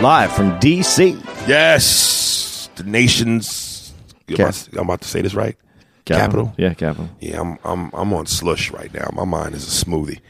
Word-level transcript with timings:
Live 0.00 0.30
from 0.32 0.50
DC. 0.60 1.14
Yes. 1.48 2.68
The 2.76 2.84
nation's. 2.84 3.94
Am 4.28 4.36
Cap- 4.36 4.54
I, 4.54 4.78
I'm 4.78 4.84
about 4.84 5.00
to 5.00 5.08
say 5.08 5.22
this 5.22 5.34
right? 5.34 5.56
Capital? 6.04 6.52
Yeah, 6.58 6.74
capital. 6.74 7.08
Yeah, 7.18 7.40
I'm 7.40 7.58
I'm 7.64 7.90
I'm 7.94 8.12
on 8.12 8.26
slush 8.26 8.70
right 8.70 8.92
now. 8.92 9.08
My 9.14 9.24
mind 9.24 9.54
is 9.54 9.66
a 9.66 9.84
smoothie 9.84 10.20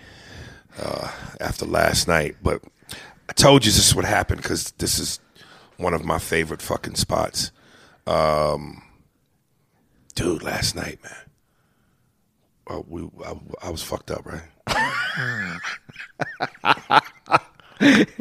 uh, 0.81 1.11
after 1.41 1.67
last 1.67 2.07
night. 2.07 2.37
But 2.43 2.63
I 3.29 3.33
told 3.33 3.67
you 3.67 3.73
this 3.73 3.93
would 3.93 4.05
happen 4.05 4.37
because 4.37 4.71
this 4.79 5.01
is 5.01 5.19
one 5.79 5.95
of 5.95 6.05
my 6.05 6.19
favorite 6.21 6.63
fucking 6.63 6.95
spots. 6.95 7.51
Um, 8.07 8.83
dude, 10.15 10.45
last 10.45 10.77
night, 10.77 11.01
man. 11.03 11.13
Well, 12.69 12.85
we 12.89 13.03
I, 13.25 13.35
I 13.65 13.71
was 13.71 13.83
fucked 13.83 14.13
up, 14.13 14.25
right? 14.25 15.61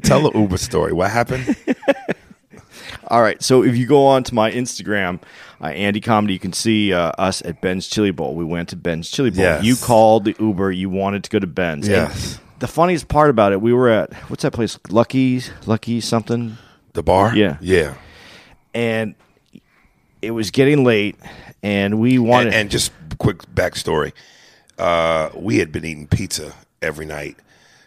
Tell 0.04 0.22
the 0.22 0.32
Uber 0.36 0.58
story. 0.58 0.94
What 0.94 1.12
happened? 1.12 1.56
All 3.08 3.22
right. 3.22 3.42
So 3.42 3.64
if 3.64 3.76
you 3.78 3.86
go 3.86 4.06
on 4.08 4.24
to 4.24 4.36
my 4.36 4.52
Instagram, 4.52 5.22
uh, 5.62 5.68
Andy 5.68 6.02
Comedy, 6.02 6.34
you 6.34 6.40
can 6.40 6.54
see 6.54 6.92
uh, 6.94 7.12
us 7.18 7.42
at 7.44 7.62
Ben's 7.62 7.88
Chili 7.88 8.12
Bowl. 8.12 8.36
We 8.36 8.44
went 8.46 8.70
to 8.70 8.76
Ben's 8.76 9.10
Chili 9.10 9.30
Bowl. 9.30 9.42
Yes. 9.44 9.64
You 9.64 9.76
called 9.76 10.26
the 10.26 10.36
Uber. 10.40 10.72
You 10.72 10.90
wanted 10.90 11.24
to 11.24 11.30
go 11.30 11.40
to 11.40 11.48
Ben's. 11.48 11.88
And 11.88 11.96
Yes. 12.10 12.40
the 12.60 12.68
funniest 12.68 13.08
part 13.08 13.30
about 13.30 13.54
it, 13.54 13.62
we 13.62 13.74
were 13.74 13.90
at 13.90 14.14
what's 14.30 14.44
that 14.44 14.52
place? 14.54 14.80
Lucky's, 14.90 15.52
Lucky 15.66 16.02
something, 16.02 16.58
The 16.94 17.04
bar? 17.04 17.36
Yeah. 17.36 17.58
yeah. 17.62 17.94
and 18.74 19.16
it 20.22 20.32
was 20.32 20.50
getting 20.50 20.84
late, 20.84 21.18
and 21.62 22.00
we 22.00 22.18
wanted. 22.18 22.48
and, 22.48 22.56
and 22.56 22.72
just 22.72 22.92
quick 23.20 23.44
backstory 23.54 24.12
uh, 24.80 25.30
we 25.36 25.58
had 25.60 25.72
been 25.72 25.86
eating 25.86 26.08
pizza 26.08 26.54
every 26.82 27.06
night 27.06 27.38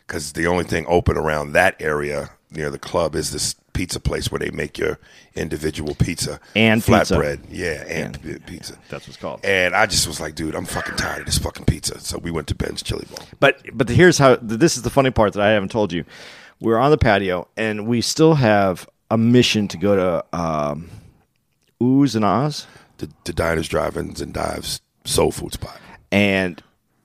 because 0.08 0.32
the 0.32 0.46
only 0.46 0.64
thing 0.64 0.84
open 0.88 1.16
around 1.16 1.52
that 1.52 1.80
area 1.80 2.30
near 2.50 2.70
the 2.70 2.78
club 2.78 3.14
is 3.14 3.30
this 3.30 3.54
pizza 3.74 4.00
place 4.00 4.32
where 4.32 4.38
they 4.40 4.50
make 4.50 4.76
your 4.78 4.98
individual 5.34 5.94
pizza. 5.94 6.40
And 6.56 6.80
flatbread. 6.82 7.40
Yeah 7.48 7.84
and 7.86 8.20
pi- 8.20 8.38
pizza. 8.44 8.76
That's 8.88 9.06
what's 9.06 9.18
called. 9.18 9.44
and 9.44 9.76
i 9.76 9.86
just 9.86 10.08
was 10.08 10.18
like 10.18 10.34
dude 10.34 10.56
i'm 10.56 10.64
fucking 10.64 10.96
tired 10.96 11.20
of 11.20 11.26
this 11.26 11.38
fucking 11.38 11.66
pizza. 11.66 12.00
So 12.00 12.18
we 12.18 12.30
went 12.32 12.48
to 12.48 12.54
ben's 12.56 12.82
chili 12.82 13.06
bowl. 13.08 13.24
But 13.38 13.62
but 13.72 13.88
here's 13.88 14.18
how 14.18 14.36
this 14.42 14.76
is 14.76 14.82
the 14.82 14.90
funny 14.90 15.10
part 15.10 15.34
that 15.34 15.42
I 15.42 15.50
haven't 15.50 15.70
told 15.70 15.92
you. 15.92 16.04
We're 16.60 16.78
on 16.78 16.90
the 16.90 16.98
patio 16.98 17.46
and 17.56 17.86
we 17.86 18.00
still 18.00 18.34
have 18.34 18.88
a 19.10 19.18
mission 19.18 19.68
to 19.68 19.76
go 19.76 19.94
to 19.94 20.36
um, 20.38 20.90
Oohs 21.80 22.16
and 22.16 22.24
Ahs, 22.24 22.66
the, 22.98 23.08
the 23.24 23.32
diners 23.32 23.68
drive-ins 23.68 24.20
and 24.20 24.34
dives 24.34 24.80
soul 25.04 25.30
food 25.30 25.52
spot. 25.52 25.78
And 26.10 26.60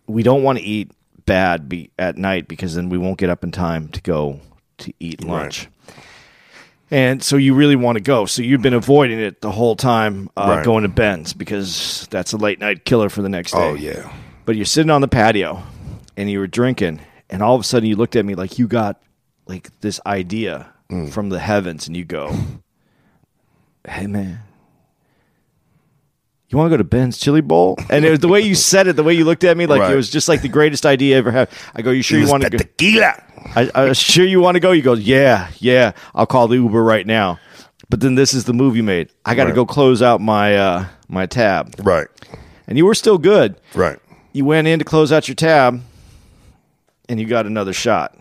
we 0.08 0.24
don't 0.24 0.42
want 0.42 0.58
to 0.58 0.64
eat 0.66 0.90
bad 1.26 1.68
be, 1.70 1.90
at 1.98 2.18
night 2.18 2.48
because 2.48 2.76
then 2.76 2.90
we 2.90 2.98
won't 2.98 3.18
get 3.18 3.30
up 3.30 3.44
in 3.44 3.52
time 3.52 3.88
to 3.90 4.02
go 4.02 4.40
to 4.80 4.94
eat 5.00 5.24
lunch. 5.24 5.68
And 6.92 7.24
so 7.24 7.38
you 7.38 7.56
really 7.56 7.76
want 7.76 7.98
to 7.98 8.04
go. 8.04 8.26
So 8.26 8.44
you've 8.44 8.62
been 8.62 8.74
avoiding 8.76 9.20
it 9.20 9.42
the 9.42 9.52
whole 9.52 9.76
time 9.76 10.30
uh, 10.38 10.46
Right. 10.58 10.66
going 10.66 10.84
to 10.84 10.90
Ben's 10.90 11.34
because 11.34 12.08
that's 12.12 12.34
a 12.34 12.38
late 12.38 12.60
night 12.60 12.86
killer 12.86 13.10
for 13.10 13.22
the 13.22 13.30
next 13.30 13.52
day. 13.54 13.58
oh 13.58 13.74
yeah 13.74 14.12
but 14.46 14.56
you're 14.58 14.66
sitting 14.66 14.90
on 14.92 15.00
the 15.02 15.08
patio 15.08 15.64
and 16.18 16.30
you 16.30 16.38
were 16.40 16.48
drinking 16.48 17.00
and 17.30 17.42
all 17.42 17.56
of 17.56 17.62
a 17.62 17.64
sudden 17.64 17.88
you 17.88 17.96
looked 17.96 18.16
at 18.18 18.26
me 18.26 18.36
like 18.36 18.60
you 18.60 18.68
got 18.68 19.02
like 19.48 19.70
this 19.82 20.00
idea 20.06 20.68
Mm. 20.92 21.10
from 21.12 21.30
the 21.30 21.40
heavens 21.40 21.88
and 21.88 21.96
you 21.96 22.04
go 22.04 22.36
hey 23.88 24.06
man 24.06 24.40
you 26.54 26.58
want 26.60 26.68
to 26.72 26.74
go 26.74 26.78
to 26.78 26.84
ben's 26.84 27.18
chili 27.18 27.42
bowl? 27.42 27.78
And 27.90 28.06
it 28.06 28.12
was 28.12 28.20
the 28.20 28.28
way 28.28 28.42
you 28.42 28.56
said 28.56 28.88
it 28.88 28.96
the 28.96 29.04
way 29.04 29.14
you 29.14 29.26
looked 29.26 29.44
at 29.44 29.58
me 29.58 29.66
like 29.66 29.82
Right. 29.82 29.92
it 29.94 29.96
was 29.96 30.10
just 30.10 30.30
like 30.30 30.42
the 30.42 30.48
greatest 30.50 30.86
idea 30.86 31.16
i 31.16 31.18
ever 31.20 31.32
had. 31.32 31.50
I 31.76 31.82
go 31.82 31.92
you 31.92 32.02
sure 32.02 32.20
you 32.20 32.28
want 32.30 32.44
to 32.44 32.50
go? 32.50 32.58
tequila. 32.58 33.22
I, 33.56 33.70
I 33.76 33.94
sure 33.94 34.26
you 34.26 34.40
want 34.40 34.56
to 34.56 34.60
go? 34.62 34.72
You 34.72 34.82
go 34.82 34.94
yeah 34.94 35.50
yeah 35.60 35.92
i'll 36.16 36.26
call 36.26 36.48
the 36.48 36.56
uber 36.56 36.82
right 36.84 37.06
now. 37.06 37.40
But 37.90 38.00
then 38.00 38.16
this 38.16 38.34
is 38.34 38.46
the 38.46 38.54
move 38.54 38.76
you 38.78 38.84
made. 38.84 39.10
I 39.26 39.36
got 39.36 39.44
to 39.44 39.50
Right. 39.50 39.56
go 39.56 39.66
close 39.66 40.02
out 40.02 40.22
my 40.22 40.56
uh 40.56 40.86
my 41.10 41.26
tab. 41.26 41.76
Right. 41.84 42.08
And 42.68 42.78
you 42.78 42.86
were 42.86 42.96
still 42.96 43.18
good. 43.18 43.60
Right. 43.76 44.00
You 44.32 44.46
went 44.46 44.68
in 44.68 44.80
to 44.80 44.86
close 44.86 45.12
out 45.12 45.28
your 45.28 45.36
tab 45.36 45.82
and 47.10 47.20
you 47.20 47.26
got 47.28 47.46
another 47.46 47.74
shot. 47.74 48.16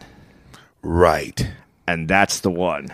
Right. 0.82 1.48
And 1.86 2.08
that's 2.08 2.40
the 2.40 2.50
one. 2.50 2.88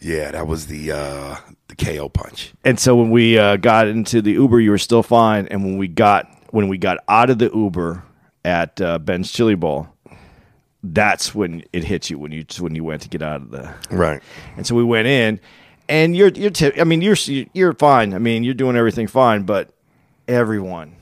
Yeah 0.00 0.30
that 0.32 0.46
was 0.46 0.66
the 0.66 0.92
uh 0.92 1.36
the 1.76 1.84
ko 1.84 2.08
punch. 2.08 2.52
And 2.64 2.78
so 2.78 2.96
when 2.96 3.10
we 3.10 3.38
uh, 3.38 3.56
got 3.56 3.88
into 3.88 4.22
the 4.22 4.32
uber 4.32 4.60
you 4.60 4.70
were 4.70 4.78
still 4.78 5.02
fine. 5.02 5.46
And 5.48 5.64
when 5.64 5.78
we 5.78 5.88
got 5.88 6.30
when 6.50 6.68
we 6.68 6.78
got 6.78 6.98
out 7.08 7.30
of 7.30 7.38
the 7.38 7.50
uber 7.54 8.02
at 8.44 8.80
uh, 8.80 8.98
ben's 8.98 9.32
chili 9.32 9.54
bowl 9.54 9.88
that's 10.86 11.34
when 11.34 11.64
it 11.72 11.82
hit 11.82 12.10
you 12.10 12.18
when 12.18 12.30
you 12.30 12.44
when 12.60 12.74
you 12.74 12.84
went 12.84 13.02
to 13.02 13.08
get 13.08 13.22
out 13.22 13.40
of 13.40 13.50
the. 13.50 13.72
Right. 13.90 14.22
And 14.56 14.66
so 14.66 14.74
we 14.74 14.84
went 14.84 15.08
in 15.08 15.40
and 15.88 16.14
you're 16.14 16.28
you're 16.28 16.50
ti- 16.50 16.78
I 16.78 16.84
mean 16.84 17.00
you're 17.00 17.16
you're 17.52 17.72
fine. 17.74 18.12
I 18.12 18.18
mean 18.18 18.44
you're 18.44 18.54
doing 18.54 18.76
everything 18.76 19.06
fine 19.06 19.44
but 19.44 19.70
everyone 20.28 20.96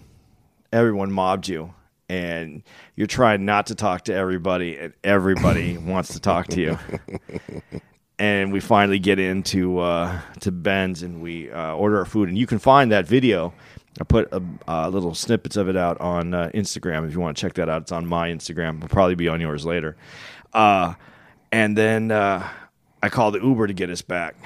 everyone 0.73 1.11
mobbed 1.13 1.49
you. 1.49 1.75
And 2.09 2.63
you're 2.95 3.07
trying 3.07 3.47
not 3.47 3.69
to 3.69 3.75
talk 3.75 4.05
to 4.05 4.15
everybody 4.15 4.77
and 4.79 4.93
everybody 5.03 5.79
wants 5.93 6.13
to 6.13 6.21
talk 6.21 6.47
to 6.49 6.61
you 6.61 6.79
and 8.23 8.53
we 8.53 8.61
finally 8.61 9.01
get 9.01 9.19
into 9.19 9.81
uh, 9.81 10.21
to 10.39 10.53
Ben's 10.53 11.03
and 11.03 11.21
we 11.21 11.51
uh, 11.51 11.75
order 11.75 11.99
our 11.99 12.05
food. 12.05 12.29
And 12.29 12.39
you 12.39 12.47
can 12.47 12.61
find 12.61 12.93
that 12.93 13.05
video. 13.05 13.53
I 14.01 14.05
put 14.05 14.33
a, 14.69 14.89
little 14.89 15.13
snippets 15.13 15.57
of 15.57 15.69
it 15.69 15.77
out 15.77 16.01
on 16.01 16.33
uh, 16.33 16.49
Instagram. 16.55 17.05
If 17.05 17.15
you 17.15 17.19
want 17.19 17.37
to 17.37 17.41
check 17.41 17.55
that 17.55 17.69
out 17.69 17.83
it's 17.83 17.91
on 17.91 18.07
my 18.07 18.31
Instagram. 18.31 18.77
It'll 18.77 18.89
probably 18.89 19.17
be 19.17 19.27
on 19.27 19.41
yours 19.41 19.67
later. 19.67 19.97
Uh, 20.53 20.95
and 21.51 21.77
then 21.77 22.13
uh, 22.13 22.49
I 23.03 23.09
called 23.09 23.35
the 23.35 23.41
Uber 23.41 23.67
to 23.67 23.75
get 23.75 23.91
us 23.91 24.03
back 24.03 24.37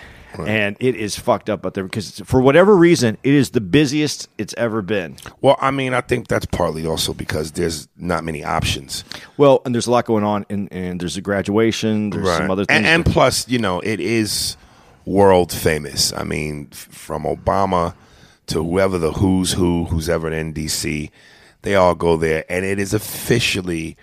and 0.41 0.77
it 0.81 0.95
is 0.95 1.19
fucked 1.19 1.49
up 1.49 1.65
out 1.65 1.75
there 1.75 1.85
because 1.85 2.21
for 2.25 2.41
whatever 2.41 2.77
reason 2.77 3.17
it 3.23 3.33
is 3.35 3.51
the 3.51 3.61
busiest 3.61 4.29
it's 4.39 4.55
ever 4.57 4.83
been 4.83 5.17
Well, 5.41 5.57
I 5.61 5.71
mean, 5.71 5.95
I 5.95 6.01
think 6.01 6.29
that's 6.29 6.47
partly 6.47 6.87
also 6.87 7.13
because 7.15 7.53
there's 7.53 7.89
not 7.97 8.25
many 8.25 8.45
options. 8.45 9.05
well 9.37 9.63
and 9.65 9.75
there's 9.75 9.87
a 9.87 9.91
lot 9.91 10.05
going 10.05 10.25
on 10.25 10.47
and, 10.51 10.73
and 10.73 11.01
there's 11.01 11.17
a 11.17 11.23
graduation 11.23 12.11
there's 12.11 12.29
some 12.37 12.51
other 12.51 12.65
things 12.65 12.77
And, 12.77 12.87
and 12.87 13.07
plus, 13.07 13.49
you 13.49 13.59
know, 13.59 13.81
it 13.81 14.01
is 14.01 14.57
world 15.05 15.53
famous. 15.53 16.13
I 16.13 16.25
mean, 16.25 16.67
from 16.69 17.23
Obama 17.23 17.95
to 18.49 18.63
whoever 18.63 18.99
the 18.99 19.13
who's 19.13 19.53
who, 19.53 19.85
who's 19.85 20.09
ever 20.09 20.31
in 20.31 20.53
DC, 20.53 21.11
they 21.63 21.75
all 21.75 21.95
go 21.95 22.17
there. 22.17 22.45
And 22.49 22.65
it 22.65 22.79
is 22.79 22.93
officially 22.93 23.97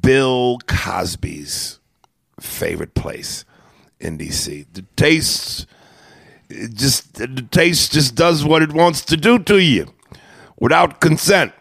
Bill 0.00 0.58
Cosby's 0.66 1.78
favorite 2.40 2.94
place 2.94 3.44
in 4.00 4.18
DC. 4.18 4.66
The 4.72 4.82
taste 4.96 5.66
just 6.74 7.14
the 7.14 7.46
taste 7.50 7.92
just 7.92 8.14
does 8.14 8.44
what 8.44 8.62
it 8.62 8.72
wants 8.72 9.04
to 9.04 9.16
do 9.16 9.38
to 9.38 9.58
you 9.58 9.92
without 10.58 11.00
consent. 11.00 11.52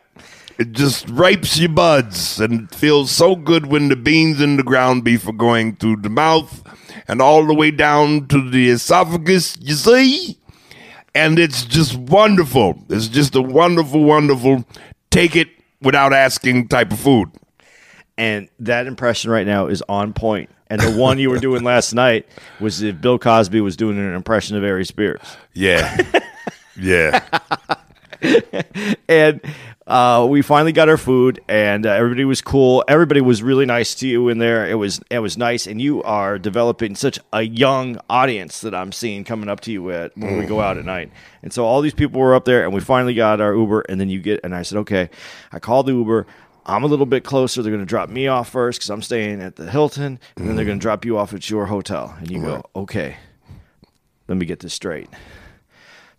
It 0.57 0.73
just 0.73 1.07
rapes 1.09 1.57
your 1.57 1.69
buds 1.69 2.39
and 2.39 2.69
feels 2.73 3.11
so 3.11 3.35
good 3.35 3.67
when 3.67 3.87
the 3.87 3.95
beans 3.95 4.41
in 4.41 4.57
the 4.57 4.63
ground 4.63 5.05
beef 5.05 5.25
are 5.27 5.33
going 5.33 5.77
through 5.77 5.97
the 5.97 6.09
mouth 6.09 6.63
and 7.07 7.21
all 7.21 7.45
the 7.45 7.53
way 7.53 7.71
down 7.71 8.27
to 8.27 8.49
the 8.49 8.69
esophagus, 8.69 9.57
you 9.61 9.75
see? 9.75 10.37
And 11.15 11.39
it's 11.39 11.63
just 11.63 11.95
wonderful. 11.95 12.83
It's 12.89 13.07
just 13.07 13.35
a 13.35 13.41
wonderful, 13.41 14.03
wonderful 14.03 14.65
take 15.11 15.37
it 15.37 15.47
without 15.81 16.11
asking 16.11 16.67
type 16.67 16.91
of 16.91 16.99
food. 16.99 17.31
And 18.17 18.49
that 18.59 18.85
impression 18.85 19.31
right 19.31 19.47
now 19.47 19.67
is 19.67 19.81
on 19.87 20.11
point. 20.11 20.49
And 20.69 20.79
the 20.81 20.91
one 20.91 21.17
you 21.17 21.29
were 21.29 21.39
doing 21.39 21.63
last 21.63 21.93
night 21.93 22.27
was 22.59 22.81
if 22.81 23.01
Bill 23.01 23.17
Cosby 23.17 23.61
was 23.61 23.75
doing 23.75 23.97
an 23.97 24.13
impression 24.13 24.55
of 24.55 24.63
Ari 24.63 24.85
Spears. 24.85 25.21
Yeah. 25.53 25.97
yeah. 26.77 27.25
and 29.07 29.41
uh, 29.89 30.27
we 30.29 30.43
finally 30.43 30.71
got 30.71 30.87
our 30.87 30.97
food, 30.97 31.41
and 31.47 31.85
uh, 31.85 31.89
everybody 31.89 32.23
was 32.23 32.41
cool. 32.41 32.83
Everybody 32.87 33.21
was 33.21 33.41
really 33.41 33.65
nice 33.65 33.95
to 33.95 34.07
you 34.07 34.29
in 34.29 34.37
there. 34.37 34.69
It 34.69 34.75
was 34.75 35.01
it 35.09 35.17
was 35.17 35.35
nice, 35.35 35.65
and 35.65 35.81
you 35.81 36.03
are 36.03 36.37
developing 36.37 36.93
such 36.95 37.19
a 37.33 37.41
young 37.41 37.99
audience 38.07 38.61
that 38.61 38.75
I'm 38.75 38.91
seeing 38.91 39.23
coming 39.23 39.49
up 39.49 39.61
to 39.61 39.71
you 39.71 39.89
at 39.89 40.15
when 40.15 40.37
we 40.37 40.45
go 40.45 40.61
out 40.61 40.77
at 40.77 40.85
night. 40.85 41.11
And 41.41 41.51
so 41.51 41.65
all 41.65 41.81
these 41.81 41.95
people 41.95 42.21
were 42.21 42.35
up 42.35 42.45
there, 42.45 42.63
and 42.63 42.71
we 42.71 42.81
finally 42.81 43.15
got 43.15 43.41
our 43.41 43.55
Uber, 43.55 43.81
and 43.89 43.99
then 43.99 44.09
you 44.09 44.19
get, 44.19 44.41
and 44.43 44.53
I 44.53 44.61
said, 44.61 44.77
okay, 44.79 45.09
I 45.51 45.57
called 45.57 45.87
the 45.87 45.93
Uber. 45.93 46.27
I'm 46.69 46.83
a 46.83 46.87
little 46.87 47.05
bit 47.05 47.23
closer. 47.23 47.61
They're 47.61 47.71
going 47.71 47.85
to 47.85 47.89
drop 47.89 48.09
me 48.09 48.27
off 48.27 48.49
first 48.49 48.79
because 48.79 48.89
I'm 48.89 49.01
staying 49.01 49.41
at 49.41 49.55
the 49.55 49.69
Hilton, 49.69 50.19
and 50.35 50.47
then 50.47 50.55
they're 50.55 50.65
going 50.65 50.79
to 50.79 50.81
drop 50.81 51.03
you 51.03 51.17
off 51.17 51.33
at 51.33 51.49
your 51.49 51.65
hotel. 51.65 52.15
And 52.19 52.29
you 52.29 52.41
go, 52.41 52.63
okay, 52.75 53.17
let 54.27 54.37
me 54.37 54.45
get 54.45 54.59
this 54.59 54.73
straight. 54.73 55.09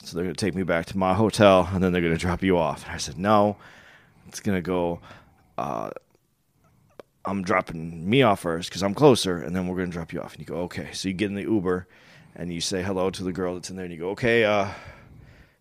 So 0.02 0.16
they're 0.16 0.24
going 0.24 0.34
to 0.34 0.44
take 0.44 0.54
me 0.54 0.62
back 0.62 0.86
to 0.86 0.98
my 0.98 1.14
hotel 1.14 1.68
and 1.72 1.84
then 1.84 1.92
they're 1.92 2.00
going 2.00 2.14
to 2.14 2.18
drop 2.18 2.42
you 2.42 2.56
off. 2.56 2.84
And 2.84 2.94
I 2.94 2.96
said, 2.96 3.18
no, 3.18 3.56
it's 4.26 4.40
going 4.40 4.56
to 4.56 4.62
go. 4.62 5.00
Uh, 5.58 5.90
I'm 7.24 7.42
dropping 7.42 8.08
me 8.08 8.22
off 8.22 8.40
first 8.40 8.70
because 8.70 8.82
I'm 8.82 8.94
closer, 8.94 9.36
and 9.36 9.54
then 9.54 9.66
we're 9.68 9.76
going 9.76 9.90
to 9.90 9.92
drop 9.92 10.12
you 10.12 10.20
off. 10.20 10.32
And 10.32 10.40
you 10.40 10.46
go, 10.46 10.62
okay. 10.62 10.88
So 10.92 11.08
you 11.08 11.14
get 11.14 11.26
in 11.26 11.34
the 11.34 11.42
Uber 11.42 11.86
and 12.34 12.52
you 12.52 12.60
say 12.60 12.82
hello 12.82 13.10
to 13.10 13.22
the 13.22 13.32
girl 13.32 13.54
that's 13.54 13.70
in 13.70 13.76
there, 13.76 13.84
and 13.84 13.92
you 13.92 14.00
go, 14.00 14.10
okay. 14.10 14.44
Uh, 14.44 14.68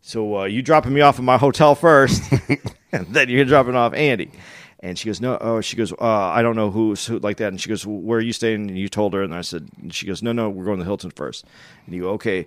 so 0.02 0.40
uh, 0.40 0.44
you 0.46 0.62
dropping 0.62 0.94
me 0.94 1.02
off 1.02 1.20
at 1.20 1.26
my 1.26 1.38
hotel 1.38 1.76
first, 1.76 2.24
and 2.92 3.08
then 3.14 3.30
you're 3.30 3.46
dropping 3.46 3.76
off 3.76 3.94
Andy. 3.94 4.32
And 4.82 4.98
she 4.98 5.08
goes, 5.08 5.20
no. 5.20 5.38
Oh, 5.42 5.60
she 5.62 5.76
goes, 5.76 5.92
uh, 5.92 5.98
I 6.06 6.42
don't 6.42 6.56
know 6.56 6.72
who's 6.72 7.06
who 7.06 7.20
like 7.20 7.38
that. 7.38 7.50
And 7.50 7.60
she 7.60 7.68
goes, 7.68 7.86
where 7.86 8.20
are 8.20 8.22
you 8.22 8.32
staying? 8.32 8.70
And 8.70 8.78
you 8.78 8.88
told 8.88 9.14
her, 9.14 9.22
and 9.24 9.36
I 9.36 9.42
said, 9.42 9.68
and 9.82 9.94
she 9.94 10.06
goes, 10.08 10.24
no, 10.24 10.32
no, 10.32 10.50
we're 10.50 10.64
going 10.64 10.80
to 10.80 10.86
Hilton 10.86 11.12
first. 11.12 11.44
And 11.86 11.94
you 11.94 12.04
go, 12.04 12.10
okay. 12.12 12.46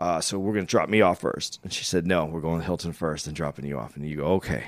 Uh, 0.00 0.20
so 0.20 0.38
we're 0.40 0.54
going 0.54 0.66
to 0.66 0.70
drop 0.70 0.88
me 0.88 1.00
off 1.02 1.20
first. 1.20 1.60
And 1.62 1.72
she 1.72 1.84
said, 1.84 2.04
no, 2.06 2.24
we're 2.24 2.40
going 2.40 2.58
to 2.58 2.66
Hilton 2.66 2.92
first 2.92 3.28
and 3.28 3.36
dropping 3.36 3.64
you 3.64 3.78
off. 3.78 3.94
And 3.96 4.04
you 4.04 4.16
go, 4.16 4.24
okay. 4.34 4.64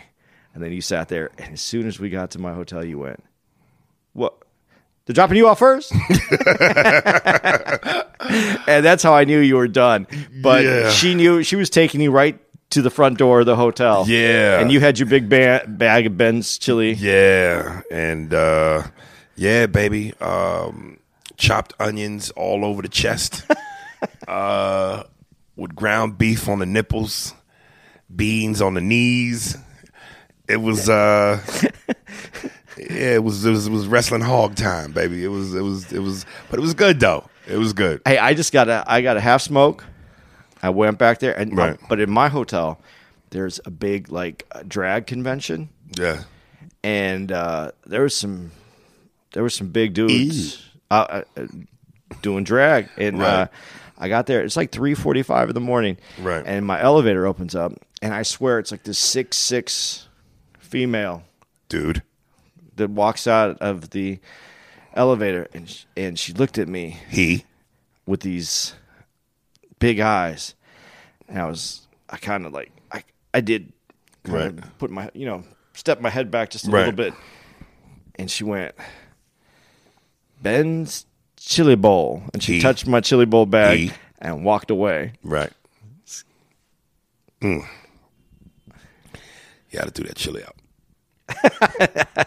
And 0.55 0.63
then 0.63 0.71
you 0.73 0.81
sat 0.81 1.09
there, 1.09 1.33
and 1.37 1.55
as 1.55 1.61
soon 1.61 1.89
as 1.89 1.99
we 1.99 2.11
got 2.11 2.31
to 2.33 2.39
my 2.39 2.53
hotel, 2.55 2.85
you 2.85 3.01
went, 3.01 3.25
what? 4.13 4.37
They're 5.07 5.15
dropping 5.15 5.37
you 5.37 5.49
off 5.49 5.59
first? 5.59 5.93
and 8.71 8.85
that's 8.85 9.03
how 9.03 9.15
I 9.15 9.25
knew 9.25 9.39
you 9.41 9.57
were 9.57 9.69
done. 9.69 10.07
But 10.43 10.65
Yeah. 10.65 10.91
she 10.91 11.15
knew 11.15 11.43
she 11.43 11.57
was 11.57 11.71
taking 11.71 12.01
you 12.01 12.11
right 12.11 12.39
to 12.75 12.83
the 12.83 12.91
front 12.91 13.19
door 13.19 13.41
of 13.41 13.47
the 13.47 13.57
hotel. 13.57 14.05
Yeah. 14.07 14.61
And 14.61 14.71
you 14.71 14.81
had 14.81 14.99
your 14.99 15.09
big 15.09 15.29
ba- 15.29 15.65
bag 15.67 16.07
of 16.07 16.17
Ben's 16.17 16.59
chili. 16.59 16.93
Yeah, 16.93 17.81
and 17.91 18.35
uh, 18.35 18.83
yeah, 19.37 19.67
baby, 19.67 20.13
um, 20.21 20.99
chopped 21.37 21.73
onions 21.81 22.31
all 22.31 22.65
over 22.65 22.83
the 22.83 22.89
chest, 22.89 23.45
uh, 24.29 25.05
with 25.57 25.75
ground 25.75 26.19
beef 26.19 26.49
on 26.49 26.59
the 26.59 26.67
nipples, 26.67 27.33
beans 28.15 28.61
on 28.61 28.75
the 28.75 28.81
knees. 28.81 29.57
It 30.49 30.59
was, 30.59 30.89
uh, 30.89 31.41
yeah, 32.77 33.15
it 33.15 33.25
was, 33.25 33.47
it 33.47 33.51
was, 33.51 33.67
it 33.69 33.73
was 33.73 33.87
wrestling 33.87 34.21
hog 34.21 34.57
time, 34.57 34.93
baby. 34.93 35.25
It 35.25 35.29
was, 35.29 35.55
it 35.55 35.63
was, 35.63 35.93
it 35.93 36.01
was, 36.01 36.27
but 36.51 36.59
it 36.59 36.63
was 36.63 36.75
good 36.75 37.01
though. 37.01 37.29
It 37.47 37.57
was 37.57 37.73
good. 37.73 38.03
Hey, 38.05 38.19
I 38.19 38.35
just 38.35 38.53
got 38.53 38.69
a 38.69 38.85
I 38.87 39.03
got 39.03 39.17
a 39.17 39.21
half 39.21 39.43
smoke. 39.43 39.85
I 40.65 40.71
went 40.71 40.99
back 40.99 41.19
there 41.19 41.39
and 41.39 41.57
Right. 41.57 41.79
but 41.89 42.01
in 42.01 42.11
my 42.11 42.29
hotel 42.29 42.81
there's 43.31 43.61
a 43.65 43.71
big 43.71 44.11
like 44.11 44.47
uh, 44.53 44.63
drag 44.67 45.07
convention. 45.07 45.69
Yeah, 45.99 46.23
and 46.83 47.31
uh, 47.33 47.73
there 47.87 48.03
was 48.03 48.17
some 48.17 48.51
there 49.33 49.43
was 49.43 49.55
some 49.55 49.69
big 49.69 49.95
dudes 49.95 50.63
uh, 50.91 51.23
uh, 51.37 51.47
doing 52.23 52.45
drag. 52.45 52.89
And 52.97 53.21
uh, 53.23 53.47
I 53.99 54.09
got 54.09 54.27
there 54.27 54.43
it's 54.45 54.57
like 54.57 54.71
3:45 54.73 55.49
in 55.49 55.55
the 55.55 55.61
morning. 55.61 55.97
Right. 56.21 56.43
and 56.47 56.65
my 56.67 56.81
elevator 56.81 57.27
opens 57.27 57.55
up 57.55 57.73
and 58.03 58.15
I 58.15 58.23
swear 58.23 58.59
it's 58.59 58.71
like 58.73 58.85
this 58.85 58.99
six 58.99 59.37
six 59.37 60.09
female 60.59 61.23
dude. 61.69 62.03
that 62.77 62.91
walks 62.91 63.27
out 63.27 63.59
of 63.61 63.91
the 63.91 64.19
elevator 64.95 65.49
and 65.55 65.69
sh- 65.69 65.85
and 65.97 66.19
she 66.19 66.33
looked 66.33 66.59
at 66.59 66.69
me 66.69 66.99
He, 67.11 67.45
with 68.07 68.21
these 68.21 68.75
big 69.85 70.01
eyes. 70.01 70.55
And 71.29 71.39
I 71.39 71.45
was, 71.45 71.87
I 72.09 72.17
kind 72.17 72.47
of 72.47 72.53
like, 72.55 72.73
I, 72.91 73.05
I 73.35 73.41
did 73.43 73.71
Right. 74.27 74.55
put 74.79 74.91
my, 74.91 75.11
you 75.13 75.27
know, 75.27 75.45
step 75.75 76.01
my 76.01 76.09
head 76.09 76.31
back 76.31 76.49
just 76.49 76.67
a 76.67 76.71
Right. 76.71 76.81
little 76.87 76.93
bit. 76.97 77.13
And 78.15 78.31
she 78.31 78.45
went, 78.45 78.75
Ben's 80.43 81.05
chili 81.37 81.75
bowl. 81.77 82.23
And 82.33 82.43
she 82.43 82.55
He. 82.55 82.61
touched 82.63 82.87
my 82.87 83.01
chili 83.03 83.27
bowl 83.27 83.45
bag 83.45 83.79
He. 83.79 83.93
and 84.21 84.43
walked 84.43 84.71
away. 84.71 85.13
right. 85.23 85.53
Mm. 87.43 87.67
You 89.71 89.79
got 89.79 89.95
to 89.95 90.03
do 90.03 90.09
that 90.09 90.17
chili 90.17 90.43
out. 90.45 90.57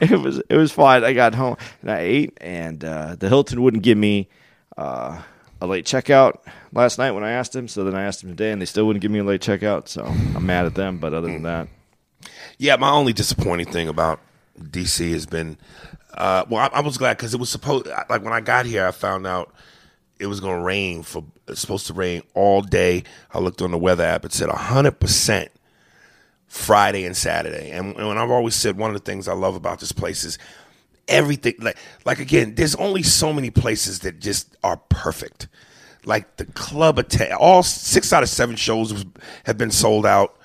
It 0.00 0.12
was, 0.20 0.40
it 0.48 0.56
was 0.56 0.70
fine. 0.70 1.02
I 1.02 1.12
got 1.12 1.34
home 1.34 1.56
and 1.82 1.90
I 1.90 1.98
ate, 2.00 2.38
and 2.40 2.84
uh, 2.84 3.16
the 3.18 3.28
Hilton 3.28 3.62
wouldn't 3.62 3.82
give 3.82 3.98
me 3.98 4.28
uh, 4.76 5.20
a 5.60 5.66
late 5.66 5.84
checkout 5.84 6.38
last 6.72 6.98
night 6.98 7.12
when 7.12 7.24
I 7.24 7.30
asked 7.32 7.54
him. 7.54 7.68
So 7.68 7.84
then 7.84 7.94
I 7.94 8.02
asked 8.02 8.22
him 8.22 8.30
today, 8.30 8.52
and 8.52 8.60
they 8.60 8.66
still 8.66 8.86
wouldn't 8.86 9.02
give 9.02 9.10
me 9.10 9.18
a 9.18 9.24
late 9.24 9.40
checkout. 9.40 9.88
So 9.88 10.04
I'm 10.04 10.46
mad 10.46 10.66
at 10.66 10.74
them. 10.74 10.98
But 10.98 11.14
other 11.14 11.28
than 11.28 11.42
that, 11.42 11.68
Yeah, 12.58 12.76
my 12.76 12.90
only 12.90 13.12
disappointing 13.12 13.66
thing 13.70 13.88
about 13.88 14.20
DC 14.60 15.12
has 15.12 15.26
been, 15.26 15.56
uh, 16.14 16.44
well, 16.48 16.68
I, 16.72 16.78
I 16.78 16.80
was 16.80 16.98
glad 16.98 17.16
because 17.16 17.34
it 17.34 17.40
was 17.40 17.50
supposed, 17.50 17.86
like 17.86 18.22
when 18.22 18.32
I 18.32 18.40
got 18.40 18.66
here, 18.66 18.86
I 18.86 18.90
found 18.90 19.26
out 19.26 19.52
it 20.18 20.26
was 20.26 20.40
going 20.40 20.58
to 20.58 20.64
rain 20.64 21.02
for, 21.02 21.24
supposed 21.54 21.86
to 21.86 21.94
rain 21.94 22.22
all 22.34 22.60
day. 22.60 23.04
I 23.32 23.38
looked 23.38 23.62
on 23.62 23.70
the 23.70 23.78
weather 23.78 24.04
app, 24.04 24.24
it 24.24 24.32
said 24.32 24.48
100% 24.48 25.48
Friday 26.48 27.04
and 27.04 27.16
Saturday. 27.16 27.70
And, 27.70 27.94
and 27.96 28.18
I've 28.18 28.30
always 28.30 28.54
said 28.54 28.76
one 28.76 28.90
of 28.90 28.94
the 28.94 29.04
things 29.04 29.28
I 29.28 29.34
love 29.34 29.54
about 29.54 29.80
this 29.80 29.92
place 29.92 30.24
is 30.24 30.38
everything, 31.08 31.54
like, 31.60 31.76
like 32.04 32.20
again, 32.20 32.54
there's 32.54 32.74
only 32.76 33.02
so 33.02 33.32
many 33.32 33.50
places 33.50 34.00
that 34.00 34.20
just 34.20 34.56
are 34.62 34.76
perfect. 34.88 35.48
Like 36.04 36.36
the 36.36 36.46
club, 36.46 36.98
atta- 36.98 37.36
all 37.36 37.62
six 37.62 38.12
out 38.12 38.22
of 38.22 38.28
seven 38.28 38.56
shows 38.56 39.04
have 39.44 39.58
been 39.58 39.70
sold 39.70 40.06
out. 40.06 40.38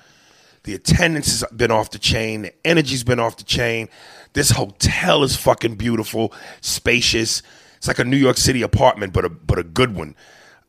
The 0.64 0.74
attendance 0.74 1.40
has 1.40 1.44
been 1.50 1.70
off 1.70 1.90
the 1.90 1.98
chain. 1.98 2.42
The 2.42 2.66
energy's 2.66 3.04
been 3.04 3.20
off 3.20 3.36
the 3.36 3.44
chain. 3.44 3.88
This 4.32 4.50
hotel 4.50 5.22
is 5.22 5.36
fucking 5.36 5.76
beautiful, 5.76 6.32
spacious. 6.60 7.42
It's 7.76 7.86
like 7.86 7.98
a 7.98 8.04
New 8.04 8.16
York 8.16 8.36
City 8.38 8.62
apartment, 8.62 9.12
but 9.12 9.24
a 9.24 9.28
but 9.28 9.58
a 9.58 9.62
good 9.62 9.94
one. 9.94 10.16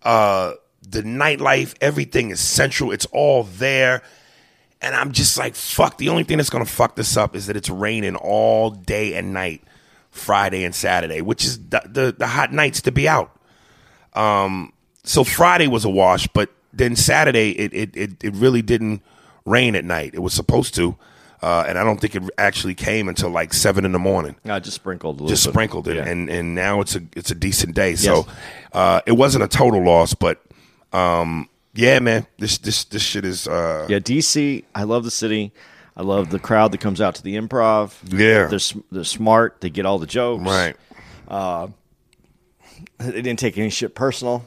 Uh, 0.04 0.54
the 0.88 1.02
nightlife, 1.02 1.76
everything 1.82 2.30
is 2.30 2.40
central. 2.40 2.92
It's 2.92 3.06
all 3.08 3.44
there. 3.44 4.04
And 4.82 4.94
I'm 4.94 5.14
just 5.14 5.38
like, 5.38 5.56
fuck. 5.56 5.98
The 5.98 6.10
only 6.10 6.24
thing 6.24 6.38
that's 6.38 6.50
gonna 6.50 6.66
fuck 6.66 6.96
this 6.96 7.18
up 7.18 7.36
is 7.36 7.48
that 7.48 7.56
it's 7.56 7.70
raining 7.70 8.16
all 8.18 8.70
day 8.70 9.16
and 9.16 9.34
night, 9.34 9.64
Friday 10.16 10.64
and 10.64 10.74
Saturday, 10.74 11.22
which 11.22 11.44
is 11.46 11.60
the 11.70 11.82
the, 11.86 12.16
the 12.18 12.28
hot 12.28 12.52
nights 12.54 12.82
to 12.84 12.92
be 12.92 13.08
out. 13.08 13.32
Um, 14.14 14.74
so 15.04 15.24
Friday 15.24 15.68
was 15.68 15.86
a 15.86 15.90
wash, 15.90 16.28
but 16.28 16.50
then 16.74 16.96
Saturday 16.96 17.52
it 17.52 17.74
it 17.74 17.96
it, 17.96 18.24
it 18.24 18.34
really 18.36 18.62
didn't 18.62 19.02
rain 19.46 19.76
at 19.76 19.86
night. 19.86 20.12
It 20.14 20.20
was 20.20 20.34
supposed 20.34 20.74
to, 20.76 20.96
uh, 21.42 21.66
and 21.68 21.78
I 21.78 21.84
don't 21.84 22.00
think 22.00 22.16
it 22.16 22.24
actually 22.38 22.76
came 22.76 23.08
until 23.10 23.30
like 23.30 23.54
seven 23.54 23.86
in 23.86 23.92
the 23.92 24.00
morning. 24.00 24.36
I 24.46 24.60
just 24.60 24.76
sprinkled 24.76 25.16
a 25.20 25.24
little 25.24 25.28
Just 25.30 25.46
bit. 25.46 25.52
sprinkled 25.54 25.88
it, 25.88 25.98
Yeah. 25.98 26.06
and 26.08 26.30
and 26.30 26.56
now 26.56 26.82
it's 26.82 26.96
a 26.96 27.02
it's 27.16 27.32
a 27.32 27.36
decent 27.36 27.76
day. 27.76 27.96
So 27.96 28.26
uh, 28.74 29.02
it 29.06 29.14
wasn't 29.14 29.44
a 29.44 29.48
total 29.48 29.84
loss, 29.84 30.14
but 30.14 30.42
um, 30.94 31.50
yeah, 31.74 32.00
man, 32.00 32.26
this 32.40 32.58
this 32.58 32.86
this 32.86 33.02
shit 33.04 33.26
is 33.26 33.48
uh, 33.48 33.86
Yeah, 33.90 34.00
DC. 34.00 34.64
I 34.74 34.84
love 34.84 35.04
the 35.04 35.12
city. 35.12 35.52
I 35.98 36.02
love 36.04 36.30
the 36.30 36.40
crowd 36.40 36.72
that 36.74 36.80
comes 36.82 37.00
out 37.00 37.16
to 37.16 37.24
the 37.24 37.36
improv. 37.36 37.94
Yeah. 38.12 38.48
they're 38.48 38.82
they're 38.92 39.04
smart. 39.04 39.62
They 39.62 39.70
get 39.70 39.86
all 39.86 39.98
the 40.00 40.06
jokes. 40.08 40.44
right. 40.44 40.76
Uh, 41.28 41.68
they 43.00 43.12
didn't 43.22 43.40
take 43.40 43.58
any 43.58 43.70
shit 43.70 43.96
personal. 43.96 44.44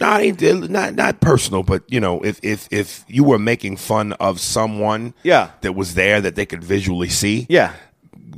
Not 0.00 0.22
not 0.42 0.94
not 0.96 1.20
personal, 1.20 1.62
but 1.62 1.84
you 1.86 2.00
know, 2.00 2.22
if 2.22 2.40
if 2.42 2.66
if 2.72 3.04
you 3.06 3.22
were 3.24 3.38
making 3.38 3.76
fun 3.76 4.14
of 4.14 4.40
someone, 4.40 5.14
Yeah. 5.22 5.50
that 5.60 5.74
was 5.74 5.94
there 5.94 6.20
that 6.20 6.34
they 6.34 6.46
could 6.46 6.64
visually 6.64 7.08
see, 7.08 7.46
Yeah, 7.48 7.72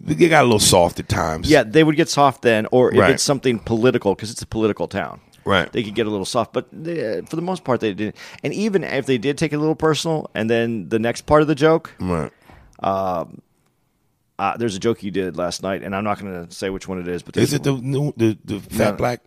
they 0.04 0.28
got 0.28 0.42
a 0.42 0.44
little 0.44 0.58
soft 0.58 1.00
at 1.00 1.08
times. 1.08 1.48
yeah. 1.48 1.62
They 1.62 1.82
would 1.82 1.96
get 1.96 2.10
soft 2.10 2.42
then, 2.42 2.66
or 2.70 2.92
if 2.92 2.98
Right. 2.98 3.10
it's 3.12 3.22
something 3.22 3.58
political, 3.60 4.14
because 4.14 4.30
it's 4.30 4.42
a 4.42 4.46
political 4.46 4.88
town. 4.88 5.20
Right. 5.44 5.70
They 5.70 5.82
could 5.82 5.94
get 5.94 6.06
a 6.06 6.10
little 6.10 6.24
soft, 6.24 6.52
but 6.52 6.66
they, 6.72 7.20
for 7.22 7.36
the 7.36 7.42
most 7.42 7.64
part, 7.64 7.80
they 7.80 7.92
didn't. 7.92 8.16
And 8.42 8.54
even 8.54 8.84
if 8.84 9.06
they 9.06 9.18
did 9.18 9.38
take 9.38 9.52
it 9.52 9.56
a 9.56 9.58
little 9.58 9.74
personal, 9.74 10.30
and 10.34 10.48
then 10.48 10.88
the 10.88 10.98
next 10.98 11.22
part 11.22 11.42
of 11.42 11.48
the 11.48 11.54
joke, 11.54 11.94
right. 12.00 12.32
uh, 12.78 13.26
there's 14.56 14.76
a 14.76 14.78
joke 14.78 15.02
you 15.02 15.10
did 15.10 15.36
last 15.36 15.62
night, 15.62 15.82
and 15.82 15.94
I'm 15.94 16.04
not 16.04 16.18
going 16.18 16.46
to 16.46 16.54
say 16.54 16.70
which 16.70 16.88
one 16.88 16.98
it 16.98 17.08
is, 17.08 17.22
but 17.22 17.36
Is 17.36 17.52
it 17.52 17.62
the 17.62 17.72
new 17.72 18.12
the, 18.16 18.38
the 18.44 18.60
fat 18.60 18.92
No. 18.92 18.96
black? 18.96 19.20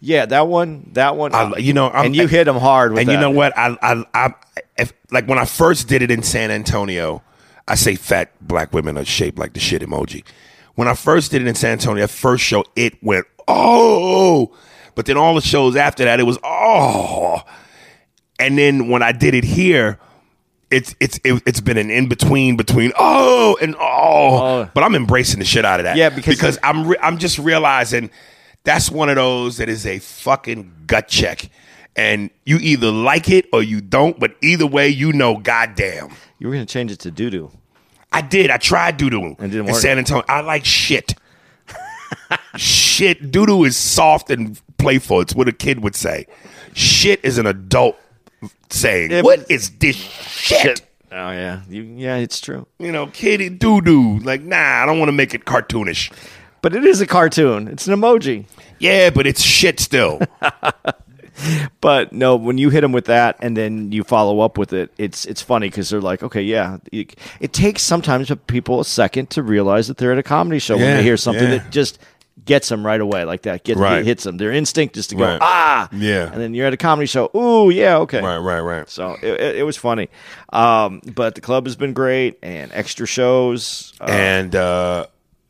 Yeah, 0.00 0.26
that 0.26 0.46
one. 0.46 0.90
That 0.92 1.16
one. 1.16 1.34
I, 1.34 1.56
you 1.56 1.72
know, 1.72 1.90
I'm, 1.90 2.06
and 2.06 2.16
you 2.16 2.28
hit 2.28 2.46
him 2.46 2.56
hard 2.56 2.92
with 2.92 3.00
and 3.00 3.08
that. 3.08 3.12
you 3.12 3.18
know 3.18 3.30
what? 3.30 3.56
I, 3.58 3.76
I, 3.82 4.04
I, 4.14 4.34
if, 4.78 4.92
like 5.10 5.26
when 5.26 5.38
I 5.38 5.44
first 5.44 5.88
did 5.88 6.02
it 6.02 6.12
in 6.12 6.22
San 6.22 6.52
Antonio, 6.52 7.22
I 7.66 7.74
say 7.74 7.96
fat 7.96 8.30
black 8.40 8.72
women 8.72 8.96
are 8.96 9.04
shaped 9.04 9.38
like 9.38 9.54
the 9.54 9.60
shit 9.60 9.82
emoji. 9.82 10.24
When 10.76 10.86
I 10.86 10.94
first 10.94 11.32
did 11.32 11.42
it 11.42 11.48
in 11.48 11.56
San 11.56 11.72
Antonio, 11.72 12.02
that 12.02 12.10
first 12.10 12.44
show, 12.44 12.64
it 12.76 13.02
went 13.02 13.26
oh, 13.48 14.52
but 14.94 15.06
then 15.06 15.16
all 15.16 15.34
the 15.34 15.40
shows 15.40 15.76
after 15.76 16.04
that, 16.04 16.20
it 16.20 16.24
was 16.24 16.38
oh, 16.44 17.42
and 18.38 18.58
then 18.58 18.88
when 18.88 19.02
I 19.02 19.12
did 19.12 19.34
it 19.34 19.44
here, 19.44 19.98
it's 20.70 20.94
it's 21.00 21.18
it, 21.24 21.42
it's 21.46 21.60
been 21.60 21.78
an 21.78 21.90
in 21.90 22.08
between 22.08 22.56
between 22.56 22.92
oh 22.98 23.56
and 23.60 23.74
oh. 23.76 23.80
oh, 23.80 24.70
but 24.74 24.82
I'm 24.84 24.94
embracing 24.94 25.38
the 25.38 25.44
shit 25.44 25.64
out 25.64 25.80
of 25.80 25.84
that. 25.84 25.96
Yeah, 25.96 26.08
because- 26.10 26.34
because 26.36 26.58
I'm 26.62 26.86
re- 26.88 26.98
I'm 27.02 27.18
just 27.18 27.38
realizing 27.38 28.10
that's 28.64 28.90
one 28.90 29.08
of 29.08 29.16
those 29.16 29.58
that 29.58 29.68
is 29.68 29.86
a 29.86 29.98
fucking 29.98 30.72
gut 30.86 31.08
check, 31.08 31.48
and 31.96 32.30
you 32.44 32.56
either 32.58 32.90
like 32.90 33.28
it 33.28 33.46
or 33.52 33.62
you 33.62 33.80
don't. 33.80 34.18
But 34.18 34.36
either 34.42 34.66
way, 34.66 34.88
you 34.88 35.12
know, 35.12 35.36
goddamn. 35.36 36.10
You 36.38 36.48
were 36.48 36.54
going 36.54 36.66
to 36.66 36.72
change 36.72 36.90
it 36.90 36.98
to 37.00 37.10
doo 37.10 37.30
doo. 37.30 37.50
I 38.12 38.20
did. 38.22 38.48
I 38.50 38.58
tried 38.58 38.98
And 39.40 39.50
didn't 39.50 39.66
in. 39.66 39.74
San 39.74 39.98
Antonio. 39.98 40.24
I 40.28 40.40
like 40.40 40.64
shit. 40.64 41.14
shit. 42.56 43.32
Doodoo 43.32 43.66
is 43.66 43.76
soft 43.76 44.30
and 44.30 44.60
playful. 44.78 45.20
It's 45.20 45.34
what 45.34 45.48
a 45.48 45.52
kid 45.52 45.82
would 45.82 45.96
say. 45.96 46.26
Shit 46.74 47.20
is 47.22 47.38
an 47.38 47.46
adult 47.46 47.96
saying. 48.70 49.10
Yeah, 49.10 49.22
what 49.22 49.50
is 49.50 49.70
this 49.78 49.96
shit? 49.96 50.80
Oh 51.12 51.30
yeah, 51.30 51.62
you, 51.68 51.82
yeah, 51.82 52.16
it's 52.16 52.40
true. 52.40 52.66
You 52.78 52.90
know, 52.90 53.06
kitty 53.06 53.48
doo 53.48 53.80
doo. 53.80 54.18
Like, 54.18 54.42
nah, 54.42 54.82
I 54.82 54.86
don't 54.86 54.98
want 54.98 55.08
to 55.08 55.12
make 55.12 55.34
it 55.34 55.44
cartoonish. 55.44 56.12
But 56.60 56.74
it 56.74 56.84
is 56.84 57.00
a 57.00 57.06
cartoon. 57.06 57.68
It's 57.68 57.86
an 57.86 57.94
emoji. 57.94 58.46
Yeah, 58.78 59.10
but 59.10 59.26
it's 59.26 59.42
shit 59.42 59.78
still. 59.78 60.20
But 61.80 62.12
no, 62.12 62.36
when 62.36 62.58
you 62.58 62.70
hit 62.70 62.82
them 62.82 62.92
with 62.92 63.06
that 63.06 63.36
and 63.40 63.56
then 63.56 63.92
you 63.92 64.04
follow 64.04 64.40
up 64.40 64.56
with 64.56 64.72
it, 64.72 64.92
it's 64.98 65.26
it's 65.26 65.42
funny 65.42 65.68
because 65.68 65.90
they're 65.90 66.00
like, 66.00 66.22
okay, 66.22 66.42
yeah. 66.42 66.78
It, 66.92 67.16
it 67.40 67.52
takes 67.52 67.82
sometimes 67.82 68.32
people 68.46 68.80
a 68.80 68.84
second 68.84 69.30
to 69.30 69.42
realize 69.42 69.88
that 69.88 69.98
they're 69.98 70.12
at 70.12 70.18
a 70.18 70.22
comedy 70.22 70.58
show 70.58 70.76
when 70.76 70.96
they 70.96 71.02
hear 71.02 71.16
something 71.16 71.44
yeah. 71.44 71.58
that 71.58 71.70
just 71.70 71.98
gets 72.44 72.68
them 72.68 72.84
right 72.84 73.00
away 73.00 73.24
like 73.24 73.42
that. 73.42 73.64
Gets 73.64 73.78
Right. 73.78 74.04
hits 74.04 74.24
them. 74.24 74.36
Their 74.38 74.52
instinct 74.52 74.96
is 74.96 75.06
to 75.08 75.14
go 75.14 75.24
Right. 75.24 75.38
ah, 75.40 75.88
Yeah. 75.92 76.30
and 76.32 76.40
then 76.40 76.54
you're 76.54 76.66
at 76.66 76.72
a 76.72 76.76
comedy 76.76 77.06
show. 77.06 77.30
Ooh, 77.36 77.70
yeah, 77.70 77.98
okay, 77.98 78.20
right, 78.20 78.38
right, 78.38 78.60
right. 78.60 78.88
So 78.90 79.16
it, 79.22 79.56
it, 79.56 79.64
was 79.64 79.76
funny, 79.76 80.08
um, 80.52 81.00
but 81.14 81.34
the 81.36 81.40
club 81.40 81.66
has 81.66 81.76
been 81.76 81.92
great 81.92 82.38
and 82.42 82.70
extra 82.74 83.06
shows. 83.06 83.92
Uh, 84.00 84.06
and 84.10 84.54
uh, 84.56 85.06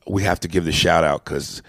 we 0.07 0.23
have 0.25 0.41
to 0.41 0.49
give 0.49 0.65
the 0.65 0.73
shout 0.73 1.05
out 1.05 1.25
because 1.25 1.63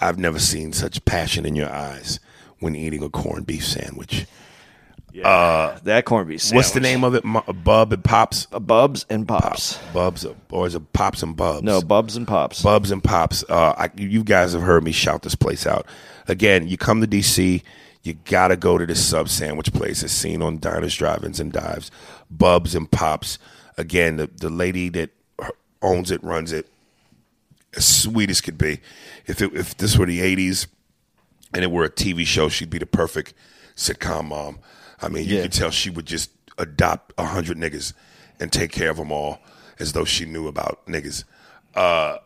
I've 0.00 0.18
never 0.18 0.38
seen 0.38 0.72
such 0.72 1.04
passion 1.04 1.46
in 1.46 1.54
your 1.56 1.70
eyes 1.70 2.20
when 2.58 2.76
eating 2.76 3.02
a 3.02 3.08
corned 3.08 3.46
beef 3.46 3.64
sandwich. 3.66 4.26
That 5.14 6.04
corned 6.04 6.28
beef. 6.28 6.42
Sandwich. 6.42 6.56
What's 6.56 6.70
the 6.72 6.80
name 6.80 7.04
of 7.04 7.14
it? 7.14 7.24
Mu- 7.24 7.40
Bub 7.40 7.92
and 7.92 8.04
Pops? 8.04 8.46
Uh, 8.52 8.60
Bubs 8.60 9.06
and 9.10 9.26
Pops. 9.26 9.78
Bubs, 9.92 10.26
or 10.50 10.66
is 10.66 10.74
it 10.74 10.92
Pops 10.92 11.22
and 11.22 11.36
Bubs? 11.36 11.62
No, 11.62 11.82
Bubs 11.82 12.16
and 12.16 12.26
Pops. 12.26 12.62
Bubs 12.62 12.90
and 12.90 13.02
Pops. 13.02 13.44
Uh, 13.48 13.74
I, 13.76 13.90
you 13.96 14.22
guys 14.24 14.52
have 14.52 14.62
heard 14.62 14.84
me 14.84 14.92
shout 14.92 15.22
this 15.22 15.34
place 15.34 15.66
out. 15.66 15.86
Again, 16.28 16.68
you 16.68 16.76
come 16.76 17.00
to 17.00 17.06
DC, 17.06 17.62
you 18.02 18.14
gotta 18.24 18.56
go 18.56 18.78
to 18.78 18.86
this 18.86 19.04
sub 19.04 19.28
sandwich 19.28 19.72
place. 19.72 20.02
It's 20.02 20.12
seen 20.12 20.42
on 20.42 20.58
diners, 20.58 20.94
drive-ins, 20.96 21.40
and 21.40 21.52
dives. 21.52 21.90
Bubs 22.30 22.74
and 22.74 22.90
Pops. 22.90 23.38
Again, 23.76 24.16
the 24.16 24.26
the 24.28 24.50
lady 24.50 24.88
that 24.90 25.10
owns 25.82 26.10
it, 26.10 26.22
runs 26.22 26.52
it, 26.52 26.68
as 27.76 27.84
sweet 27.84 28.30
as 28.30 28.40
could 28.40 28.58
be. 28.58 28.80
If 29.26 29.40
it, 29.42 29.52
if 29.54 29.76
this 29.76 29.96
were 29.96 30.06
the 30.06 30.20
'80s 30.20 30.66
and 31.52 31.64
it 31.64 31.70
were 31.70 31.84
a 31.84 31.90
TV 31.90 32.26
show, 32.26 32.48
she'd 32.48 32.70
be 32.70 32.78
the 32.78 32.86
perfect 32.86 33.34
sitcom 33.76 34.28
mom. 34.28 34.58
I 35.02 35.08
mean, 35.08 35.26
you 35.26 35.36
Yeah. 35.36 35.42
could 35.42 35.52
tell 35.52 35.70
she 35.70 35.90
would 35.90 36.06
just 36.06 36.30
adopt 36.58 37.12
a 37.18 37.24
hundred 37.24 37.56
niggas 37.56 37.92
and 38.38 38.52
take 38.52 38.70
care 38.72 38.90
of 38.90 38.96
them 38.96 39.10
all 39.12 39.40
as 39.78 39.92
though 39.92 40.04
she 40.04 40.24
knew 40.24 40.46
about 40.46 40.86
niggas. 40.86 41.24
Uh, 41.74 42.18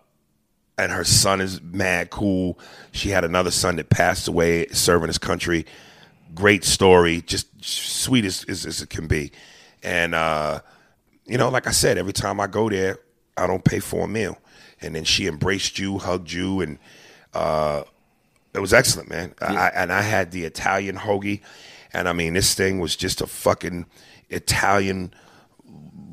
and 0.76 0.90
her 0.90 1.04
son 1.04 1.40
is 1.40 1.60
mad 1.62 2.10
cool. 2.10 2.58
She 2.90 3.10
had 3.10 3.24
another 3.24 3.50
son 3.52 3.76
that 3.76 3.90
passed 3.90 4.26
away 4.26 4.66
serving 4.68 5.06
his 5.08 5.18
country. 5.18 5.66
Great 6.34 6.64
story, 6.64 7.22
just 7.22 7.46
sweet 7.64 8.24
as, 8.24 8.44
as, 8.48 8.66
as 8.66 8.82
it 8.82 8.90
can 8.90 9.06
be. 9.06 9.30
And 9.84 10.14
uh, 10.16 10.60
you 11.26 11.38
know, 11.38 11.48
like 11.48 11.66
I 11.68 11.70
said, 11.70 11.96
every 11.96 12.12
time 12.12 12.40
I 12.40 12.48
go 12.48 12.68
there, 12.68 12.98
I 13.36 13.46
don't 13.46 13.64
pay 13.64 13.78
for 13.78 14.04
a 14.04 14.08
meal. 14.08 14.36
And 14.80 14.94
then 14.96 15.04
she 15.04 15.26
embraced 15.28 15.78
you, 15.78 15.98
hugged 15.98 16.32
you, 16.32 16.60
and 16.60 16.78
uh, 17.32 17.84
it 18.52 18.58
was 18.58 18.72
excellent, 18.74 19.08
man. 19.08 19.34
I, 19.40 19.68
and 19.74 19.92
I 19.92 20.02
had 20.02 20.30
the 20.32 20.44
Italian 20.44 20.96
hoagie, 20.96 21.40
and 21.94 22.08
I 22.08 22.12
mean, 22.12 22.34
this 22.34 22.54
thing 22.54 22.80
was 22.80 22.96
just 22.96 23.20
a 23.20 23.26
fucking 23.26 23.86
Italian 24.30 25.12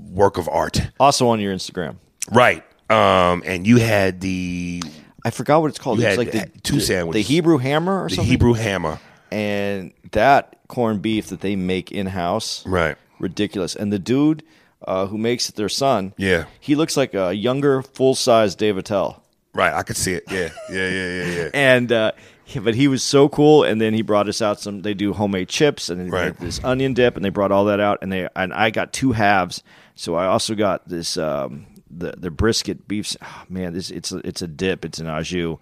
work 0.10 0.38
of 0.38 0.48
art, 0.50 0.82
Also 1.00 1.28
on 1.30 1.40
your 1.40 1.54
Instagram. 1.54 1.96
right? 2.32 2.64
Um, 2.90 3.42
and 3.46 3.66
you 3.66 3.78
had 3.78 4.20
the 4.22 4.84
I 5.24 5.30
forgot 5.30 5.62
what 5.62 5.68
it's 5.70 5.80
called. 5.80 6.00
You 6.00 6.06
it's 6.08 6.18
had 6.18 6.18
like 6.18 6.32
the 6.32 6.60
two 6.62 6.76
the- 6.76 6.82
sandwiches. 6.82 7.26
The 7.28 7.34
Hebrew 7.34 7.58
hammer 7.58 8.04
or 8.04 8.10
something. 8.10 8.10
the 8.10 8.16
something. 8.16 8.32
Hebrew 8.32 8.54
hammer, 8.54 9.00
and 9.32 9.94
that 10.12 10.58
corned 10.68 11.02
beef 11.02 11.28
that 11.28 11.42
they 11.42 11.56
make 11.56 11.92
in 11.92 12.08
house, 12.08 12.66
right? 12.68 12.98
ridiculous. 13.20 13.76
And 13.76 13.94
the 13.94 14.00
dude 14.00 14.44
uh, 14.86 15.06
who 15.06 15.18
makes 15.18 15.48
it, 15.48 15.56
their 15.56 15.70
son, 15.70 16.14
Yeah. 16.18 16.46
he 16.60 16.74
looks 16.76 16.98
like 16.98 17.14
a 17.14 17.34
younger, 17.34 17.82
full 17.84 18.16
size 18.16 18.56
Dave 18.56 18.78
Attell. 18.78 19.24
Right, 19.54 19.72
I 19.74 19.84
could 19.84 19.96
see 19.98 20.14
it. 20.14 20.24
Yeah, 20.32 20.50
yeah, 20.72 20.90
yeah, 20.90 21.08
yeah, 21.24 21.36
yeah. 21.44 21.50
And 21.54 21.92
uh, 21.92 22.12
but 22.64 22.76
he 22.76 22.88
was 22.88 23.04
so 23.04 23.30
cool. 23.30 23.64
And 23.64 23.80
then 23.80 23.94
he 23.94 24.02
brought 24.02 24.28
us 24.28 24.42
out 24.42 24.60
some. 24.60 24.82
They 24.82 24.94
do 24.94 25.14
homemade 25.14 25.50
chips 25.50 25.90
and 25.90 26.12
Right. 26.12 26.38
this 26.40 26.64
onion 26.64 26.94
dip, 26.94 27.16
and 27.16 27.24
they 27.24 27.30
brought 27.30 27.52
all 27.52 27.66
that 27.66 27.80
out. 27.80 28.00
And 28.02 28.12
they 28.12 28.28
and 28.36 28.54
I 28.54 28.70
got 28.70 28.94
two 28.94 29.12
halves. 29.14 29.64
So 29.96 30.16
I 30.16 30.26
also 30.26 30.56
got 30.56 30.88
this 30.88 31.18
um, 31.18 31.68
the 31.90 32.14
the 32.18 32.32
brisket 32.32 32.88
beef. 32.88 33.16
Oh, 33.22 33.44
man, 33.50 33.74
this 33.74 33.90
it's 33.92 34.12
a, 34.12 34.18
it's 34.28 34.42
a 34.42 34.48
dip. 34.48 34.86
It's 34.86 35.00
an 35.00 35.08
au 35.08 35.22
jus. 35.22 35.58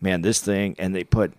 Man, 0.00 0.22
this 0.22 0.40
thing, 0.40 0.76
and 0.78 0.94
they 0.94 1.04
put 1.04 1.34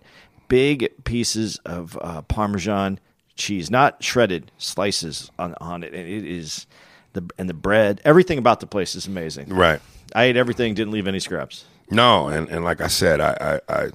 big 0.48 0.90
pieces 1.04 1.58
of 1.64 1.98
uh, 2.02 2.22
Parmesan 2.22 2.98
cheese, 3.36 3.70
not 3.70 4.02
shredded 4.02 4.50
slices 4.58 5.30
on 5.38 5.54
on 5.60 5.82
it, 5.82 5.94
and 5.94 6.06
it 6.06 6.26
is 6.26 6.66
the 7.14 7.22
and 7.38 7.48
the 7.48 7.54
bread. 7.54 8.00
Everything 8.04 8.38
about 8.38 8.60
the 8.60 8.66
place 8.66 8.94
is 8.94 9.06
amazing. 9.06 9.48
Right. 9.48 9.80
I 10.14 10.24
ate 10.24 10.36
everything, 10.36 10.74
didn't 10.74 10.92
leave 10.92 11.06
any 11.06 11.20
scraps. 11.20 11.64
No, 11.90 12.28
and, 12.28 12.48
and 12.48 12.64
like 12.64 12.80
I 12.80 12.86
said, 12.88 13.20
I, 13.20 13.60
I, 13.68 13.74
I 13.74 13.90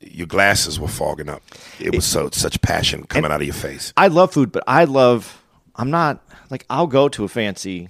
your 0.00 0.26
glasses 0.26 0.78
were 0.78 0.88
fogging 0.88 1.28
up. 1.28 1.42
It 1.80 1.94
was 1.94 2.04
so 2.04 2.30
such 2.30 2.60
passion 2.62 3.04
coming 3.04 3.30
out 3.32 3.40
of 3.40 3.46
your 3.46 3.54
face. 3.54 3.92
I 3.96 4.08
love 4.08 4.32
food, 4.32 4.52
but 4.52 4.62
I 4.66 4.84
love. 4.84 5.42
I'm 5.76 5.90
not 5.90 6.22
like 6.50 6.64
I'll 6.70 6.86
go 6.86 7.08
to 7.10 7.24
a 7.24 7.28
fancy 7.28 7.88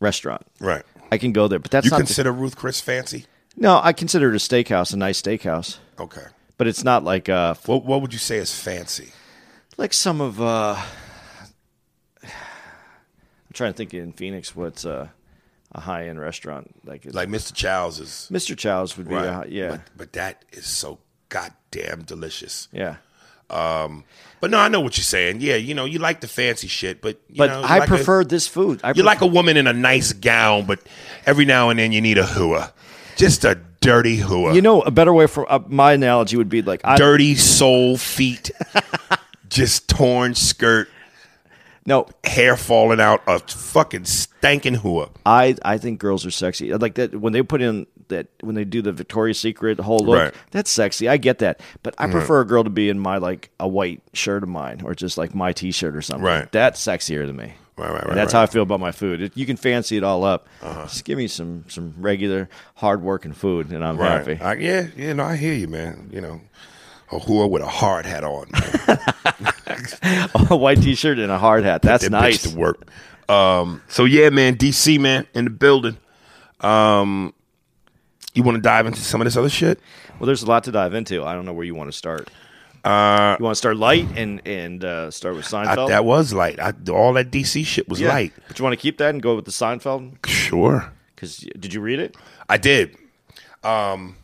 restaurant. 0.00 0.42
Right. 0.60 0.82
I 1.12 1.18
can 1.18 1.32
go 1.32 1.48
there, 1.48 1.58
but 1.58 1.70
that's 1.70 1.86
You 1.86 1.90
not. 1.90 1.98
the- 1.98 2.04
consider 2.04 2.32
Ruth 2.32 2.56
Chris 2.56 2.80
fancy? 2.80 3.26
no, 3.56 3.80
I 3.82 3.92
consider 3.92 4.30
it 4.30 4.34
a 4.34 4.38
steakhouse, 4.38 4.92
a 4.92 4.96
nice 4.96 5.20
steakhouse, 5.20 5.78
Okay. 5.98 6.26
but 6.56 6.66
it's 6.66 6.84
not 6.84 7.02
like 7.04 7.28
uh 7.28 7.54
What 7.66 7.84
what 7.84 8.00
would 8.00 8.12
you 8.12 8.18
say 8.20 8.38
is 8.38 8.54
fancy? 8.54 9.12
like 9.76 9.92
some 9.92 10.20
of. 10.20 10.40
uh 10.40 10.76
I'm 12.22 13.54
trying 13.54 13.72
to 13.72 13.76
think 13.76 13.94
in 13.94 14.12
Phoenix 14.12 14.54
what's 14.54 14.84
uh, 14.86 15.08
a 15.72 15.80
high 15.80 16.08
end 16.08 16.20
restaurant 16.20 16.70
like, 16.84 17.06
is- 17.06 17.14
Like 17.14 17.28
Mr. 17.28 17.54
Chow's 17.54 18.00
is 18.00 18.28
Mr. 18.32 18.56
Chow's 18.56 18.96
would 18.96 19.08
be 19.08 19.14
right. 19.14 19.46
a 19.46 19.50
yeah 19.50 19.70
But, 19.70 19.80
but 19.96 20.12
that 20.14 20.44
is 20.52 20.66
so 20.66 20.98
goddamn 21.28 22.02
delicious. 22.02 22.68
yeah. 22.72 22.96
But 23.48 24.50
no, 24.50 24.58
I 24.58 24.68
know 24.68 24.80
what 24.80 24.96
you're 24.96 25.04
saying. 25.04 25.40
Yeah, 25.40 25.56
you 25.56 25.74
know, 25.74 25.84
you 25.84 25.98
like 25.98 26.20
the 26.22 26.28
fancy 26.28 26.66
shit, 26.66 27.02
but 27.02 27.20
you 27.28 27.36
But 27.38 27.46
know, 27.50 27.60
you 27.60 27.66
I 27.66 27.78
like 27.80 27.88
a- 27.88 27.94
prefer 27.94 28.24
this 28.24 28.46
food. 28.48 28.80
I 28.82 28.88
You're 28.88 28.94
prefer- 28.94 29.06
like 29.06 29.20
a 29.20 29.26
woman 29.26 29.56
in 29.56 29.66
a 29.66 29.72
nice 29.72 30.12
gown, 30.14 30.64
but 30.66 30.80
every 31.26 31.44
now 31.44 31.68
and 31.68 31.78
then 31.78 31.92
you 31.92 32.00
need 32.00 32.16
a 32.18 32.24
hua. 32.26 32.72
Just 33.16 33.44
a 33.44 33.58
dirty 33.82 34.16
hua. 34.16 34.54
you 34.54 34.62
know 34.62 34.80
a 34.82 34.90
better 34.90 35.12
way 35.12 35.26
for 35.26 35.50
uh, 35.50 35.58
my 35.66 35.92
analogy 35.94 36.36
would 36.36 36.48
be 36.48 36.62
like 36.62 36.80
I 36.84 36.96
dirty 36.96 37.34
soul 37.34 37.96
feet, 37.98 38.50
just 39.50 39.88
torn 39.88 40.34
skirt, 40.34 40.88
no 41.90 42.06
hair 42.24 42.56
falling 42.56 43.00
out, 43.00 43.22
a 43.26 43.38
fucking 43.40 44.02
stanking 44.04 44.76
hua. 44.76 45.10
I 45.26 45.56
I 45.62 45.76
think 45.76 45.98
girls 46.00 46.24
are 46.24 46.30
sexy. 46.30 46.72
Like 46.72 46.94
that 46.94 47.14
when 47.20 47.32
they 47.34 47.42
put 47.42 47.60
in 47.60 47.86
that 48.08 48.28
when 48.40 48.54
they 48.54 48.64
do 48.64 48.80
the 48.82 48.92
Victoria's 48.92 49.38
Secret 49.38 49.78
whole 49.80 49.98
look, 50.00 50.18
Right. 50.18 50.34
that's 50.50 50.70
sexy. 50.70 51.08
I 51.08 51.16
get 51.16 51.38
that, 51.40 51.60
but 51.82 51.94
I 51.98 52.08
prefer 52.08 52.40
a 52.40 52.46
girl 52.46 52.64
to 52.64 52.70
be 52.70 52.88
in 52.88 52.98
my 52.98 53.18
like 53.18 53.50
a 53.60 53.68
white 53.68 54.00
shirt 54.14 54.42
of 54.42 54.48
mine 54.48 54.80
or 54.84 54.94
just 54.94 55.18
like 55.18 55.34
my 55.34 55.52
T-shirt 55.52 55.94
or 55.94 56.02
something. 56.02 56.24
Right. 56.24 56.50
that's 56.50 56.80
sexier 56.84 57.26
to 57.26 57.32
me. 57.32 57.52
Right, 57.76 57.88
right, 57.92 58.00
And 58.00 58.08
right, 58.08 58.14
that's 58.14 58.34
right. 58.34 58.40
how 58.40 58.42
I 58.42 58.46
feel 58.46 58.62
about 58.62 58.80
my 58.80 58.92
food. 58.92 59.22
It, 59.22 59.36
you 59.36 59.46
can 59.46 59.56
fancy 59.56 59.96
it 59.96 60.04
all 60.04 60.22
up. 60.24 60.46
Uh-huh. 60.60 60.82
Just 60.82 61.04
give 61.04 61.16
me 61.16 61.28
some 61.28 61.64
some 61.68 61.94
regular 61.98 62.48
hard 62.74 63.00
working 63.02 63.32
food, 63.32 63.70
and 63.70 63.82
I'm 63.84 63.96
happy. 63.96 64.38
I, 64.38 64.54
yeah, 64.54 64.88
yeah, 64.96 65.12
no, 65.14 65.24
I 65.24 65.36
hear 65.36 65.54
you, 65.54 65.66
man. 65.68 66.10
You 66.12 66.20
know, 66.20 66.40
a 67.12 67.18
hua 67.18 67.46
with 67.46 67.62
a 67.62 67.68
hard 67.68 68.06
hat 68.06 68.24
on. 68.24 68.48
A 70.50 70.56
white 70.56 70.82
T-shirt 70.82 71.18
and 71.18 71.30
a 71.30 71.38
hard 71.38 71.64
hat. 71.64 71.82
That's 71.82 72.04
that 72.04 72.10
nice. 72.10 72.42
to 72.42 72.56
work. 72.56 72.88
Um, 73.28 73.82
so 73.88 74.04
yeah, 74.04 74.28
man, 74.30 74.56
DC 74.56 74.98
man 74.98 75.26
in 75.34 75.44
the 75.44 75.50
building. 75.50 75.96
Um, 76.60 77.32
you 78.34 78.42
want 78.42 78.56
to 78.56 78.62
dive 78.62 78.86
into 78.86 79.00
some 79.00 79.20
of 79.20 79.24
this 79.24 79.36
other 79.36 79.48
shit? 79.48 79.80
Well, 80.18 80.26
there's 80.26 80.42
a 80.42 80.46
lot 80.46 80.64
to 80.64 80.72
dive 80.72 80.94
into. 80.94 81.24
I 81.24 81.34
don't 81.34 81.44
know 81.46 81.52
where 81.52 81.64
you 81.64 81.74
want 81.74 81.90
to 81.90 81.96
start. 81.96 82.28
Uh, 82.84 83.36
you 83.38 83.44
want 83.44 83.54
to 83.54 83.58
start 83.58 83.76
light 83.76 84.08
and 84.16 84.40
and 84.46 84.84
uh, 84.84 85.10
start 85.10 85.36
with 85.36 85.52
I, 85.52 85.64
Seinfeld? 85.64 85.88
that 85.88 86.04
was 86.04 86.32
light. 86.32 86.58
I, 86.58 86.72
all 86.90 87.12
that 87.14 87.30
DC 87.30 87.64
shit 87.64 87.88
was 87.88 88.00
yeah. 88.00 88.08
light. 88.08 88.32
But 88.48 88.58
you 88.58 88.62
want 88.64 88.72
to 88.72 88.80
keep 88.80 88.98
that 88.98 89.10
and 89.10 89.22
go 89.22 89.36
with 89.36 89.44
the 89.44 89.50
Seinfeld? 89.50 90.26
Sure. 90.26 90.92
Because 91.14 91.36
did 91.38 91.74
you 91.74 91.80
read 91.80 91.98
it? 92.00 92.16
I 92.48 92.56
did. 92.56 92.96
Um, 93.62 94.16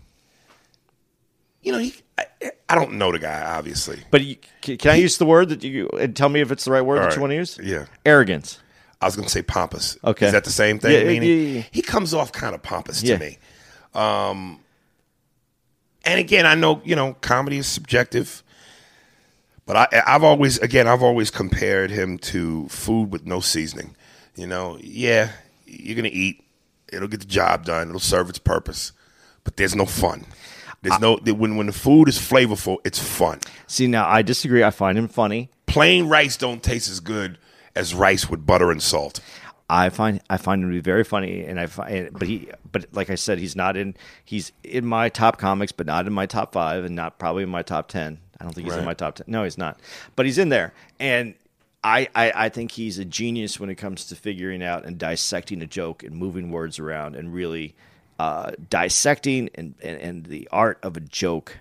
you 1.62 1.72
know, 1.72 1.78
he, 1.78 1.94
I, 2.18 2.24
I 2.68 2.74
don't 2.74 2.94
know 2.94 3.12
the 3.12 3.18
guy, 3.18 3.42
obviously. 3.42 4.00
But 4.10 4.24
you, 4.24 4.36
can, 4.60 4.76
can 4.76 4.90
I 4.92 4.96
use 4.96 5.18
the 5.18 5.26
word 5.26 5.50
that 5.50 5.62
you 5.62 5.88
and 5.98 6.16
tell 6.16 6.28
me 6.28 6.40
if 6.40 6.50
it's 6.50 6.64
the 6.64 6.72
right 6.72 6.82
word 6.82 6.98
that 6.98 7.06
right. 7.06 7.14
you 7.14 7.20
want 7.20 7.30
to 7.32 7.36
use? 7.36 7.58
Yeah. 7.62 7.86
Arrogance. 8.04 8.60
I 9.00 9.06
was 9.06 9.14
going 9.14 9.26
to 9.26 9.32
say 9.32 9.42
pompous. 9.42 9.98
Okay. 10.02 10.26
Is 10.26 10.32
that 10.32 10.44
the 10.44 10.50
same 10.50 10.78
thing? 10.78 10.92
Yeah, 10.92 11.04
meaning? 11.04 11.28
yeah, 11.28 11.54
yeah. 11.58 11.62
He 11.70 11.82
comes 11.82 12.14
off 12.14 12.32
kind 12.32 12.54
of 12.54 12.62
pompous 12.62 13.02
to 13.02 13.18
me. 13.18 13.38
Um, 13.94 14.60
and 16.04 16.18
again, 16.18 16.46
I 16.46 16.54
know, 16.54 16.80
you 16.84 16.96
know, 16.96 17.14
comedy 17.20 17.58
is 17.58 17.66
subjective. 17.66 18.42
But 19.66 19.76
I, 19.76 20.02
I've 20.06 20.22
always, 20.22 20.58
again, 20.58 20.86
I've 20.86 21.02
always 21.02 21.30
compared 21.30 21.90
him 21.90 22.18
to 22.18 22.68
food 22.68 23.10
with 23.10 23.26
no 23.26 23.40
seasoning. 23.40 23.96
You 24.34 24.46
know, 24.46 24.78
yeah, 24.80 25.32
you're 25.66 25.96
going 25.96 26.10
to 26.10 26.16
eat. 26.16 26.44
It'll 26.92 27.08
get 27.08 27.20
the 27.20 27.26
job 27.26 27.64
done. 27.64 27.88
It'll 27.88 28.00
serve 28.00 28.28
its 28.30 28.38
purpose. 28.38 28.92
But 29.44 29.56
there's 29.56 29.74
no 29.74 29.84
fun. 29.84 30.24
There's 30.88 31.00
no, 31.00 31.16
when, 31.34 31.56
when 31.56 31.66
the 31.66 31.72
food 31.72 32.08
is 32.08 32.18
flavorful, 32.18 32.78
it's 32.84 32.98
fun. 32.98 33.40
See, 33.66 33.86
now 33.86 34.08
I 34.08 34.22
disagree. 34.22 34.62
I 34.62 34.70
find 34.70 34.96
him 34.96 35.08
funny. 35.08 35.50
Plain 35.66 36.08
rice 36.08 36.36
don't 36.36 36.62
taste 36.62 36.88
as 36.88 37.00
good 37.00 37.38
as 37.74 37.94
rice 37.94 38.30
with 38.30 38.46
butter 38.46 38.70
and 38.70 38.82
salt. 38.82 39.20
I 39.68 39.88
find 39.90 40.20
I 40.30 40.36
find 40.36 40.62
him 40.62 40.70
to 40.70 40.74
be 40.74 40.80
very 40.80 41.02
funny, 41.02 41.44
and 41.44 41.58
I 41.58 41.66
find, 41.66 42.10
but 42.12 42.28
he, 42.28 42.48
but 42.70 42.86
like 42.92 43.10
I 43.10 43.16
said, 43.16 43.38
he's 43.38 43.56
not 43.56 43.76
in. 43.76 43.96
He's 44.24 44.52
in 44.62 44.86
my 44.86 45.08
top 45.08 45.38
comics, 45.38 45.72
but 45.72 45.86
not 45.86 46.06
in 46.06 46.12
my 46.12 46.26
top 46.26 46.52
five, 46.52 46.84
and 46.84 46.94
not 46.94 47.18
probably 47.18 47.42
in 47.42 47.48
my 47.48 47.62
top 47.62 47.88
ten. 47.88 48.20
I 48.40 48.44
don't 48.44 48.54
think 48.54 48.68
he's 48.68 48.76
in 48.76 48.84
my 48.84 48.94
top 48.94 49.16
ten. 49.16 49.24
No, 49.26 49.42
he's 49.42 49.58
not. 49.58 49.80
But 50.14 50.26
he's 50.26 50.38
in 50.38 50.50
there, 50.50 50.72
and 51.00 51.34
I, 51.82 52.08
I, 52.14 52.32
I 52.34 52.48
think 52.48 52.72
he's 52.72 52.98
a 52.98 53.04
genius 53.04 53.60
when 53.60 53.70
it 53.70 53.76
comes 53.76 54.06
to 54.06 54.16
figuring 54.16 54.62
out 54.62 54.84
and 54.84 54.98
dissecting 54.98 55.62
a 55.62 55.66
joke 55.66 56.02
and 56.02 56.16
moving 56.16 56.50
words 56.50 56.78
around 56.78 57.14
and 57.14 57.32
really 57.32 57.76
uh, 58.18 58.52
dissecting 58.70 59.50
and, 59.54 59.74
and 59.82 60.00
and 60.00 60.26
the 60.26 60.48
art 60.52 60.78
of 60.82 60.96
a 60.96 61.00
joke 61.00 61.58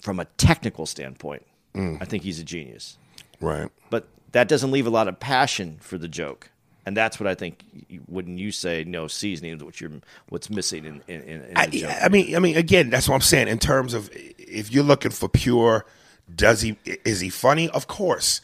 from 0.00 0.20
a 0.20 0.24
technical 0.36 0.86
standpoint. 0.86 1.44
I 1.74 2.04
think 2.06 2.24
he's 2.24 2.40
a 2.40 2.44
genius 2.44 2.98
Right. 3.40 3.70
but 3.88 4.08
that 4.32 4.48
doesn't 4.48 4.72
leave 4.72 4.88
a 4.88 4.90
lot 4.90 5.06
of 5.06 5.20
passion 5.20 5.76
for 5.80 5.96
the 5.96 6.08
joke. 6.08 6.50
And 6.84 6.96
that's 6.96 7.20
what 7.20 7.28
I 7.28 7.36
think 7.36 7.62
when 8.06 8.36
you 8.36 8.50
say 8.50 8.82
no 8.82 9.06
seasoning, 9.06 9.58
what 9.60 9.80
you're 9.80 9.90
what's 10.28 10.50
missing 10.50 10.84
in 10.86 11.02
in, 11.06 11.20
in 11.22 11.52
I, 11.56 11.66
joke. 11.66 11.92
I 12.02 12.08
mean, 12.08 12.34
I 12.34 12.40
mean, 12.40 12.56
again, 12.56 12.90
that's 12.90 13.08
what 13.08 13.14
I'm 13.14 13.20
saying. 13.20 13.46
In 13.46 13.58
terms 13.58 13.94
of 13.94 14.10
if 14.12 14.72
you're 14.72 14.82
looking 14.82 15.12
for 15.12 15.28
pure, 15.28 15.84
does 16.34 16.62
he 16.62 16.78
is 16.84 17.20
he 17.20 17.28
funny? 17.28 17.68
Of 17.68 17.86
course. 17.86 18.40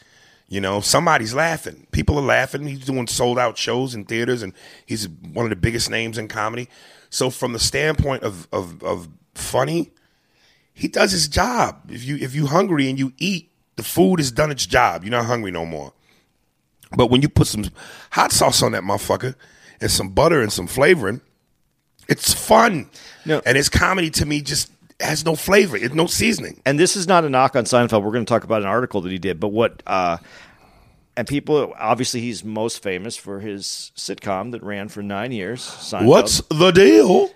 You 0.49 0.61
know, 0.61 0.81
somebody's 0.81 1.35
laughing. 1.35 1.87
People 1.91 2.19
are 2.19 2.23
laughing. 2.23 2.67
He's 2.67 2.85
doing 2.85 3.07
sold 3.07 3.39
out 3.39 3.57
shows 3.57 3.95
in 3.95 4.05
theaters, 4.05 4.43
and 4.43 4.53
he's 4.85 5.09
one 5.09 5.47
of 5.47 5.51
the 5.51 5.57
biggest 5.57 5.91
names 5.91 6.19
in 6.19 6.29
comedy. 6.29 6.69
So, 7.11 7.31
from 7.31 7.53
the 7.53 7.59
standpoint 7.59 8.23
of 8.23 8.47
of, 8.53 8.83
of 8.83 9.09
funny, 9.35 9.93
he 10.75 10.89
does 10.89 11.13
his 11.13 11.29
job. 11.29 11.91
If 11.91 12.05
you 12.05 12.17
if 12.17 12.35
you 12.35 12.47
hungry 12.47 12.91
and 12.91 12.99
you 12.99 13.13
eat, 13.19 13.51
the 13.77 13.83
food 13.83 14.19
has 14.19 14.31
done 14.31 14.51
its 14.51 14.67
job. 14.67 15.03
You're 15.03 15.13
not 15.13 15.27
hungry 15.27 15.51
no 15.51 15.65
more. 15.65 15.93
But 16.97 17.11
when 17.11 17.23
you 17.23 17.29
put 17.29 17.47
some 17.47 17.65
hot 18.11 18.33
sauce 18.33 18.63
on 18.63 18.73
that 18.73 18.83
motherfucker 18.83 19.35
and 19.81 19.91
some 19.91 20.11
butter 20.11 20.41
and 20.41 20.53
some 20.53 20.67
flavoring, 20.67 21.21
it's 22.09 22.33
fun. 22.33 22.91
No. 23.25 23.41
And 23.47 23.57
his 23.57 23.69
comedy 23.69 24.11
to 24.11 24.27
me 24.27 24.43
just 24.43 24.71
has 25.05 25.25
no 25.25 25.35
flavor. 25.37 25.77
It's 25.77 25.95
no 25.95 26.07
seasoning. 26.07 26.61
and 26.67 26.79
this 26.79 26.97
is 26.97 27.07
not 27.07 27.25
a 27.25 27.29
knock 27.31 27.57
on 27.57 27.65
Seinfeld. 27.65 28.03
We're 28.03 28.13
going 28.13 28.25
to 28.25 28.29
talk 28.29 28.45
about 28.45 28.63
an 28.63 28.69
article 28.69 29.01
that 29.03 29.13
he 29.13 29.19
did, 29.19 29.39
but 29.41 29.49
what 29.49 29.83
uh, 29.87 30.17
and 31.17 31.27
people 31.29 31.75
obviously 31.79 32.21
he's 32.21 32.45
most 32.45 32.83
famous 32.83 33.17
for 33.17 33.41
his 33.41 33.93
sitcom 33.97 34.51
that 34.53 34.63
ran 34.63 34.89
for 34.89 35.03
nine 35.03 35.33
years. 35.33 35.61
Seinfeld. 35.63 36.07
What's 36.07 36.41
the 36.49 36.71
deal? 36.71 37.31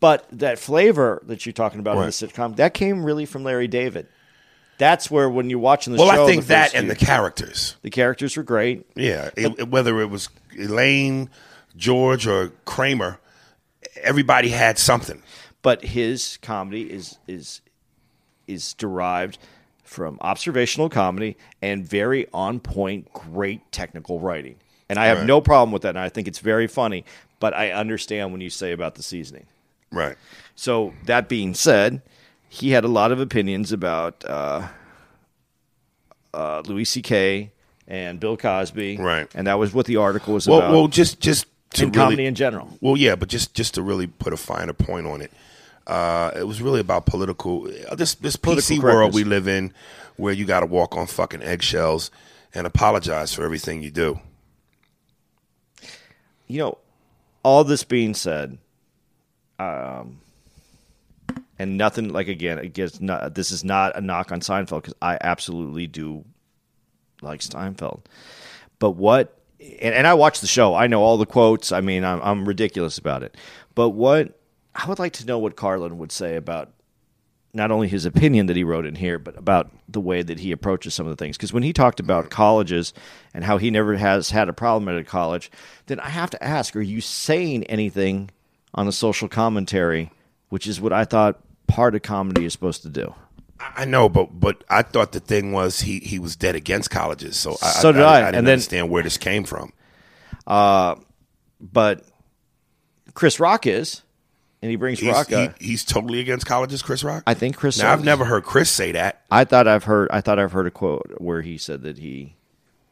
but 0.00 0.26
that 0.32 0.58
flavor 0.58 1.22
that 1.26 1.46
you're 1.46 1.52
talking 1.52 1.78
about 1.78 1.96
in 1.96 2.02
the 2.02 2.08
sitcom 2.08 2.56
that 2.56 2.74
came 2.74 3.04
really 3.04 3.24
from 3.24 3.44
Larry 3.44 3.68
David. 3.68 4.08
That's 4.78 5.08
where 5.08 5.30
when 5.30 5.48
you're 5.48 5.60
watching 5.60 5.92
the 5.92 5.98
Well, 6.00 6.10
show, 6.12 6.24
I 6.24 6.26
think 6.26 6.46
that 6.46 6.74
and 6.74 6.90
the 6.90 6.96
characters. 6.96 7.76
the 7.82 7.90
characters 7.90 8.36
were 8.36 8.42
great. 8.42 8.84
Yeah, 8.96 9.30
it- 9.36 9.68
whether 9.68 10.00
it 10.00 10.06
was 10.10 10.28
Elaine, 10.58 11.30
George, 11.76 12.26
or 12.26 12.50
Kramer, 12.64 13.20
everybody 14.02 14.48
had 14.48 14.76
something. 14.78 15.22
But 15.62 15.84
his 15.84 16.38
comedy 16.42 16.82
is 16.92 17.18
is 17.26 17.60
is 18.46 18.74
derived 18.74 19.38
from 19.84 20.18
observational 20.20 20.88
comedy 20.88 21.36
and 21.60 21.86
very 21.86 22.26
on 22.32 22.58
point 22.60 23.12
great 23.12 23.70
technical 23.72 24.18
writing 24.20 24.56
and 24.88 24.98
i 24.98 25.06
have 25.06 25.18
Right. 25.18 25.26
no 25.26 25.40
problem 25.40 25.70
with 25.72 25.82
that 25.82 25.90
and 25.90 25.98
i 25.98 26.08
think 26.08 26.26
it's 26.28 26.38
very 26.40 26.66
funny 26.66 27.04
but 27.40 27.54
i 27.54 27.70
understand 27.70 28.32
when 28.32 28.40
you 28.40 28.50
say 28.50 28.72
about 28.72 28.94
the 28.96 29.02
seasoning 29.02 29.46
Right. 29.90 30.16
so 30.54 30.94
that 31.04 31.28
being 31.28 31.54
said 31.54 32.00
he 32.48 32.70
had 32.70 32.84
a 32.84 32.88
lot 32.88 33.12
of 33.12 33.20
opinions 33.20 33.70
about 33.72 34.24
uh, 34.26 34.68
uh, 36.34 36.62
louis 36.66 36.84
ck 37.02 37.50
and 37.88 38.18
bill 38.20 38.36
cosby 38.36 38.96
Right. 38.96 39.28
and 39.34 39.46
that 39.46 39.58
was 39.58 39.74
what 39.74 39.86
the 39.86 39.96
article 39.96 40.34
was 40.34 40.46
Well, 40.48 40.58
about 40.60 40.72
well, 40.72 40.88
just 40.88 41.20
just 41.20 41.46
to 41.74 41.84
and 41.84 41.94
really, 41.96 42.04
comedy 42.06 42.26
in 42.26 42.34
general 42.34 42.68
Well, 42.80 42.96
yeah, 42.96 43.16
but 43.16 43.28
just 43.28 43.54
just 43.54 43.74
to 43.74 43.82
really 43.82 44.06
put 44.06 44.32
a 44.32 44.36
finer 44.36 44.72
point 44.74 45.06
on 45.06 45.20
it, 45.22 45.30
uh, 45.86 46.30
it 46.36 46.44
was 46.44 46.62
really 46.62 46.80
about 46.80 47.06
political 47.06 47.68
uh, 47.88 47.94
this 47.94 48.14
this 48.16 48.36
Political 48.36 48.76
PC 48.76 48.82
world 48.82 49.14
we 49.14 49.24
live 49.24 49.48
in, 49.48 49.72
where 50.16 50.32
you 50.32 50.44
got 50.44 50.60
to 50.60 50.66
walk 50.66 50.96
on 50.96 51.06
fucking 51.06 51.42
eggshells 51.42 52.10
and 52.54 52.66
apologize 52.66 53.32
for 53.34 53.44
everything 53.44 53.82
you 53.82 53.90
do. 53.90 54.20
you 56.52 56.58
know, 56.58 56.78
all 57.42 57.64
this 57.64 57.82
being 57.82 58.14
said, 58.14 58.58
um, 59.58 60.20
and 61.58 61.78
nothing 61.78 62.10
like 62.10 62.28
again, 62.28 62.72
not, 63.00 63.34
this 63.34 63.50
is 63.50 63.64
not 63.64 63.96
a 63.96 64.00
knock 64.00 64.32
on 64.32 64.40
Seinfeld 64.40 64.82
because 64.82 64.94
I 65.00 65.16
absolutely 65.20 65.86
do 65.86 66.24
like 67.22 67.40
Seinfeld. 67.40 68.02
But 68.78 68.90
what, 68.90 69.38
and, 69.60 69.94
and 69.94 70.06
I 70.06 70.14
watch 70.14 70.40
the 70.40 70.46
show, 70.46 70.74
I 70.74 70.88
know 70.88 71.02
all 71.02 71.16
the 71.16 71.26
quotes. 71.26 71.72
I 71.72 71.80
mean, 71.80 72.04
I'm, 72.04 72.20
I'm 72.20 72.44
ridiculous 72.44 72.98
about 72.98 73.22
it. 73.22 73.36
But 73.74 73.90
what 73.90 74.38
I 74.74 74.86
would 74.88 74.98
like 74.98 75.12
to 75.14 75.26
know 75.26 75.38
what 75.38 75.56
Carlin 75.56 75.98
would 75.98 76.12
say 76.12 76.36
about 76.36 76.70
not 77.54 77.70
only 77.70 77.88
his 77.88 78.06
opinion 78.06 78.46
that 78.46 78.56
he 78.56 78.64
wrote 78.64 78.86
in 78.86 78.94
here, 78.94 79.18
but 79.18 79.36
about 79.36 79.70
the 79.86 80.00
way 80.00 80.22
that 80.22 80.38
he 80.40 80.52
approaches 80.52 80.94
some 80.94 81.06
of 81.06 81.10
the 81.14 81.22
things. 81.22 81.36
Because 81.36 81.52
when 81.52 81.62
he 81.62 81.72
talked 81.74 82.00
about 82.00 82.30
colleges 82.30 82.94
and 83.34 83.44
how 83.44 83.58
he 83.58 83.70
never 83.70 83.96
has 83.96 84.30
had 84.30 84.48
a 84.48 84.52
problem 84.54 84.88
at 84.88 84.96
a 85.00 85.04
college, 85.04 85.50
then 85.86 86.00
I 86.00 86.08
have 86.08 86.30
to 86.30 86.42
ask: 86.42 86.74
Are 86.74 86.80
you 86.80 87.00
saying 87.02 87.64
anything 87.64 88.30
on 88.74 88.88
a 88.88 88.92
social 88.92 89.28
commentary, 89.28 90.10
which 90.48 90.66
is 90.66 90.80
what 90.80 90.92
I 90.94 91.04
thought 91.04 91.40
part 91.66 91.94
of 91.94 92.00
comedy 92.02 92.46
is 92.46 92.52
supposed 92.54 92.80
to 92.82 92.88
do? 92.88 93.14
I 93.60 93.82
I 93.82 93.84
know, 93.84 94.08
but 94.08 94.40
but 94.40 94.64
I 94.70 94.80
thought 94.80 95.12
the 95.12 95.20
thing 95.20 95.52
was 95.52 95.82
he 95.82 95.98
he 95.98 96.18
was 96.18 96.34
dead 96.36 96.54
against 96.56 96.90
colleges, 96.90 97.36
so 97.36 97.52
I, 97.62 97.66
So 97.72 97.92
did 97.92 98.00
I, 98.02 98.14
I, 98.14 98.18
and 98.20 98.26
didn't 98.28 98.44
then- 98.46 98.52
understand 98.54 98.88
where 98.90 99.02
this 99.02 99.18
came 99.18 99.44
from. 99.44 99.74
Uh, 100.46 100.94
But 101.60 102.04
Chris 103.12 103.38
Rock 103.38 103.66
is, 103.66 104.00
and 104.62 104.70
he 104.70 104.76
brings 104.76 105.00
He's, 105.00 105.10
Rock 105.12 105.28
he- 105.28 105.48
he's 105.60 105.84
totally 105.84 106.20
against 106.20 106.46
colleges, 106.46 106.80
Chris 106.82 107.02
Rock. 107.04 107.24
I 107.26 107.34
think 107.34 107.56
Chris. 107.56 107.78
now 107.78 107.92
I've 107.92 108.04
never 108.04 108.24
heard 108.24 108.44
Chris 108.44 108.70
say 108.70 108.92
that. 108.92 109.22
I 109.30 109.44
thought 109.44 109.66
I've 109.68 109.84
heard. 109.84 110.08
I 110.10 110.20
thought 110.20 110.38
I've 110.38 110.52
heard 110.52 110.66
a 110.66 110.70
quote 110.70 111.14
where 111.18 111.42
he 111.42 111.58
said 111.58 111.82
that 111.82 111.98
he 111.98 112.36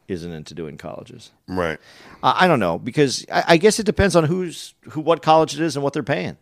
isn't 0.07 0.31
into 0.31 0.53
doing 0.53 0.77
colleges. 0.77 1.31
Right. 1.47 1.79
I 2.21 2.45
I 2.45 2.47
don't 2.47 2.59
know 2.59 2.77
because 2.77 3.25
I, 3.31 3.43
I 3.49 3.57
guess 3.57 3.79
it 3.79 3.85
depends 3.85 4.15
on 4.15 4.25
who's 4.25 4.73
who, 4.89 5.01
what 5.01 5.21
college 5.21 5.53
it 5.55 5.61
is, 5.61 5.75
and 5.77 5.83
what 5.83 5.93
they're 5.93 6.03
paying. 6.03 6.37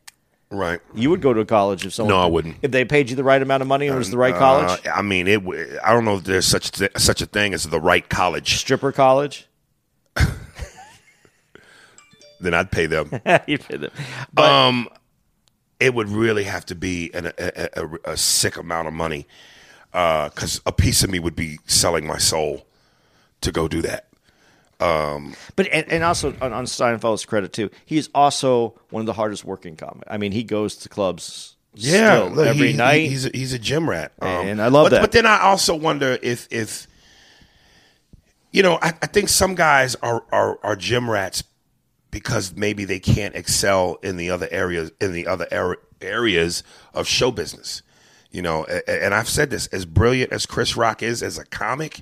Right. 0.52 0.80
You 0.96 1.12
would 1.12 1.22
go 1.22 1.32
to 1.32 1.42
a 1.42 1.46
college 1.46 1.86
if 1.86 1.94
someone. 1.94 2.16
No, 2.16 2.20
I 2.22 2.26
wouldn't. 2.26 2.56
If 2.64 2.72
they 2.72 2.84
paid 2.84 3.12
you 3.12 3.16
the 3.16 3.24
right 3.24 3.40
amount 3.40 3.62
of 3.62 3.68
money 3.68 3.86
and 3.86 3.94
it 3.96 4.00
was 4.00 4.10
the 4.10 4.18
right 4.18 4.34
college, 4.34 4.84
Uh, 4.84 4.90
I 4.96 5.04
mean, 5.04 5.28
it. 5.28 5.44
I 5.84 5.92
don't 5.94 6.06
know 6.06 6.16
if 6.16 6.24
there's 6.24 6.48
such 6.48 6.72
th- 6.72 6.98
such 6.98 7.22
a 7.22 7.28
thing 7.28 7.54
as 7.54 7.66
the 7.66 7.80
right 7.80 8.10
college. 8.10 8.56
stripper 8.58 8.92
college. 8.92 9.48
Then 12.42 12.54
I'd 12.54 12.72
pay 12.72 12.86
them. 12.86 13.12
you 13.48 13.58
pay 13.58 13.78
them. 13.78 13.92
um, 14.38 14.88
it 15.80 15.94
would 15.94 16.10
really 16.10 16.44
have 16.44 16.66
to 16.68 16.76
be 16.76 17.12
an, 17.14 17.28
a, 17.38 17.70
a, 17.74 18.12
a, 18.12 18.18
sick 18.18 18.58
amount 18.58 18.88
of 18.88 18.94
money, 18.94 19.28
because 19.92 20.62
a 20.66 20.72
piece 20.72 21.04
of 21.04 21.10
me 21.10 21.20
would 21.20 21.36
be 21.36 21.60
selling 21.66 22.06
my 22.06 22.18
soul 22.18 22.66
to 23.42 23.52
go 23.52 23.68
do 23.68 23.82
that. 23.82 24.08
But 24.80 25.68
and, 25.72 25.92
and 25.92 26.04
also 26.04 26.34
on, 26.42 26.54
on 26.54 26.66
Seinfeld's 26.66 27.26
credit 27.26 27.54
too, 27.54 27.70
he 27.86 27.98
is 27.98 28.10
also 28.14 28.80
one 28.90 29.02
of 29.02 29.06
the 29.06 29.14
hardest 29.14 29.44
working 29.46 29.76
comics. 29.76 30.08
I 30.10 30.18
mean, 30.18 30.32
he 30.32 30.44
goes 30.44 30.76
to 30.78 30.90
clubs 30.90 31.56
still 31.76 32.30
look, 32.30 32.48
every 32.48 32.72
he- 32.72 32.78
night. 32.78 33.02
He, 33.02 33.08
he's 33.10 33.26
a, 33.26 33.30
he's 33.34 33.54
a 33.54 33.60
gym 33.60 33.90
rat, 33.90 34.12
Um, 34.22 34.30
And 34.30 34.62
I 34.62 34.68
love 34.68 34.86
but, 34.86 34.90
that. 34.92 35.02
But 35.02 35.12
then 35.12 35.26
I 35.26 35.42
also 35.42 35.76
wonder 35.76 36.18
if 36.22 36.48
if 36.52 36.88
you 38.52 38.64
know, 38.64 38.80
I, 38.82 38.94
I 39.02 39.08
think 39.08 39.30
some 39.30 39.56
guys 39.56 39.96
are, 39.96 40.24
are 40.32 40.60
are 40.64 40.76
gym 40.76 41.10
rats 41.10 41.44
because 42.12 42.56
maybe 42.56 42.86
they 42.86 43.00
can't 43.00 43.36
excel 43.36 43.98
in 44.04 44.18
the 44.18 44.30
other 44.30 44.48
areas 44.52 44.92
in 45.00 45.14
the 45.14 45.28
other 45.28 45.48
ar- 45.52 45.80
areas 46.02 46.64
of 46.94 47.08
show 47.08 47.32
business. 47.32 47.82
You 48.32 48.42
know, 48.42 48.66
a- 48.70 48.82
a- 48.90 49.04
and 49.06 49.14
I've 49.14 49.30
said 49.30 49.50
this: 49.50 49.68
as 49.68 49.86
brilliant 49.86 50.32
as 50.32 50.46
Chris 50.46 50.76
Rock 50.78 51.02
is 51.04 51.24
as 51.24 51.38
a 51.38 51.46
comic, 51.46 52.02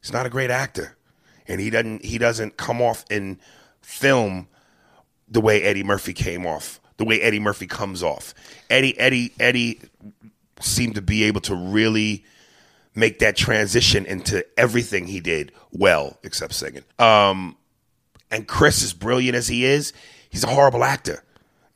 he's 0.00 0.12
not 0.12 0.26
a 0.26 0.30
great 0.30 0.50
actor, 0.50 0.96
and 1.46 1.60
he 1.60 1.70
doesn't 1.70 2.04
he 2.04 2.18
doesn't 2.18 2.56
come 2.56 2.80
off 2.80 3.04
in 3.10 3.38
film 3.82 4.48
the 5.28 5.40
way 5.40 5.62
Eddie 5.62 5.84
Murphy 5.84 6.14
came 6.14 6.46
off, 6.46 6.80
the 6.96 7.04
way 7.04 7.20
Eddie 7.20 7.40
Murphy 7.40 7.66
comes 7.66 8.02
off. 8.02 8.32
Eddie 8.70 8.98
Eddie 8.98 9.32
Eddie 9.38 9.80
seemed 10.60 10.94
to 10.94 11.02
be 11.02 11.24
able 11.24 11.40
to 11.42 11.54
really 11.54 12.24
make 12.94 13.18
that 13.20 13.36
transition 13.36 14.04
into 14.06 14.44
everything 14.58 15.06
he 15.06 15.20
did 15.20 15.52
well, 15.70 16.18
except 16.24 16.52
singing. 16.54 16.82
Um, 16.98 17.56
and 18.30 18.46
Chris, 18.46 18.82
as 18.82 18.92
brilliant 18.92 19.36
as 19.36 19.48
he 19.48 19.64
is, 19.64 19.92
he's 20.30 20.44
a 20.44 20.48
horrible 20.48 20.84
actor, 20.84 21.22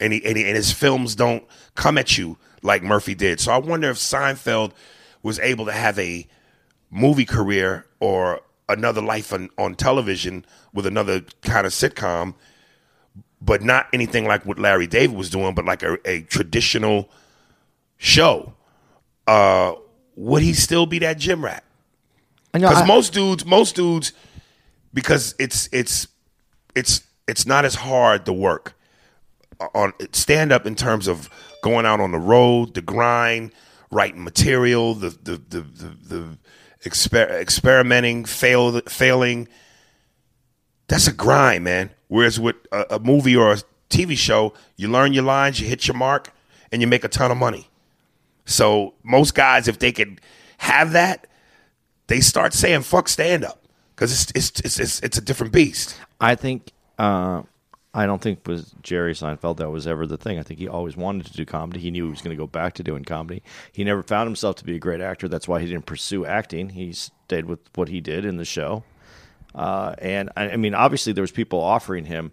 and 0.01 0.13
he, 0.13 0.25
and, 0.25 0.37
he, 0.37 0.45
and 0.45 0.57
his 0.57 0.73
films 0.73 1.15
don't 1.15 1.45
come 1.75 1.99
at 1.99 2.19
you 2.19 2.37
like 2.63 2.83
Murphy 2.83 3.15
did. 3.15 3.41
So 3.41 3.53
I 3.53 3.59
wonder 3.59 3.91
if 3.91 3.97
Seinfeld 3.97 4.73
was 5.23 5.39
able 5.41 5.67
to 5.67 5.73
have 5.73 5.99
a 5.99 6.27
movie 6.91 7.25
career 7.25 7.87
or 8.01 8.41
another 8.69 9.01
life 9.01 9.33
on, 9.33 9.51
on 9.59 9.75
television 9.75 10.45
with 10.73 10.87
another 10.87 11.23
kind 11.43 11.67
of 11.67 11.73
sitcom, 11.73 12.35
but 13.41 13.63
not 13.63 13.87
anything 13.93 14.27
like 14.27 14.47
what 14.47 14.59
Larry 14.59 14.87
David 14.87 15.17
was 15.17 15.31
doing, 15.31 15.55
but 15.55 15.65
like 15.65 15.83
a, 15.83 15.99
a 16.05 16.23
traditional 16.23 17.09
show. 17.97 18.55
Uh, 19.27 19.75
would 20.17 20.43
he 20.43 20.53
still 20.53 20.87
be 20.87 20.99
that 21.01 21.19
gym 21.19 21.45
rat? 21.45 21.65
Because 22.53 22.87
most 22.87 23.13
dudes, 23.15 23.47
most 23.47 23.75
dudes, 23.75 24.13
because 24.93 25.35
it's 25.39 25.69
it's 25.73 26.07
it's 26.75 27.03
it's 27.29 27.47
not 27.47 27.65
as 27.65 27.77
hard 27.77 28.27
to 28.27 28.33
work 28.33 28.75
on 29.75 29.93
stand 30.13 30.53
up 30.53 30.67
in 30.67 30.75
terms 30.75 31.07
of 31.07 31.31
going 31.63 31.87
out 31.87 32.01
on 32.01 32.13
the 32.13 32.19
road, 32.19 32.75
the 32.75 32.83
grind, 32.83 33.53
writing 33.91 34.25
material, 34.25 34.95
the 34.95 35.11
the 35.11 35.37
the 35.49 35.61
the, 35.61 35.97
the 36.09 36.39
exper- 36.85 37.31
experimenting, 37.31 38.25
fail 38.25 38.81
failing. 38.83 39.49
That's 40.89 41.07
a 41.07 41.13
grind, 41.13 41.65
man. 41.65 41.91
Whereas 42.09 42.39
with 42.39 42.57
a, 42.73 42.97
a 42.97 42.99
movie 42.99 43.37
or 43.37 43.53
a 43.53 43.59
TV 43.89 44.17
show, 44.17 44.53
you 44.77 44.89
learn 44.89 45.13
your 45.13 45.25
lines, 45.25 45.61
you 45.61 45.67
hit 45.69 45.87
your 45.87 45.97
mark, 45.97 46.33
and 46.71 46.83
you 46.83 46.89
make 46.89 47.05
a 47.05 47.09
ton 47.09 47.31
of 47.31 47.37
money. 47.37 47.69
So 48.45 48.95
most 49.03 49.35
guys, 49.35 49.69
if 49.69 49.79
they 49.79 49.93
could 49.93 50.21
have 50.59 50.93
that, 50.93 51.27
they 52.09 52.21
start 52.21 52.53
saying 52.53 52.83
"fuck 52.83 53.09
stand 53.09 53.45
up" 53.45 53.65
because 53.95 54.13
it's, 54.13 54.33
it's 54.35 54.61
it's 54.61 54.79
it's 54.81 55.01
it's 55.01 55.19
a 55.19 55.23
different 55.23 55.53
beast. 55.53 55.97
I 56.23 56.37
think 56.37 56.71
uh, 56.99 57.43
I 57.93 58.07
don't 58.07 58.23
think 58.23 58.47
was 58.47 58.75
Jerry 58.83 59.13
Seinfeld 59.13 59.59
that 59.59 59.71
was 59.71 59.87
ever 59.87 60.07
the 60.07 60.17
thing. 60.17 60.39
I 60.39 60.43
think 60.43 60.61
he 60.61 60.69
always 60.69 60.97
wanted 60.97 61.27
to 61.27 61.33
do 61.33 61.45
comedy. 61.45 61.81
He 61.81 61.91
knew 61.91 62.05
he 62.05 62.11
was 62.11 62.23
going 62.23 62.35
to 62.35 62.41
go 62.41 62.47
back 62.47 62.75
to 62.75 62.83
doing 62.83 63.05
comedy. 63.05 63.43
He 63.73 63.85
never 63.85 64.03
found 64.03 64.29
himself 64.29 64.57
to 64.57 64.65
be 64.65 64.77
a 64.77 64.79
great 64.79 65.01
actor. 65.01 65.29
That's 65.29 65.49
why 65.49 65.61
he 65.61 65.67
didn't 65.67 65.85
pursue 65.85 66.25
acting. 66.25 66.71
He 66.71 66.93
stayed 66.93 67.45
with 67.47 67.59
what 67.75 67.89
he 67.89 68.01
did 68.01 68.25
in 68.25 68.37
the 68.37 68.45
show. 68.45 68.85
Uh, 69.55 69.95
and 69.99 70.31
I, 70.37 70.51
I 70.51 70.57
mean, 70.57 70.75
obviously, 70.75 71.13
there 71.13 71.23
was 71.23 71.33
people 71.33 71.61
offering 71.61 72.07
him. 72.07 72.33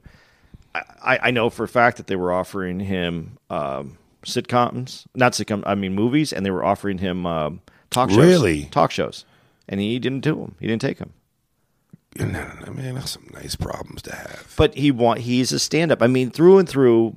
I, 0.74 1.20
I 1.24 1.32
know 1.32 1.50
for 1.50 1.64
a 1.64 1.68
fact 1.68 1.98
that 1.98 2.08
they 2.08 2.16
were 2.16 2.32
offering 2.32 2.80
him 2.80 3.38
um, 3.50 3.98
sitcoms, 4.24 5.06
not 5.16 5.34
sitcom. 5.34 5.64
I 5.66 5.76
mean, 5.76 5.94
movies, 5.96 6.32
and 6.32 6.46
they 6.46 6.52
were 6.52 6.64
offering 6.64 7.00
him 7.00 7.26
um, 7.26 7.62
talk 7.90 8.10
shows. 8.10 8.20
Really? 8.20 8.66
talk 8.66 8.92
shows, 8.92 9.26
and 9.68 9.82
he 9.82 10.00
didn't 10.00 10.22
do 10.22 10.36
them. 10.36 10.56
He 10.60 10.68
didn't 10.68 10.82
take 10.82 11.00
them. 11.00 11.12
And, 12.18 12.36
I 12.36 12.70
mean, 12.72 12.96
that's 12.96 13.12
some 13.12 13.28
nice 13.34 13.56
problems 13.56 14.02
to 14.04 14.16
have. 14.16 14.54
but 14.58 14.76
he 14.76 14.90
want 14.92 15.20
he's 15.22 15.52
a 15.52 15.60
stand 15.60 15.92
up. 15.92 16.02
I 16.02 16.08
mean, 16.08 16.32
through 16.32 16.58
and 16.60 16.68
through, 16.68 17.16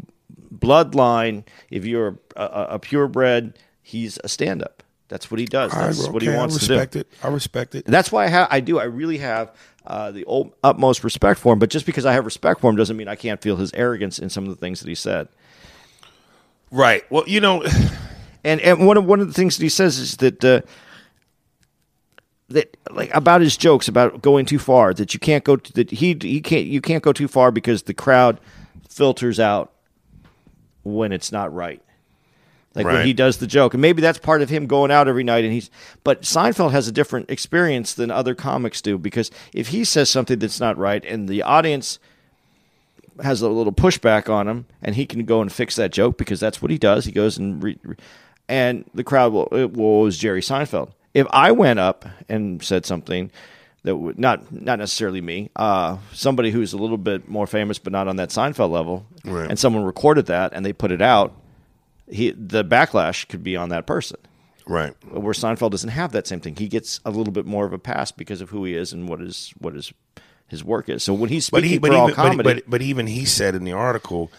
bloodline. 0.55 1.45
If 1.71 1.85
you're 1.85 2.19
a, 2.37 2.43
a, 2.43 2.67
a 2.73 2.79
purebred, 2.79 3.59
he's 3.83 4.19
a 4.23 4.29
stand 4.29 4.63
up. 4.63 4.83
That's 5.09 5.31
what 5.31 5.41
he 5.41 5.47
does. 5.47 5.75
I, 5.75 5.87
That's 5.87 6.09
what 6.09 6.23
he 6.23 6.29
wants 6.31 6.59
to 6.59 6.67
do. 6.67 6.73
respect 6.75 6.97
it. 6.97 7.09
I 7.23 7.29
respect 7.29 7.75
it. 7.75 7.85
And 7.87 7.93
that's 7.95 8.11
why 8.13 8.25
I, 8.27 8.29
ha- 8.29 8.49
I 8.51 8.61
do. 8.61 8.79
I 8.79 8.85
really 8.85 9.19
have 9.19 9.55
uh, 9.87 10.11
the 10.11 10.25
ul- 10.27 10.55
utmost 10.63 11.05
respect 11.05 11.39
for 11.41 11.53
him. 11.53 11.59
But 11.59 11.69
just 11.71 11.85
because 11.85 12.07
I 12.07 12.13
have 12.15 12.25
respect 12.25 12.61
for 12.61 12.71
him 12.71 12.77
doesn't 12.77 12.97
mean 12.97 13.09
I 13.09 13.17
can't 13.17 13.41
feel 13.43 13.57
his 13.57 13.73
arrogance 13.75 14.19
in 14.19 14.31
some 14.31 14.45
of 14.45 14.51
the 14.51 14.57
things 14.57 14.81
that 14.81 14.89
he 14.89 14.95
said. 14.95 15.29
Right. 16.71 17.05
Well, 17.11 17.25
you 17.27 17.41
know, 17.41 17.65
And 18.45 18.61
and 18.61 18.87
one 18.89 18.97
of 18.97 19.05
one 19.05 19.21
of 19.21 19.29
the 19.29 19.33
things 19.35 19.57
that 19.57 19.63
he 19.63 19.69
says 19.69 19.99
is 20.01 20.17
that 20.17 20.45
uh, 20.45 20.63
that 22.53 22.77
like 22.91 23.15
about 23.15 23.41
his 23.41 23.57
jokes 23.57 23.89
about 23.89 24.23
going 24.23 24.47
too 24.47 24.59
far 24.59 24.95
that 24.95 25.13
you 25.13 25.21
can't 25.21 25.45
go 25.45 25.57
to, 25.57 25.73
that 25.75 25.91
he 25.91 26.17
he 26.21 26.41
can't 26.41 26.67
you 26.67 26.81
can't 26.81 27.03
go 27.03 27.13
too 27.13 27.29
far 27.29 27.51
because 27.51 27.83
the 27.83 27.95
crowd 27.95 28.41
filters 28.89 29.41
out 29.41 29.73
when 30.83 31.13
it's 31.13 31.33
not 31.33 31.53
right. 31.53 31.83
Like 32.75 32.87
when 32.87 33.07
he 33.07 33.13
does 33.13 33.37
the 33.37 33.47
joke, 33.47 33.75
and 33.75 33.83
maybe 33.83 34.01
that's 34.01 34.19
part 34.19 34.41
of 34.41 34.49
him 34.49 34.67
going 34.67 34.91
out 34.91 35.07
every 35.07 35.25
night. 35.25 35.45
And 35.45 35.53
he's, 35.53 35.71
but 36.05 36.23
Seinfeld 36.23 36.71
has 36.71 36.89
a 36.89 36.93
different 36.93 37.31
experience 37.31 37.93
than 37.93 38.11
other 38.11 38.35
comics 38.35 38.81
do 38.81 38.97
because 38.97 39.31
if 39.53 39.69
he 39.69 39.85
says 39.85 40.09
something 40.09 40.39
that's 40.39 40.59
not 40.59 40.79
right, 40.79 41.05
and 41.05 41.29
the 41.29 41.43
audience 41.43 41.99
has 43.23 43.43
a 43.43 43.49
little 43.49 43.75
pushback 43.75 44.31
on 44.31 44.49
him, 44.49 44.65
and 44.81 44.95
he 44.95 45.05
can 45.05 45.27
go 45.27 45.43
and 45.43 45.53
fix 45.53 45.77
that 45.77 45.93
joke 45.93 46.17
because 46.17 46.41
that's 46.41 46.63
what 46.63 46.71
he 46.71 46.79
does. 46.79 47.05
He 47.05 47.13
goes 47.13 47.37
and 47.37 47.63
re, 47.63 47.79
re- 47.83 47.97
and 48.49 48.87
the 48.95 49.05
crowd 49.05 49.35
will 49.35 49.49
it 49.53 49.75
will 49.75 50.09
Jerry 50.09 50.41
Seinfeld. 50.41 50.93
If 51.15 51.27
I 51.31 51.53
went 51.53 51.79
up 51.79 52.05
and 52.29 52.63
said 52.63 52.87
something 52.87 53.31
that 53.85 53.97
would 53.97 54.19
not 54.19 54.51
not 54.53 54.79
necessarily 54.79 55.21
me, 55.21 55.51
uh, 55.57 55.99
somebody 56.13 56.51
who's 56.51 56.73
a 56.73 56.79
little 56.79 56.97
bit 56.99 57.29
more 57.29 57.47
famous 57.47 57.79
but 57.79 57.93
not 57.93 58.09
on 58.09 58.17
that 58.17 58.31
Seinfeld 58.31 58.71
level, 58.71 59.07
Right. 59.25 59.49
and 59.51 59.59
someone 59.59 59.85
recorded 59.85 60.27
that 60.27 60.53
and 60.55 60.65
they 60.65 60.73
put 60.73 60.91
it 60.93 61.03
out, 61.03 61.35
he 62.09 62.31
the 62.31 62.65
backlash 62.65 63.29
could 63.29 63.43
be 63.43 63.57
on 63.57 63.69
that 63.71 63.87
person. 63.87 64.19
right. 64.67 64.95
Where 65.11 65.35
Seinfeld 65.35 65.73
doesn't 65.73 65.91
have 65.91 66.13
that 66.13 66.27
same 66.27 66.41
thing. 66.41 66.55
He 66.57 66.69
gets 66.69 67.01
a 67.05 67.11
little 67.11 67.33
bit 67.33 67.45
more 67.47 67.67
of 67.67 67.73
a 67.73 67.79
pass 67.79 68.13
because 68.13 68.41
of 68.41 68.51
who 68.51 68.65
he 68.65 68.75
is 68.75 68.93
and 68.93 69.09
what 69.09 69.21
his 69.21 69.53
what 69.59 69.75
his 69.75 69.93
his 70.49 70.63
work 70.63 70.89
is. 70.89 71.03
So 71.03 71.13
when 71.15 71.31
he's 71.31 71.51
But 71.51 71.59
speaking 71.59 71.71
he, 71.73 71.79
but 71.79 71.89
for 71.91 71.97
all 71.97 72.05
even, 72.11 72.17
but, 72.17 72.23
comedy, 72.23 72.43
but, 72.61 72.71
but 72.71 72.83
even 72.83 73.07
he 73.07 73.25
said 73.25 73.55
in 73.55 73.65
the 73.65 73.73
article, 73.73 74.31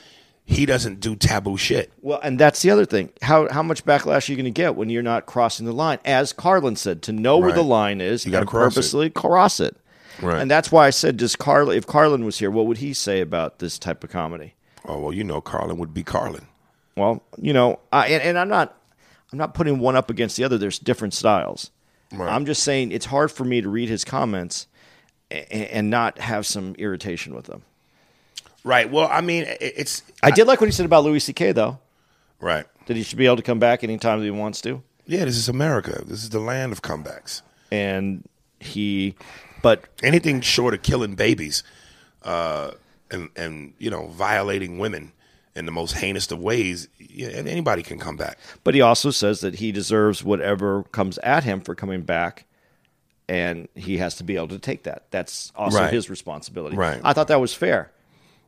he 0.46 0.66
doesn't 0.66 1.00
do 1.00 1.16
taboo 1.16 1.58
shit. 1.58 1.92
Well, 2.02 2.20
and 2.22 2.38
that's 2.40 2.62
the 2.62 2.70
other 2.70 2.86
thing. 2.86 3.10
How 3.22 3.48
how 3.50 3.64
much 3.64 3.86
backlash 3.86 4.28
are 4.28 4.32
you 4.32 4.36
going 4.36 4.46
to 4.46 4.52
get 4.52 4.76
when 4.76 4.90
you're 4.90 5.02
not 5.04 5.26
crossing 5.26 5.66
the 5.66 5.72
line? 5.74 6.00
As 6.06 6.34
Carlin 6.34 6.76
said, 6.76 7.02
to 7.04 7.12
know 7.14 7.38
where 7.38 7.54
the 7.54 7.64
line 7.64 8.02
is, 8.02 8.26
You 8.26 8.32
gotta 8.32 8.42
and 8.42 8.50
cross 8.50 8.74
it. 8.74 8.76
purposely 8.76 9.10
cross 9.10 9.60
it. 9.60 9.78
Right. 10.22 10.40
And 10.42 10.52
that's 10.52 10.72
why 10.72 10.86
I 10.86 10.92
said, 10.92 11.18
does 11.18 11.36
Carlin? 11.36 11.78
If 11.78 11.88
Carlin 11.88 12.24
was 12.26 12.38
here, 12.40 12.52
what 12.52 12.68
would 12.68 12.78
he 12.78 12.94
say 12.94 13.20
about 13.22 13.60
this 13.60 13.80
type 13.80 14.04
of 14.04 14.10
comedy? 14.12 14.54
Oh 14.86 15.00
well, 15.00 15.14
you 15.14 15.24
know, 15.24 15.42
Carlin 15.42 15.78
would 15.78 15.94
be 15.94 16.04
Carlin. 16.04 16.46
Well, 16.96 17.24
you 17.42 17.54
know, 17.54 17.80
I, 17.92 18.08
and, 18.10 18.22
and 18.22 18.38
I'm 18.38 18.50
not, 18.50 18.78
I'm 19.32 19.38
not 19.40 19.54
putting 19.56 19.80
one 19.80 19.96
up 19.96 20.10
against 20.12 20.38
the 20.38 20.44
other. 20.44 20.58
There's 20.60 20.78
different 20.78 21.14
styles. 21.16 21.72
Right. 22.14 22.30
I'm 22.32 22.46
just 22.46 22.62
saying 22.64 22.92
it's 22.92 23.08
hard 23.08 23.32
for 23.32 23.44
me 23.46 23.62
to 23.62 23.70
read 23.70 23.90
his 23.90 24.06
comments 24.06 24.68
and, 25.32 25.46
and 25.52 25.90
not 25.90 26.20
have 26.20 26.46
some 26.46 26.76
irritation 26.76 27.34
with 27.34 27.46
them. 27.46 27.64
Right. 28.64 28.90
Well, 28.90 29.08
I 29.12 29.22
mean, 29.22 29.44
it- 29.44 29.58
it's 29.78 30.04
I 30.22 30.32
did 30.32 30.48
like 30.48 30.62
what 30.62 30.68
he 30.68 30.72
said 30.72 30.86
about 30.86 31.04
Louis 31.04 31.20
C.K. 31.20 31.52
though. 31.52 31.80
right. 32.40 32.66
That 32.88 32.98
he 32.98 33.04
should 33.04 33.18
be 33.18 33.26
able 33.26 33.38
to 33.38 33.42
come 33.44 33.60
back 33.60 33.84
anytime 33.84 34.20
that 34.20 34.26
he 34.26 34.32
wants 34.32 34.60
to. 34.62 34.84
Yeah, 35.06 35.24
this 35.26 35.38
is 35.38 35.48
America. 35.48 36.04
This 36.06 36.22
is 36.24 36.30
the 36.32 36.40
land 36.40 36.72
of 36.74 36.82
comebacks. 36.82 37.42
and 37.72 38.28
he 38.60 39.16
but 39.62 39.86
Anything 40.02 40.42
short 40.42 40.74
of 40.74 40.82
killing 40.84 41.16
babies, 41.16 41.64
uh, 42.24 42.72
and 43.12 43.30
and 43.36 43.74
you 43.80 43.90
know 43.90 44.08
violating 44.08 44.78
women 44.80 45.12
in 45.56 45.66
the 45.66 45.72
most 45.72 45.94
heinous 45.98 46.30
of 46.32 46.40
ways, 46.40 46.88
yeah, 46.98 47.28
anybody 47.30 47.84
can 47.84 48.00
come 48.00 48.18
back. 48.18 48.38
but 48.64 48.74
he 48.74 48.82
also 48.82 49.12
says 49.12 49.40
that 49.42 49.56
he 49.56 49.72
deserves 49.72 50.24
whatever 50.24 50.84
comes 50.92 51.18
at 51.20 51.44
him 51.44 51.62
for 51.62 51.76
coming 51.76 52.02
back 52.02 52.46
and 53.30 53.68
he 53.76 53.98
has 54.00 54.16
to 54.16 54.24
be 54.24 54.36
able 54.36 54.48
to 54.50 54.58
take 54.60 54.84
that 54.84 55.04
that's 55.12 55.52
also 55.56 55.78
Right. 55.80 55.94
his 55.94 56.10
responsibility 56.10 56.76
Right. 56.76 57.00
i 57.04 57.14
thought 57.14 57.28
that 57.30 57.40
was 57.40 57.54
fair 57.54 57.92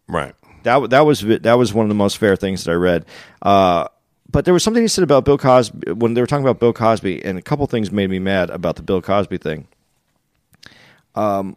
Right. 0.07 0.35
that 0.63 0.89
that 0.89 1.05
was 1.05 1.21
that 1.21 1.57
was 1.57 1.73
one 1.73 1.85
of 1.85 1.89
the 1.89 1.95
most 1.95 2.17
fair 2.17 2.35
things 2.35 2.63
that 2.63 2.71
i 2.71 2.75
read 2.75 3.05
uh, 3.41 3.87
but 4.29 4.45
there 4.45 4.53
was 4.53 4.63
something 4.63 4.83
he 4.83 4.87
said 4.87 5.03
about 5.03 5.23
Bill 5.23 5.37
Cosby 5.37 5.93
when 5.93 6.13
they 6.13 6.19
were 6.19 6.27
talking 6.27 6.43
about 6.43 6.59
Bill 6.59 6.73
Cosby, 6.73 7.23
and 7.23 7.37
a 7.37 7.41
couple 7.41 7.65
things 7.67 7.91
made 7.91 8.09
me 8.09 8.19
mad 8.19 8.49
about 8.49 8.75
the 8.75 8.81
Bill 8.81 9.01
Cosby 9.01 9.37
thing. 9.37 9.67
Um, 11.13 11.55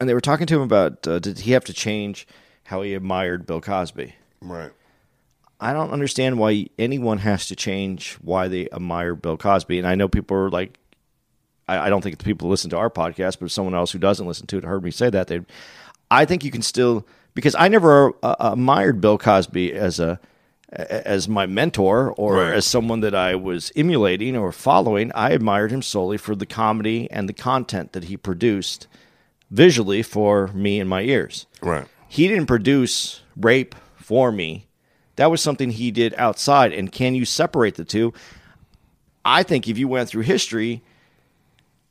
and 0.00 0.08
they 0.08 0.14
were 0.14 0.20
talking 0.20 0.46
to 0.46 0.56
him 0.56 0.62
about 0.62 1.06
uh, 1.06 1.18
did 1.18 1.40
he 1.40 1.52
have 1.52 1.64
to 1.66 1.72
change 1.72 2.26
how 2.64 2.82
he 2.82 2.94
admired 2.94 3.46
Bill 3.46 3.60
Cosby? 3.60 4.14
Right. 4.40 4.72
I 5.60 5.72
don't 5.72 5.92
understand 5.92 6.38
why 6.38 6.66
anyone 6.78 7.18
has 7.18 7.46
to 7.46 7.56
change 7.56 8.14
why 8.14 8.48
they 8.48 8.68
admire 8.70 9.14
Bill 9.14 9.36
Cosby. 9.36 9.78
And 9.78 9.86
I 9.86 9.94
know 9.94 10.08
people 10.08 10.36
are 10.36 10.50
like, 10.50 10.78
I, 11.68 11.78
I 11.78 11.90
don't 11.90 12.02
think 12.02 12.18
the 12.18 12.24
people 12.24 12.48
who 12.48 12.50
listen 12.50 12.70
to 12.70 12.76
our 12.76 12.90
podcast, 12.90 13.38
but 13.40 13.50
someone 13.50 13.74
else 13.74 13.92
who 13.92 13.98
doesn't 13.98 14.26
listen 14.26 14.46
to 14.48 14.58
it 14.58 14.64
heard 14.64 14.82
me 14.82 14.90
say 14.90 15.10
that. 15.10 15.28
They, 15.28 15.40
I 16.10 16.24
think 16.24 16.44
you 16.44 16.50
can 16.50 16.62
still 16.62 17.06
because 17.34 17.54
I 17.56 17.68
never 17.68 18.12
uh, 18.22 18.34
admired 18.38 19.00
Bill 19.00 19.18
Cosby 19.18 19.72
as 19.72 19.98
a 20.00 20.18
as 20.72 21.28
my 21.28 21.46
mentor 21.46 22.12
or 22.16 22.34
Right. 22.34 22.54
as 22.54 22.66
someone 22.66 22.98
that 23.00 23.14
I 23.14 23.36
was 23.36 23.70
emulating 23.76 24.36
or 24.36 24.50
following. 24.50 25.12
I 25.14 25.30
admired 25.30 25.70
him 25.70 25.82
solely 25.82 26.16
for 26.16 26.34
the 26.34 26.46
comedy 26.46 27.08
and 27.12 27.28
the 27.28 27.32
content 27.32 27.92
that 27.92 28.04
he 28.04 28.16
produced 28.16 28.88
visually 29.52 30.02
for 30.02 30.48
me 30.48 30.80
and 30.80 30.90
my 30.90 31.02
ears 31.02 31.46
Right. 31.62 31.86
he 32.08 32.26
didn't 32.26 32.46
produce 32.46 33.20
rape 33.36 33.74
for 33.94 34.32
me. 34.32 34.66
That 35.16 35.30
was 35.30 35.40
something 35.40 35.70
he 35.70 35.92
did 35.92 36.12
outside. 36.18 36.72
And 36.72 36.90
can 36.90 37.14
you 37.14 37.24
separate 37.24 37.76
the 37.76 37.84
two? 37.84 38.12
I 39.24 39.44
think 39.44 39.68
if 39.68 39.78
you 39.78 39.86
went 39.86 40.08
through 40.08 40.22
history, 40.22 40.82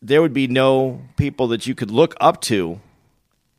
there 0.01 0.21
would 0.21 0.33
be 0.33 0.47
no 0.47 0.99
people 1.15 1.47
that 1.49 1.65
you 1.67 1.73
could 1.73 1.89
look 1.89 2.15
up 2.19 2.41
to 2.41 2.81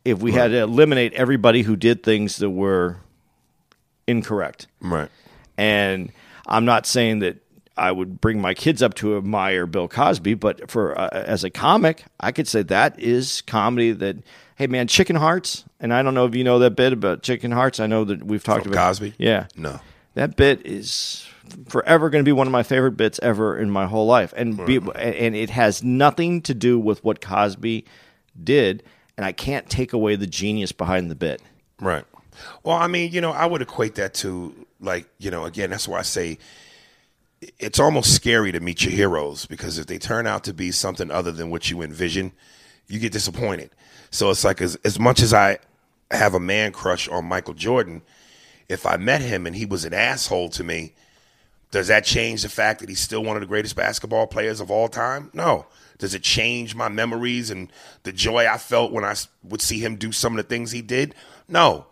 if 0.05 0.21
we 0.21 0.33
had 0.33 0.49
to 0.49 0.59
eliminate 0.59 1.13
everybody 1.15 1.63
who 1.63 1.77
did 1.77 2.03
things 2.03 2.37
that 2.37 2.51
were 2.51 2.99
incorrect. 4.07 4.67
Right. 4.81 5.09
And 5.57 6.13
I'm 6.47 6.65
not 6.65 6.87
saying 6.87 7.21
that 7.21 7.39
I 7.77 7.91
would 7.91 8.21
bring 8.21 8.41
my 8.41 8.55
kids 8.55 8.83
up 8.83 8.95
to 8.95 9.17
admire 9.17 9.67
Bill 9.67 9.89
Cosby, 9.89 10.35
but 10.35 10.71
for 10.71 10.99
uh, 10.99 11.09
as 11.13 11.43
a 11.43 11.51
comic, 11.51 12.05
I 12.21 12.33
could 12.33 12.47
say 12.47 12.63
that 12.63 12.99
is 13.01 13.43
comedy 13.43 13.93
that 13.93 14.17
hey 14.57 14.67
man, 14.67 14.87
Chicken 14.87 15.17
Hearts, 15.17 15.65
and 15.81 15.93
I 15.93 16.03
don't 16.03 16.15
know 16.15 16.27
if 16.27 16.35
you 16.35 16.45
know 16.45 16.59
that 16.61 16.77
bit 16.77 16.93
about 16.93 17.23
Chicken 17.23 17.51
Hearts. 17.51 17.81
I 17.81 17.87
know 17.87 18.05
that 18.05 18.23
we've 18.25 18.45
talked 18.45 18.65
From 18.65 18.73
about 18.73 18.89
Cosby? 18.89 19.15
Yeah. 19.19 19.47
No. 19.57 19.81
That 20.15 20.37
bit 20.37 20.65
is 20.65 21.27
forever 21.69 22.11
going 22.11 22.25
to 22.25 22.29
be 22.29 22.33
one 22.33 22.47
of 22.47 22.53
my 22.53 22.63
favorite 22.63 22.97
bits 22.97 23.19
ever 23.23 23.59
in 23.59 23.71
my 23.71 23.87
whole 23.87 24.07
life, 24.07 24.33
and 24.37 24.65
be, 24.65 24.77
and 24.95 25.35
it 25.35 25.51
has 25.51 25.83
nothing 25.83 26.43
to 26.43 26.55
do 26.55 26.79
with 26.79 27.03
what 27.03 27.21
Cosby 27.21 27.85
did, 28.43 28.85
and 29.17 29.25
I 29.25 29.33
can't 29.33 29.69
take 29.69 29.93
away 29.93 30.17
the 30.17 30.27
genius 30.27 30.73
behind 30.73 31.11
the 31.11 31.15
bit. 31.15 31.43
Right. 31.81 32.05
Well, 32.63 32.77
I 32.77 32.87
mean, 32.87 33.13
you 33.13 33.21
know, 33.21 33.31
I 33.31 33.47
would 33.47 33.63
equate 33.63 33.95
that 33.97 34.15
to 34.15 34.55
like, 34.81 35.09
you 35.19 35.31
know, 35.31 35.45
again, 35.45 35.71
that's 35.71 35.87
why 35.87 35.99
I 35.99 36.03
say 36.03 36.39
it's 37.59 37.79
almost 37.79 38.15
scary 38.15 38.53
to 38.53 38.61
meet 38.61 38.83
your 38.83 38.93
heroes 38.93 39.47
because 39.47 39.79
if 39.79 39.87
they 39.87 39.99
turn 39.99 40.27
out 40.27 40.45
to 40.45 40.55
be 40.55 40.71
something 40.71 41.11
other 41.11 41.33
than 41.33 41.51
what 41.51 41.71
you 41.71 41.83
envision, 41.83 42.33
you 42.89 42.99
get 42.99 43.13
disappointed. 43.13 43.71
So 44.11 44.31
it's 44.31 44.45
like 44.45 44.61
as 44.61 44.77
as 44.77 44.99
much 44.99 45.21
as 45.21 45.35
I 45.35 45.59
have 46.11 46.35
a 46.35 46.41
man 46.41 46.73
crush 46.73 47.09
on 47.09 47.25
Michael 47.25 47.55
Jordan, 47.55 48.03
if 48.69 48.87
I 48.87 48.97
met 48.97 49.21
him 49.21 49.47
and 49.47 49.55
he 49.55 49.67
was 49.67 49.85
an 49.85 49.95
asshole 49.95 50.49
to 50.51 50.65
me, 50.65 50.95
does 51.71 51.89
that 51.89 52.05
change 52.05 52.43
the 52.43 52.49
fact 52.49 52.81
that 52.81 52.89
he's 52.89 53.01
still 53.01 53.25
one 53.25 53.37
of 53.37 53.41
the 53.41 53.47
greatest 53.47 53.77
basketball 53.77 54.27
players 54.27 54.61
of 54.61 54.71
all 54.71 54.89
time? 54.89 55.31
No. 55.35 55.67
Does 55.99 56.15
it 56.15 56.23
change 56.23 56.75
my 56.75 56.89
memories 56.89 57.51
and 57.51 57.73
the 58.03 58.13
joy 58.13 58.47
I 58.47 58.59
felt 58.59 58.93
when 58.93 59.05
I 59.05 59.15
would 59.43 59.63
see 59.63 59.79
him 59.79 59.97
do 59.97 60.13
some 60.13 60.33
of 60.33 60.37
the 60.37 60.49
things 60.49 60.71
he 60.71 60.83
did? 60.83 61.15
No. 61.49 61.87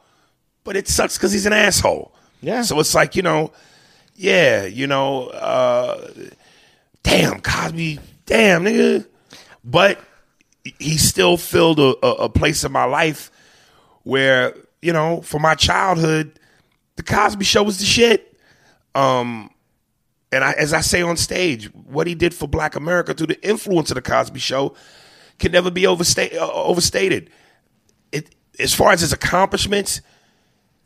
But 0.64 0.76
it 0.76 0.88
sucks 0.88 1.16
because 1.16 1.32
he's 1.32 1.46
an 1.46 1.52
asshole. 1.52 2.14
Yeah. 2.40 2.62
So 2.62 2.78
it's 2.80 2.94
like, 2.94 3.16
you 3.16 3.22
know, 3.22 3.52
yeah, 4.14 4.64
you 4.64 4.86
know, 4.86 5.28
uh, 5.28 6.10
damn, 7.02 7.40
Cosby, 7.40 8.00
damn, 8.26 8.64
nigga. 8.64 9.06
But 9.64 10.00
he 10.78 10.98
still 10.98 11.36
filled 11.36 11.78
a, 11.78 11.94
a, 12.04 12.10
a 12.24 12.28
place 12.28 12.64
in 12.64 12.72
my 12.72 12.84
life 12.84 13.30
where, 14.02 14.54
you 14.80 14.92
know, 14.92 15.20
for 15.22 15.38
my 15.38 15.54
childhood, 15.54 16.38
the 16.96 17.02
Cosby 17.02 17.44
show 17.44 17.62
was 17.62 17.78
the 17.78 17.84
shit. 17.84 18.36
Um, 18.94 19.50
and 20.32 20.42
I, 20.42 20.52
as 20.52 20.72
I 20.72 20.80
say 20.80 21.02
on 21.02 21.16
stage, 21.16 21.66
what 21.74 22.06
he 22.06 22.14
did 22.14 22.34
for 22.34 22.48
Black 22.48 22.74
America 22.74 23.12
through 23.12 23.28
the 23.28 23.46
influence 23.46 23.90
of 23.90 23.96
the 23.96 24.02
Cosby 24.02 24.40
Show 24.40 24.74
can 25.38 25.52
never 25.52 25.70
be 25.70 25.82
oversta- 25.82 26.34
uh, 26.34 26.52
overstated. 26.52 27.30
It, 28.10 28.34
as 28.58 28.74
far 28.74 28.92
as 28.92 29.02
his 29.02 29.12
accomplishments, 29.12 30.00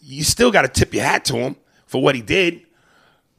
you 0.00 0.24
still 0.24 0.50
got 0.50 0.62
to 0.62 0.68
tip 0.68 0.92
your 0.92 1.04
hat 1.04 1.24
to 1.26 1.36
him 1.36 1.56
for 1.86 2.02
what 2.02 2.14
he 2.14 2.22
did. 2.22 2.62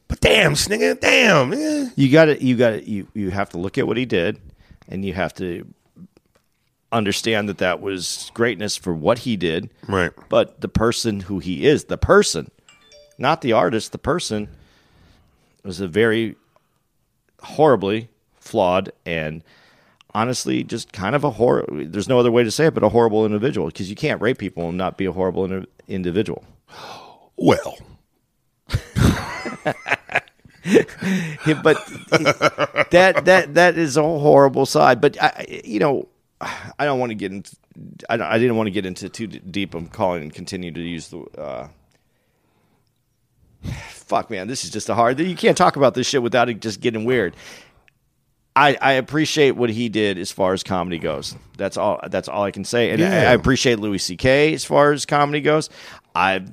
But 0.07 0.21
damn, 0.21 0.53
nigga, 0.53 0.99
damn, 0.99 1.51
nigga. 1.51 1.91
You 1.95 2.09
got 2.09 2.25
to 2.25 2.43
you 2.43 2.55
got 2.55 2.69
to 2.71 2.89
you 2.89 3.07
you 3.13 3.29
have 3.29 3.49
to 3.49 3.57
look 3.57 3.77
at 3.77 3.85
what 3.85 3.97
he 3.97 4.05
did, 4.05 4.39
and 4.87 5.03
you 5.03 5.13
have 5.13 5.33
to 5.35 5.67
understand 6.91 7.49
that 7.49 7.57
that 7.57 7.81
was 7.81 8.31
greatness 8.33 8.77
for 8.77 8.93
what 8.93 9.19
he 9.19 9.35
did. 9.35 9.69
Right. 9.87 10.11
But 10.29 10.61
the 10.61 10.69
person 10.69 11.19
who 11.19 11.39
he 11.39 11.65
is, 11.65 11.85
the 11.85 11.97
person, 11.97 12.49
not 13.17 13.41
the 13.41 13.51
artist, 13.51 13.91
the 13.91 13.97
person, 13.97 14.47
was 15.67 15.79
a 15.81 15.87
very 15.87 16.35
horribly 17.43 18.09
flawed 18.39 18.91
and 19.05 19.43
honestly 20.15 20.63
just 20.63 20.91
kind 20.93 21.15
of 21.15 21.23
a 21.23 21.29
horror. 21.31 21.65
There's 21.69 22.09
no 22.09 22.19
other 22.19 22.31
way 22.31 22.43
to 22.43 22.49
say 22.51 22.67
it, 22.67 22.73
but 22.73 22.83
a 22.83 22.89
horrible 22.89 23.25
individual 23.25 23.67
because 23.67 23.89
you 23.89 23.95
can't 23.95 24.19
rape 24.21 24.39
people 24.39 24.69
and 24.69 24.77
not 24.77 24.97
be 24.97 25.05
a 25.05 25.11
horrible 25.11 25.45
in- 25.45 25.67
individual. 25.87 26.43
Well, 27.35 27.77
Yeah, 30.65 31.61
but 31.63 31.77
that 32.91 33.21
that 33.23 33.53
that 33.53 33.77
is 33.77 33.95
a 33.95 34.01
horrible 34.01 34.65
side. 34.65 34.99
But 34.99 35.21
I, 35.21 35.61
you 35.63 35.79
know, 35.79 36.09
I 36.41 36.83
don't 36.83 36.99
want 36.99 37.11
to 37.11 37.15
get 37.15 37.31
into. 37.31 37.55
I, 38.09 38.17
don't- 38.17 38.27
I 38.27 38.37
didn't 38.37 38.57
want 38.57 38.67
to 38.67 38.71
get 38.71 38.85
into 38.85 39.07
too 39.07 39.27
deep. 39.27 39.73
I'm 39.73 39.87
calling 39.87 40.23
and 40.23 40.33
continue 40.33 40.71
to 40.71 40.81
use 40.81 41.07
the. 41.07 41.19
Uh, 41.37 41.67
fuck, 44.07 44.29
man, 44.29 44.47
this 44.47 44.63
is 44.63 44.69
just 44.71 44.89
a 44.89 44.95
hard. 44.95 45.17
Thing 45.17 45.29
you 45.29 45.35
can't 45.35 45.57
talk 45.57 45.75
about 45.75 45.93
this 45.93 46.07
shit 46.07 46.21
without 46.23 46.49
it 46.49 46.61
just 46.61 46.79
getting 46.81 47.05
weird. 47.05 47.35
I, 48.55 48.75
I 48.81 48.93
appreciate 48.93 49.51
what 49.51 49.69
he 49.69 49.87
did 49.87 50.17
as 50.17 50.31
far 50.31 50.53
as 50.53 50.63
comedy 50.63 50.97
goes. 50.97 51.35
That's 51.57 51.77
all. 51.77 51.99
That's 52.09 52.27
all 52.27 52.43
I 52.43 52.51
can 52.51 52.63
say. 52.65 52.89
And 52.89 53.01
I, 53.01 53.05
Yeah. 53.05 53.29
I 53.29 53.33
appreciate 53.33 53.79
Louis 53.79 53.99
C.K. 53.99 54.53
as 54.53 54.65
far 54.65 54.91
as 54.93 55.05
comedy 55.05 55.41
goes. 55.41 55.69
I, 56.15 56.43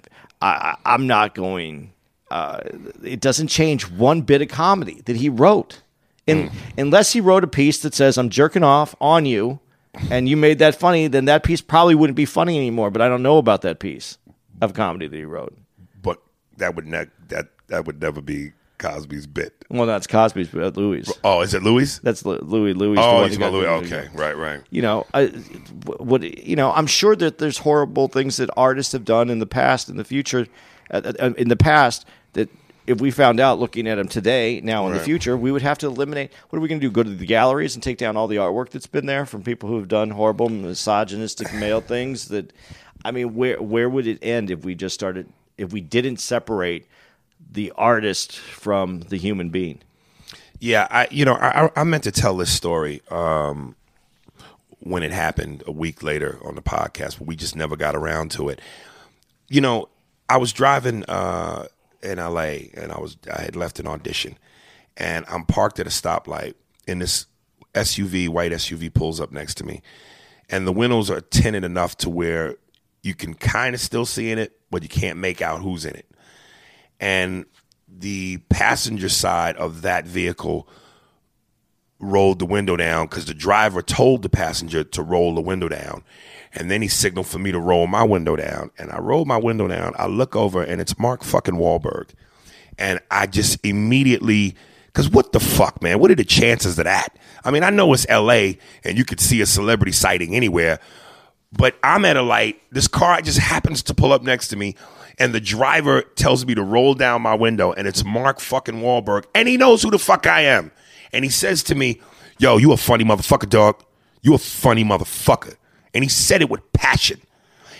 I 0.42 0.76
I'm 0.84 1.06
not 1.06 1.34
going. 1.34 1.92
Uh, 2.30 2.60
it 3.02 3.20
doesn't 3.20 3.48
change 3.48 3.88
one 3.90 4.20
bit 4.22 4.42
of 4.42 4.48
comedy 4.48 5.00
that 5.06 5.16
he 5.16 5.28
wrote, 5.30 5.82
In, 6.26 6.50
unless 6.76 7.12
he 7.12 7.20
wrote 7.20 7.44
a 7.44 7.46
piece 7.46 7.78
that 7.80 7.94
says 7.94 8.18
I'm 8.18 8.28
jerking 8.28 8.64
off 8.64 8.94
on 9.00 9.24
you, 9.24 9.60
and 10.10 10.28
you 10.28 10.36
made 10.36 10.58
that 10.58 10.74
funny. 10.74 11.06
Then 11.06 11.24
that 11.26 11.42
piece 11.42 11.60
probably 11.62 11.94
wouldn't 11.94 12.16
be 12.16 12.24
funny 12.26 12.58
anymore. 12.58 12.90
But 12.90 13.00
I 13.02 13.08
don't 13.08 13.22
know 13.22 13.38
about 13.38 13.62
that 13.62 13.78
piece 13.78 14.18
of 14.60 14.74
comedy 14.74 15.06
that 15.06 15.16
he 15.16 15.24
wrote. 15.24 15.56
but 16.02 16.20
that 16.58 16.74
would 16.74 16.86
ne- 16.86 17.06
that 17.68 17.86
would 17.86 18.00
never 18.00 18.20
be 18.20 18.52
Cosby's 18.78 19.26
bit. 19.26 19.64
Well, 19.70 19.86
that's 19.86 20.06
Cosby's, 20.06 20.48
but 20.48 20.76
Louis. 20.76 21.10
Oh, 21.22 21.40
is 21.40 21.54
it 21.54 21.62
Louis? 21.62 21.98
That's 22.00 22.24
Louis. 22.24 22.74
Louis. 22.74 22.98
Oh, 22.98 23.24
he's 23.24 23.38
got 23.38 23.52
Louis. 23.52 23.66
Okay, 23.66 24.08
right, 24.14 24.36
right. 24.36 24.60
you 24.70 24.82
know, 24.82 25.06
I, 25.14 25.26
what 25.98 26.22
you 26.22 26.56
know, 26.56 26.72
I'm 26.72 26.86
sure 26.86 27.16
that 27.16 27.38
there's 27.38 27.58
horrible 27.58 28.08
things 28.08 28.36
that 28.38 28.50
artists 28.56 28.92
have 28.92 29.04
done 29.04 29.30
in 29.30 29.38
the 29.38 29.46
past, 29.46 29.88
in 29.88 29.96
the 29.96 30.04
future, 30.04 30.46
uh, 30.90 31.12
uh, 31.18 31.32
in 31.38 31.48
the 31.48 31.56
past 31.56 32.06
that 32.34 32.50
if 32.86 33.00
we 33.00 33.10
found 33.10 33.40
out 33.40 33.58
looking 33.58 33.88
at 33.88 33.94
them 33.94 34.08
today, 34.08 34.60
now 34.62 34.86
in 34.86 34.92
the 34.92 35.00
future, 35.00 35.36
we 35.36 35.50
would 35.50 35.62
have 35.62 35.78
to 35.78 35.86
eliminate. 35.86 36.30
What 36.50 36.58
are 36.58 36.60
we 36.60 36.68
going 36.68 36.80
to 36.80 36.86
do? 36.86 36.90
Go 36.90 37.02
to 37.02 37.08
the 37.08 37.26
galleries 37.26 37.74
and 37.74 37.82
take 37.82 37.96
down 37.96 38.16
all 38.16 38.26
the 38.26 38.36
artwork 38.36 38.70
that's 38.70 38.86
been 38.86 39.06
there 39.06 39.24
from 39.24 39.42
people 39.42 39.68
who 39.68 39.76
have 39.78 39.88
done 39.88 40.10
horrible 40.10 40.50
misogynistic 40.50 41.54
male 41.54 41.80
things? 41.80 42.28
That, 42.28 42.52
I 43.04 43.12
mean, 43.12 43.34
where 43.34 43.62
where 43.62 43.88
would 43.88 44.06
it 44.06 44.18
end 44.20 44.50
if 44.50 44.64
we 44.64 44.74
just 44.74 44.94
started? 44.94 45.28
If 45.56 45.72
we 45.72 45.80
didn't 45.80 46.18
separate 46.18 46.86
the 47.54 47.72
artist 47.76 48.36
from 48.36 49.00
the 49.00 49.16
human 49.16 49.48
being? 49.48 49.80
Yeah, 50.60 50.86
I 50.90 51.08
you 51.10 51.24
know 51.24 51.34
I 51.34 51.70
I- 51.74 51.84
meant 51.84 52.04
to 52.04 52.12
tell 52.12 52.36
this 52.36 52.50
story 52.50 53.00
um, 53.10 53.74
when 54.80 55.02
it 55.02 55.12
happened 55.12 55.62
a 55.66 55.72
week 55.72 56.02
later 56.02 56.38
on 56.44 56.54
the 56.54 56.62
podcast, 56.62 57.18
but 57.18 57.26
we 57.26 57.36
just 57.36 57.56
never 57.56 57.76
got 57.76 57.96
around 57.96 58.30
to 58.32 58.48
it. 58.48 58.60
You 59.48 59.60
know, 59.60 59.88
I 60.28 60.36
was 60.36 60.52
driving 60.52 61.04
uh, 61.04 61.66
in 62.02 62.18
L.A. 62.18 62.70
and 62.74 62.92
I 62.92 62.98
was 63.00 63.16
I 63.32 63.42
had 63.42 63.56
left 63.56 63.78
an 63.80 63.86
audition, 63.86 64.38
and 64.96 65.24
I'm 65.28 65.44
parked 65.44 65.80
at 65.80 65.86
a 65.86 65.90
stoplight, 65.90 66.54
and 66.86 67.00
this 67.02 67.26
SUV, 67.74 68.28
white 68.28 68.52
SUV, 68.52 68.92
pulls 68.92 69.20
up 69.20 69.32
next 69.32 69.56
to 69.58 69.64
me, 69.64 69.82
and 70.48 70.66
the 70.66 70.72
windows 70.72 71.10
are 71.10 71.20
tinted 71.20 71.64
enough 71.64 71.96
to 71.98 72.10
where 72.10 72.56
you 73.02 73.14
can 73.14 73.34
kind 73.34 73.74
of 73.74 73.80
still 73.80 74.06
see 74.06 74.30
in 74.30 74.38
it, 74.38 74.58
but 74.70 74.82
you 74.82 74.88
can't 74.88 75.18
make 75.18 75.42
out 75.42 75.60
who's 75.60 75.84
in 75.84 75.94
it 75.94 76.06
and 77.04 77.44
the 77.86 78.38
passenger 78.48 79.10
side 79.10 79.56
of 79.58 79.82
that 79.82 80.06
vehicle 80.06 80.66
rolled 82.00 82.38
the 82.38 82.46
window 82.46 82.76
down 82.76 83.06
because 83.06 83.26
the 83.26 83.34
driver 83.34 83.82
told 83.82 84.22
the 84.22 84.30
passenger 84.30 84.82
to 84.82 85.02
roll 85.02 85.34
the 85.34 85.42
window 85.42 85.68
down. 85.68 86.02
And 86.54 86.70
then 86.70 86.80
he 86.80 86.88
signaled 86.88 87.26
for 87.26 87.38
me 87.38 87.52
to 87.52 87.60
roll 87.60 87.86
my 87.86 88.02
window 88.02 88.36
down. 88.36 88.70
And 88.78 88.90
I 88.90 89.00
rolled 89.00 89.28
my 89.28 89.36
window 89.36 89.68
down. 89.68 89.92
I 89.98 90.06
look 90.06 90.34
over 90.34 90.62
and 90.62 90.80
it's 90.80 90.98
Mark 90.98 91.22
fucking 91.22 91.56
Wahlberg. 91.56 92.10
And 92.78 93.00
I 93.10 93.26
just 93.26 93.58
immediately, 93.66 94.56
because 94.86 95.10
what 95.10 95.32
the 95.32 95.40
fuck, 95.40 95.82
man? 95.82 95.98
What 95.98 96.10
are 96.10 96.14
the 96.16 96.24
chances 96.24 96.78
of 96.78 96.86
that? 96.86 97.18
I 97.44 97.50
mean, 97.50 97.64
I 97.64 97.70
know 97.70 97.92
it's 97.92 98.08
LA 98.08 98.54
and 98.82 98.96
you 98.96 99.04
could 99.04 99.20
see 99.20 99.42
a 99.42 99.46
celebrity 99.46 99.92
sighting 99.92 100.34
anywhere, 100.34 100.80
but 101.52 101.76
I'm 101.82 102.06
at 102.06 102.16
a 102.16 102.22
light. 102.22 102.62
This 102.70 102.88
car 102.88 103.20
just 103.20 103.40
happens 103.40 103.82
to 103.84 103.94
pull 103.94 104.10
up 104.10 104.22
next 104.22 104.48
to 104.48 104.56
me, 104.56 104.74
and 105.18 105.34
the 105.34 105.40
driver 105.40 106.02
tells 106.02 106.44
me 106.46 106.54
to 106.54 106.62
roll 106.62 106.94
down 106.94 107.22
my 107.22 107.34
window, 107.34 107.72
and 107.72 107.86
it's 107.86 108.04
Mark 108.04 108.40
fucking 108.40 108.76
Wahlberg, 108.76 109.24
and 109.34 109.48
he 109.48 109.56
knows 109.56 109.82
who 109.82 109.90
the 109.90 109.98
fuck 109.98 110.26
I 110.26 110.42
am. 110.42 110.72
And 111.12 111.24
he 111.24 111.30
says 111.30 111.62
to 111.64 111.74
me, 111.74 112.00
Yo, 112.38 112.56
you 112.56 112.72
a 112.72 112.76
funny 112.76 113.04
motherfucker, 113.04 113.48
dog. 113.48 113.84
You 114.22 114.34
a 114.34 114.38
funny 114.38 114.84
motherfucker. 114.84 115.56
And 115.94 116.02
he 116.02 116.10
said 116.10 116.42
it 116.42 116.50
with 116.50 116.60
passion. 116.72 117.20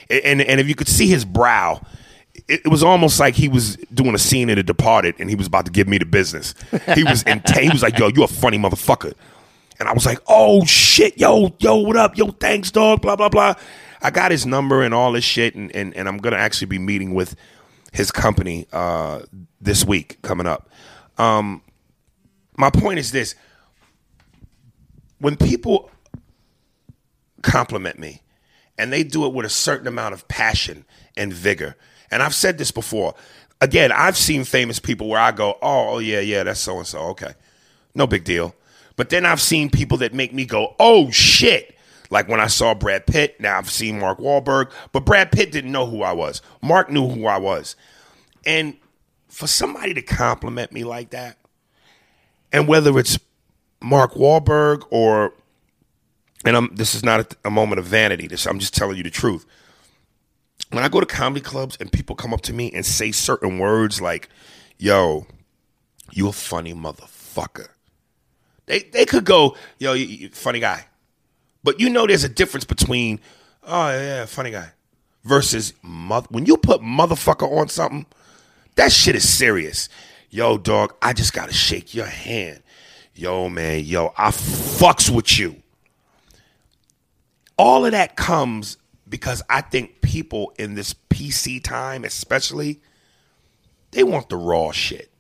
And, 0.09 0.41
and, 0.41 0.61
if 0.61 0.69
you 0.69 0.77
could 0.77 0.87
see 0.87 1.09
his 1.09 1.25
brow, 1.25 1.81
it, 2.47 2.69
was 2.69 2.85
almost 2.85 3.19
like 3.19 3.35
he 3.35 3.49
was 3.49 3.77
doing 3.93 4.15
a 4.15 4.19
scene 4.19 4.51
in 4.51 4.57
The 4.57 4.63
Departed 4.63 5.17
and 5.19 5.29
he 5.31 5.35
was 5.35 5.47
about 5.47 5.65
to 5.65 5.73
give 5.73 5.89
me 5.89 5.99
the 5.99 6.05
business. 6.05 6.55
He 6.95 7.03
was 7.03 7.23
intense. 7.25 7.59
He 7.59 7.71
was 7.71 7.83
like, 7.83 7.99
Yo, 7.99 8.09
you 8.09 8.23
a 8.23 8.29
funny 8.29 8.59
motherfucker. 8.59 9.15
And 9.79 9.89
I 9.89 9.93
was 9.93 10.07
like, 10.07 10.19
oh 10.29 10.65
shit, 10.65 11.19
yo, 11.19 11.55
yo, 11.59 11.77
what 11.77 11.97
up? 11.97 12.17
Yo, 12.17 12.29
thanks, 12.29 12.71
dog, 12.71 13.03
blah, 13.03 13.17
blah, 13.17 13.29
blah. 13.29 13.55
I 14.05 14.11
got 14.11 14.31
his 14.31 14.45
number 14.45 14.83
and 14.83 14.93
all 14.93 15.13
this 15.13 15.25
shit, 15.25 15.55
and, 15.55 15.75
and, 15.75 15.97
and 15.97 16.07
I'm 16.07 16.19
gonna 16.19 16.37
actually 16.37 16.67
be 16.67 16.79
meeting 16.79 17.15
with 17.15 17.35
his 17.91 18.11
company 18.11 18.67
uh, 18.71 19.23
this 19.63 19.83
week 19.87 20.21
coming 20.21 20.47
up. 20.47 20.69
Um, 21.17 21.63
my 22.59 22.69
point 22.69 22.99
is 22.99 23.13
this: 23.13 23.35
when 25.19 25.37
people 25.37 25.91
compliment 27.41 27.99
me, 27.99 28.21
and 28.77 28.93
they 28.93 29.05
do 29.05 29.25
it 29.25 29.33
with 29.33 29.47
a 29.47 29.51
certain 29.51 29.87
amount 29.87 30.13
of 30.13 30.29
passion 30.29 30.85
and 31.17 31.33
vigor, 31.33 31.75
and 32.11 32.23
I've 32.23 32.35
said 32.35 32.59
this 32.59 32.71
before. 32.71 33.15
Again, 33.63 33.91
I've 33.91 34.19
seen 34.19 34.45
famous 34.45 34.79
people 34.79 35.09
where 35.09 35.21
I 35.21 35.33
go, 35.33 35.57
"Oh, 35.63 35.95
oh 35.95 35.99
yeah, 35.99 36.21
yeah, 36.21 36.43
that's 36.43 36.61
so 36.61 36.77
and 36.77 36.87
so." 36.87 36.99
Okay, 37.11 37.33
no 37.95 38.07
big 38.07 38.25
deal. 38.25 38.55
But 38.97 39.09
then 39.09 39.25
I've 39.25 39.41
seen 39.41 39.71
people 39.71 39.97
that 39.99 40.13
make 40.13 40.35
me 40.35 40.45
go, 40.45 40.77
"Oh 40.79 41.11
shit." 41.11 41.74
Like 42.11 42.29
when 42.29 42.41
I 42.41 42.47
saw 42.47 42.75
Brad 42.75 43.07
Pitt, 43.07 43.41
now 43.41 43.59
I've 43.59 43.71
seen 43.71 43.99
Mark 43.99 44.19
Wahlberg, 44.19 44.71
but 44.93 45.05
Brad 45.05 45.33
Pitt 45.33 45.51
didn't 45.53 45.73
know 45.73 45.87
who 45.87 46.03
I 46.03 46.13
was. 46.13 46.43
Mark 46.63 46.91
knew 46.91 47.09
who 47.09 47.27
I 47.27 47.39
was. 47.39 47.77
And 48.47 48.77
for 49.29 49.47
somebody 49.47 49.95
to 49.95 50.03
compliment 50.03 50.73
me 50.73 50.85
like 50.85 51.11
that, 51.11 51.39
and 52.53 52.69
whether 52.69 52.97
it's 52.99 53.19
Mark 53.83 54.15
Wahlberg 54.15 54.85
or, 54.91 55.35
and 56.45 56.57
I'm, 56.57 56.75
this 56.75 56.95
is 56.95 57.05
not 57.05 57.21
a, 57.21 57.49
a 57.49 57.51
moment 57.51 57.81
of 57.81 57.85
vanity. 57.85 58.29
This 58.29 58.47
I'm 58.47 58.59
just 58.59 58.75
telling 58.75 58.97
you 58.97 59.03
the 59.03 59.11
truth. 59.11 59.45
When 60.71 60.85
I 60.85 60.89
go 60.89 61.01
to 61.01 61.07
comedy 61.07 61.41
clubs 61.41 61.77
and 61.81 61.91
people 61.91 62.17
come 62.17 62.33
up 62.33 62.43
to 62.43 62.53
me 62.53 62.71
and 62.73 62.87
say 62.87 63.13
certain 63.13 63.59
words 63.59 64.01
like, 64.01 64.29
"Yo, 64.79 65.27
you 66.13 66.29
a 66.29 66.33
funny 66.33 66.75
motherfucker," 66.75 67.69
they 68.67 68.81
they 68.81 69.05
could 69.05 69.25
go, 69.25 69.57
"Yo, 69.79 69.95
you, 69.95 70.07
you 70.07 70.29
funny 70.31 70.61
guy," 70.61 70.87
but 71.65 71.81
you 71.81 71.91
know 71.91 72.07
there's 72.07 72.23
a 72.23 72.29
difference 72.29 72.65
between, 72.65 73.19
"Oh 73.65 73.91
yeah, 73.91 74.27
funny 74.27 74.53
guy," 74.53 74.71
versus 75.25 75.73
mother. 75.83 76.29
When 76.31 76.47
you 76.47 76.57
put 76.57 76.81
motherfucker 76.83 77.51
on 77.51 77.69
something, 77.69 78.07
that 78.77 78.93
shit 78.93 79.17
is 79.17 79.29
serious. 79.29 79.89
Yo, 80.31 80.59
dog, 80.59 80.95
I 81.03 81.13
just 81.13 81.33
gotta 81.33 81.53
shake 81.53 81.95
your 81.95 82.07
hand. 82.07 82.63
Yo, 83.15 83.49
man, 83.49 83.85
yo, 83.85 84.13
I 84.17 84.31
fucks 84.31 85.09
with 85.09 85.39
you. 85.39 85.57
All 87.57 87.87
of 87.87 87.93
that 87.93 88.17
comes 88.17 88.77
because 89.09 89.43
I 89.49 89.61
think 89.61 90.01
people 90.01 90.53
in 90.59 90.75
this 90.75 90.95
PC 91.09 91.63
time, 91.63 92.05
especially, 92.05 92.81
they 93.93 94.03
want 94.03 94.29
the 94.29 94.37
raw 94.37 94.73
shit. 94.73 95.11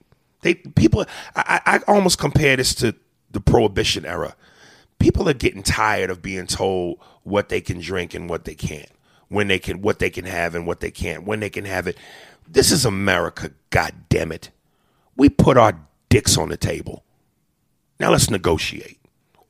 They 0.42 0.54
people, 0.54 1.06
I, 1.36 1.60
I 1.64 1.80
almost 1.86 2.18
compare 2.18 2.56
this 2.56 2.74
to 2.76 2.94
the 3.30 3.40
prohibition 3.40 4.04
era. 4.04 4.34
People 5.04 5.28
are 5.28 5.34
getting 5.34 5.62
tired 5.62 6.08
of 6.08 6.22
being 6.22 6.46
told 6.46 6.98
what 7.24 7.50
they 7.50 7.60
can 7.60 7.78
drink 7.78 8.14
and 8.14 8.26
what 8.26 8.46
they 8.46 8.54
can't, 8.54 8.88
when 9.28 9.48
they 9.48 9.58
can, 9.58 9.82
what 9.82 9.98
they 9.98 10.08
can 10.08 10.24
have 10.24 10.54
and 10.54 10.66
what 10.66 10.80
they 10.80 10.90
can't, 10.90 11.26
when 11.26 11.40
they 11.40 11.50
can 11.50 11.66
have 11.66 11.86
it. 11.86 11.98
This 12.48 12.72
is 12.72 12.86
America, 12.86 13.50
god 13.68 13.92
damn 14.08 14.32
it. 14.32 14.48
We 15.14 15.28
put 15.28 15.58
our 15.58 15.78
dicks 16.08 16.38
on 16.38 16.48
the 16.48 16.56
table. 16.56 17.04
Now 18.00 18.12
let's 18.12 18.30
negotiate. 18.30 18.98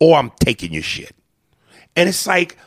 Or 0.00 0.18
I'm 0.18 0.32
taking 0.40 0.72
your 0.72 0.82
shit. 0.82 1.14
And 1.94 2.08
it's 2.08 2.26
like, 2.26 2.58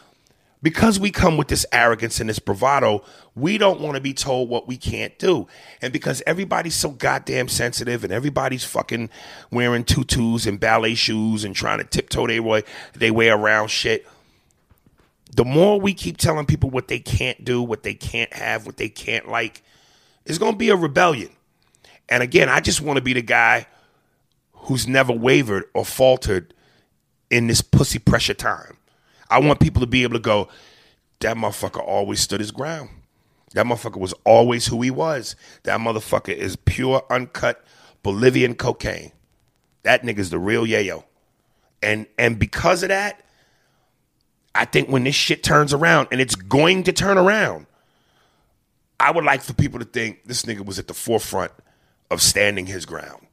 because 0.61 0.99
we 0.99 1.11
come 1.11 1.37
with 1.37 1.49
this 1.49 1.65
arrogance 1.71 2.19
and 2.19 2.29
this 2.29 2.39
bravado, 2.39 3.03
we 3.35 3.57
don't 3.57 3.79
want 3.79 3.95
to 3.95 4.01
be 4.01 4.13
told 4.13 4.49
what 4.49 4.67
we 4.67 4.75
can't 4.75 5.17
do. 5.19 5.47
And 5.81 5.93
because 5.93 6.23
everybody's 6.25 6.75
so 6.75 6.89
goddamn 6.89 7.47
sensitive 7.47 8.03
and 8.03 8.11
everybody's 8.11 8.63
fucking 8.63 9.09
wearing 9.51 9.83
tutus 9.83 10.47
and 10.47 10.59
ballet 10.59 10.95
shoes 10.95 11.43
and 11.43 11.55
trying 11.55 11.77
to 11.77 11.83
tiptoe 11.83 12.27
their 12.27 12.41
way, 12.41 12.63
they 12.95 13.11
way 13.11 13.29
around 13.29 13.67
shit, 13.67 14.07
the 15.35 15.45
more 15.45 15.79
we 15.79 15.93
keep 15.93 16.17
telling 16.17 16.47
people 16.47 16.71
what 16.71 16.87
they 16.87 16.99
can't 16.99 17.45
do, 17.45 17.61
what 17.61 17.83
they 17.83 17.93
can't 17.93 18.33
have, 18.33 18.65
what 18.65 18.77
they 18.77 18.89
can't 18.89 19.29
like, 19.29 19.61
it's 20.25 20.39
going 20.39 20.53
to 20.53 20.57
be 20.57 20.69
a 20.69 20.75
rebellion. 20.75 21.29
And 22.09 22.23
again, 22.23 22.49
I 22.49 22.61
just 22.61 22.81
want 22.81 22.97
to 22.97 23.03
be 23.03 23.13
the 23.13 23.21
guy 23.21 23.67
who's 24.53 24.87
never 24.87 25.13
wavered 25.13 25.65
or 25.73 25.85
faltered 25.85 26.53
in 27.29 27.47
this 27.47 27.61
pussy 27.61 27.99
pressure 27.99 28.33
time. 28.33 28.76
I 29.29 29.39
want 29.39 29.59
people 29.59 29.81
to 29.81 29.87
be 29.87 30.03
able 30.03 30.13
to 30.13 30.19
go, 30.19 30.47
that 31.19 31.35
motherfucker 31.35 31.83
always 31.85 32.19
stood 32.19 32.39
his 32.39 32.51
ground. 32.51 32.89
That 33.53 33.65
motherfucker 33.65 33.99
was 33.99 34.13
always 34.25 34.67
who 34.67 34.81
he 34.81 34.91
was. 34.91 35.35
That 35.63 35.79
motherfucker 35.79 36.33
is 36.33 36.55
pure, 36.55 37.03
uncut 37.09 37.63
Bolivian 38.03 38.55
cocaine. 38.55 39.11
That 39.83 40.03
nigga's 40.03 40.29
the 40.29 40.39
real 40.39 40.65
yayo. 40.65 41.03
And 41.81 42.07
and 42.17 42.37
because 42.37 42.83
of 42.83 42.89
that, 42.89 43.23
I 44.53 44.65
think 44.65 44.89
when 44.89 45.03
this 45.03 45.15
shit 45.15 45.43
turns 45.43 45.73
around, 45.73 46.09
and 46.11 46.19
it's 46.19 46.35
going 46.35 46.83
to 46.83 46.91
turn 46.93 47.17
around, 47.17 47.67
I 48.99 49.11
would 49.11 49.23
like 49.23 49.41
for 49.41 49.53
people 49.53 49.79
to 49.79 49.85
think 49.85 50.25
this 50.25 50.43
nigga 50.43 50.65
was 50.65 50.79
at 50.79 50.87
the 50.87 50.93
forefront 50.93 51.51
of 52.09 52.21
standing 52.21 52.65
his 52.65 52.85
ground. 52.85 53.25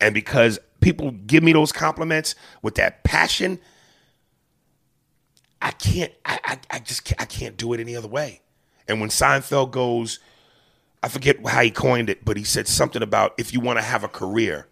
And 0.00 0.14
because 0.14 0.58
people 0.80 1.12
give 1.12 1.42
me 1.42 1.52
those 1.52 1.72
compliments 1.72 2.34
with 2.60 2.74
that 2.74 3.02
passion, 3.04 3.58
I 5.62 5.70
can't, 5.70 6.12
I, 6.24 6.38
I, 6.44 6.58
I 6.70 6.78
just 6.80 7.04
can't, 7.04 7.22
I 7.22 7.24
can't 7.24 7.56
do 7.56 7.72
it 7.72 7.80
any 7.80 7.96
other 7.96 8.08
way. 8.08 8.40
And 8.88 9.00
when 9.00 9.10
Seinfeld 9.10 9.70
goes, 9.70 10.18
I 11.02 11.08
forget 11.08 11.44
how 11.46 11.62
he 11.62 11.70
coined 11.70 12.10
it, 12.10 12.24
but 12.24 12.36
he 12.36 12.44
said 12.44 12.68
something 12.68 13.02
about 13.02 13.34
if 13.38 13.52
you 13.52 13.60
want 13.60 13.78
to 13.78 13.82
have 13.82 14.04
a 14.04 14.08
career, 14.08 14.66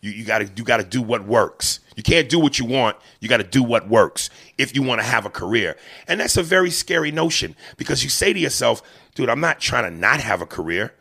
you, 0.00 0.10
you 0.10 0.24
gotta 0.24 0.50
you 0.56 0.64
gotta 0.64 0.82
do 0.84 1.00
what 1.00 1.24
works. 1.24 1.80
You 1.96 2.02
can't 2.02 2.28
do 2.28 2.40
what 2.40 2.58
you 2.58 2.64
want. 2.64 2.96
You 3.20 3.28
gotta 3.28 3.44
do 3.44 3.62
what 3.62 3.88
works 3.88 4.30
if 4.58 4.74
you 4.74 4.82
want 4.82 5.00
to 5.00 5.06
have 5.06 5.26
a 5.26 5.30
career. 5.30 5.76
And 6.08 6.18
that's 6.18 6.36
a 6.36 6.42
very 6.42 6.70
scary 6.70 7.12
notion 7.12 7.54
because 7.76 8.02
you 8.02 8.10
say 8.10 8.32
to 8.32 8.38
yourself, 8.38 8.82
dude, 9.14 9.28
I'm 9.28 9.40
not 9.40 9.60
trying 9.60 9.84
to 9.84 9.96
not 9.96 10.20
have 10.20 10.42
a 10.42 10.46
career. 10.46 10.92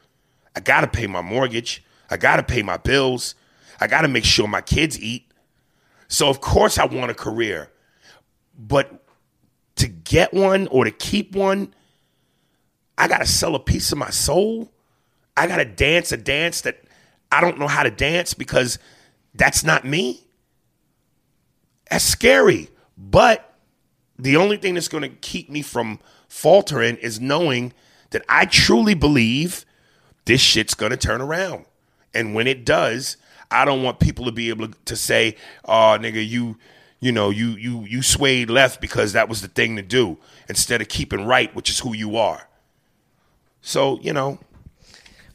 I 0.56 0.60
gotta 0.60 0.88
pay 0.88 1.08
my 1.08 1.22
mortgage. 1.22 1.84
I 2.10 2.18
gotta 2.18 2.44
pay 2.44 2.62
my 2.62 2.78
bills. 2.78 3.34
I 3.80 3.88
gotta 3.88 4.08
make 4.08 4.26
sure 4.26 4.48
my 4.48 4.62
kids 4.62 5.00
eat. 5.00 5.32
So 6.08 6.30
of 6.30 6.40
course 6.40 6.78
I 6.78 6.86
want 6.86 7.10
a 7.10 7.16
career. 7.16 7.72
But 8.56 9.01
to 9.78 9.88
get 9.88 10.34
one 10.34 10.68
or 10.68 10.86
to 10.86 10.92
keep 10.92 11.36
one, 11.36 11.74
I 12.98 13.08
gotta 13.08 13.26
sell 13.26 13.56
a 13.56 13.60
piece 13.60 13.92
of 13.92 13.98
my 13.98 14.10
soul. 14.10 14.72
I 15.36 15.48
gotta 15.48 15.66
dance 15.66 16.12
a 16.12 16.18
dance 16.18 16.62
that 16.62 16.84
I 17.32 17.42
don't 17.42 17.58
know 17.58 17.68
how 17.68 17.84
to 17.84 17.92
dance 17.92 18.34
because 18.34 18.78
that's 19.34 19.64
not 19.64 19.86
me. 19.86 20.28
That's 21.90 22.04
scary. 22.04 22.70
But 22.98 23.58
the 24.20 24.38
only 24.38 24.58
thing 24.58 24.74
that's 24.74 24.88
going 24.88 25.04
to 25.04 25.10
keep 25.10 25.50
me 25.50 25.62
from 25.62 26.00
faltering 26.28 26.98
is 26.98 27.20
knowing 27.20 27.74
that 28.12 28.24
I 28.30 28.46
truly 28.46 28.94
believe 28.94 29.66
this 30.26 30.42
shit's 30.42 30.76
going 30.76 30.92
to 30.92 30.98
turn 30.98 31.22
around. 31.22 31.66
And 32.14 32.36
when 32.36 32.48
it 32.48 32.66
does, 32.66 33.18
I 33.50 33.66
don't 33.66 33.84
want 33.84 34.00
people 34.00 34.26
to 34.26 34.32
be 34.32 34.50
able 34.50 34.68
to 34.68 34.96
say, 34.96 35.36
"Oh, 35.66 35.98
nigga, 36.00 36.26
you 36.26 36.58
you 37.02 37.12
know, 37.12 37.30
you 37.32 37.50
you 37.52 37.84
you 37.84 38.02
swayed 38.02 38.50
left 38.50 38.80
because 38.82 39.14
that 39.14 39.28
was 39.28 39.42
the 39.42 39.50
thing 39.50 39.76
to 39.76 39.82
do 39.82 40.18
instead 40.48 40.82
of 40.82 40.88
keeping 40.88 41.26
right, 41.26 41.54
which 41.56 41.70
is 41.70 41.80
who 41.80 41.94
you 41.94 42.16
are." 42.18 42.48
So, 43.62 44.00
you 44.02 44.14
know, 44.14 44.40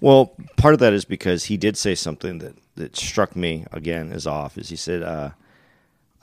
Well, 0.01 0.35
part 0.57 0.75
of 0.75 0.81
that 0.81 0.93
is 0.95 1.05
because 1.05 1.45
he 1.45 1.57
did 1.57 1.77
say 1.77 1.95
something 1.95 2.39
that, 2.39 2.55
that 2.77 2.97
struck 2.97 3.37
me 3.37 3.67
again 3.73 4.13
as 4.13 4.27
off. 4.27 4.59
Is 4.59 4.69
he 4.71 4.77
said, 4.77 5.03
uh, 5.03 5.31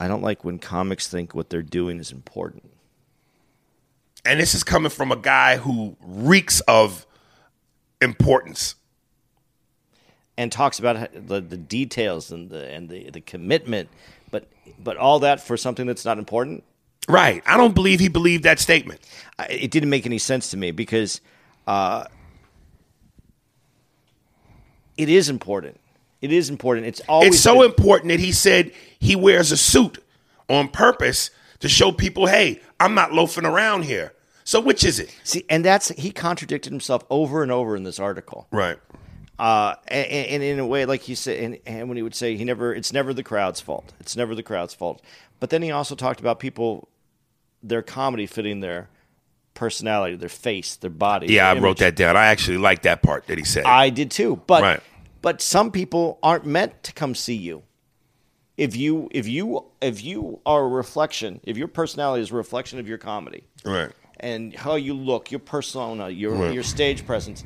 "I 0.00 0.08
don't 0.08 0.22
like 0.22 0.44
when 0.44 0.58
comics 0.58 1.08
think 1.08 1.34
what 1.34 1.50
they're 1.50 1.62
doing 1.62 2.00
is 2.00 2.10
important." 2.12 2.70
and 4.24 4.40
this 4.40 4.54
is 4.54 4.64
coming 4.64 4.90
from 4.90 5.12
a 5.12 5.16
guy 5.16 5.58
who 5.58 5.96
reeks 6.02 6.60
of 6.62 7.06
importance. 8.00 8.76
and 10.36 10.50
talks 10.50 10.78
about 10.80 11.10
the, 11.14 11.40
the 11.40 11.56
details 11.56 12.32
and 12.32 12.50
the 12.50 12.66
and 12.68 12.88
the, 12.88 13.10
the 13.10 13.20
commitment, 13.20 13.88
but 14.82 14.96
all 14.96 15.20
that 15.20 15.40
for 15.40 15.56
something 15.56 15.86
that's 15.86 16.04
not 16.04 16.18
important. 16.18 16.64
Right. 17.08 17.42
I 17.46 17.56
don't 17.56 17.74
believe 17.74 18.00
he 18.00 18.08
believed 18.08 18.44
that 18.44 18.58
statement. 18.58 19.00
I- 19.38 19.46
It 19.46 19.70
didn't 19.70 19.90
make 19.90 20.06
any 20.06 20.18
sense 20.18 20.50
to 20.52 20.56
me 20.56 20.70
because 20.70 21.20
uh, 21.66 22.04
it 24.96 25.08
is 25.08 25.28
important. 25.28 25.80
It 26.20 26.32
is 26.32 26.48
important. 26.48 26.86
It's 26.86 27.00
always 27.08 27.34
It's 27.34 27.40
so 27.42 27.56
been- 27.56 27.64
important 27.70 28.08
that 28.10 28.20
he 28.20 28.32
said 28.32 28.72
he 28.98 29.16
wears 29.16 29.52
a 29.52 29.56
suit 29.56 30.02
on 30.48 30.68
purpose 30.68 31.30
to 31.60 31.68
show 31.68 31.92
people, 31.92 32.26
hey, 32.26 32.60
I'm 32.80 32.94
not 32.94 33.12
loafing 33.12 33.44
around 33.44 33.82
here. 33.84 34.12
So 34.44 34.60
which 34.60 34.84
is 34.84 34.98
it? 34.98 35.14
see, 35.24 35.44
and 35.48 35.64
that's 35.64 35.88
he 35.88 36.10
contradicted 36.10 36.70
himself 36.70 37.02
over 37.08 37.42
and 37.42 37.50
over 37.50 37.76
in 37.76 37.84
this 37.84 37.98
article. 37.98 38.46
Right. 38.50 38.76
Uh, 39.38 39.74
and, 39.88 40.06
and 40.06 40.42
in 40.42 40.58
a 40.58 40.66
way, 40.66 40.86
like 40.86 41.02
he 41.02 41.14
said, 41.14 41.38
and, 41.42 41.58
and 41.66 41.88
when 41.88 41.96
he 41.96 42.02
would 42.02 42.14
say 42.14 42.36
he 42.36 42.44
never, 42.44 42.74
it's 42.74 42.92
never 42.92 43.12
the 43.12 43.22
crowd's 43.22 43.60
fault. 43.60 43.92
It's 44.00 44.16
never 44.16 44.34
the 44.34 44.42
crowd's 44.42 44.74
fault. 44.74 45.02
But 45.40 45.50
then 45.50 45.62
he 45.62 45.70
also 45.70 45.94
talked 45.94 46.20
about 46.20 46.38
people, 46.38 46.88
their 47.62 47.82
comedy 47.82 48.26
fitting 48.26 48.60
their 48.60 48.88
personality, 49.54 50.16
their 50.16 50.28
face, 50.28 50.76
their 50.76 50.90
body. 50.90 51.28
Yeah, 51.28 51.50
I 51.50 51.54
their 51.54 51.62
wrote 51.62 51.78
that 51.78 51.96
down. 51.96 52.16
I 52.16 52.26
actually 52.26 52.58
like 52.58 52.82
that 52.82 53.02
part 53.02 53.26
that 53.26 53.38
he 53.38 53.44
said. 53.44 53.64
I 53.64 53.90
did 53.90 54.10
too. 54.10 54.40
But 54.46 54.62
Right. 54.62 54.80
but 55.22 55.40
some 55.40 55.70
people 55.70 56.18
aren't 56.22 56.46
meant 56.46 56.82
to 56.84 56.92
come 56.92 57.14
see 57.14 57.34
you. 57.36 57.62
If 58.56 58.76
you 58.76 59.08
if 59.10 59.26
you 59.26 59.64
if 59.80 60.04
you 60.04 60.40
are 60.46 60.64
a 60.64 60.68
reflection, 60.68 61.40
if 61.42 61.56
your 61.56 61.66
personality 61.68 62.22
is 62.22 62.30
a 62.30 62.34
reflection 62.36 62.78
of 62.78 62.86
your 62.86 62.98
comedy, 62.98 63.44
right. 63.64 63.90
and 64.20 64.54
how 64.54 64.76
you 64.76 64.94
look, 64.94 65.32
your 65.32 65.40
persona, 65.40 66.08
your 66.08 66.34
Right. 66.34 66.54
your 66.54 66.62
stage 66.62 67.04
presence. 67.04 67.42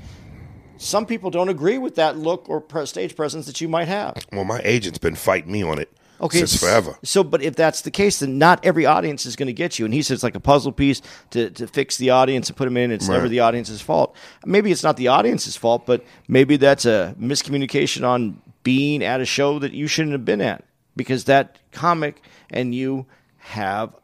Some 0.79 1.07
people 1.07 1.31
don't 1.31 1.49
agree 1.49 1.79
with 1.79 1.97
that 1.97 2.17
look 2.17 2.49
or 2.49 2.61
pre- 2.61 2.87
stage 2.87 3.15
presence 3.15 3.47
that 3.47 3.61
you 3.61 3.69
might 3.69 3.89
have. 3.89 4.17
Well, 4.33 4.45
my 4.45 4.61
agent's 4.65 4.99
been 4.99 5.15
fighting 5.15 5.53
me 5.53 5.63
on 5.63 5.79
it 5.79 5.93
Okay, 6.21 6.39
since 6.39 6.59
forever. 6.59 6.97
So, 7.05 7.23
but 7.23 7.43
if 7.43 7.55
that's 7.55 7.83
the 7.83 7.91
case, 7.91 8.21
then 8.21 8.39
not 8.39 8.65
every 8.65 8.87
audience 8.87 9.25
is 9.27 9.37
going 9.37 9.47
to 9.47 9.53
get 9.53 9.79
you. 9.79 9.85
And 9.85 9.95
he 9.95 10.03
says 10.03 10.17
it's 10.17 10.23
like 10.23 10.35
a 10.35 10.41
puzzle 10.41 10.73
piece 10.73 11.01
to, 11.31 11.51
to 11.51 11.67
fix 11.67 11.97
the 11.97 12.11
audience 12.11 12.49
and 12.49 12.57
put 12.57 12.65
them 12.65 12.77
in. 12.77 12.91
It's 12.91 13.09
never 13.09 13.29
the 13.29 13.41
audience's 13.41 13.81
fault. 13.81 14.17
Maybe 14.45 14.73
it's 14.73 14.83
not 14.83 14.97
the 14.97 15.09
audience's 15.09 15.57
fault, 15.57 15.87
but 15.87 16.05
maybe 16.27 16.57
that's 16.57 16.87
a 16.87 17.15
miscommunication 17.21 18.07
on 18.07 18.41
being 18.65 19.03
at 19.05 19.21
a 19.21 19.25
show 19.25 19.59
that 19.61 19.73
you 19.73 19.87
shouldn't 19.87 20.13
have 20.13 20.25
been 20.25 20.41
at 20.41 20.65
because 20.97 21.25
that 21.25 21.59
comic 21.71 22.23
and 22.51 22.75
you 22.75 23.07
have 23.39 23.95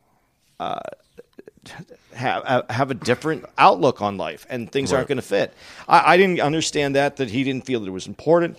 uh, 0.61 0.79
have 2.15 2.65
have 2.71 2.91
a 2.91 2.95
different 2.95 3.45
outlook 3.59 4.03
on 4.03 4.17
life, 4.17 4.47
and 4.49 4.71
things 4.71 4.93
aren't 4.93 5.09
going 5.09 5.17
to 5.17 5.23
fit. 5.23 5.53
I, 5.89 6.15
I 6.15 6.17
didn't 6.17 6.41
understand 6.41 6.97
that 6.97 7.17
that 7.17 7.31
he 7.31 7.45
didn't 7.45 7.67
feel 7.67 7.81
that 7.81 7.87
it 7.87 7.93
was 7.93 8.07
important. 8.07 8.59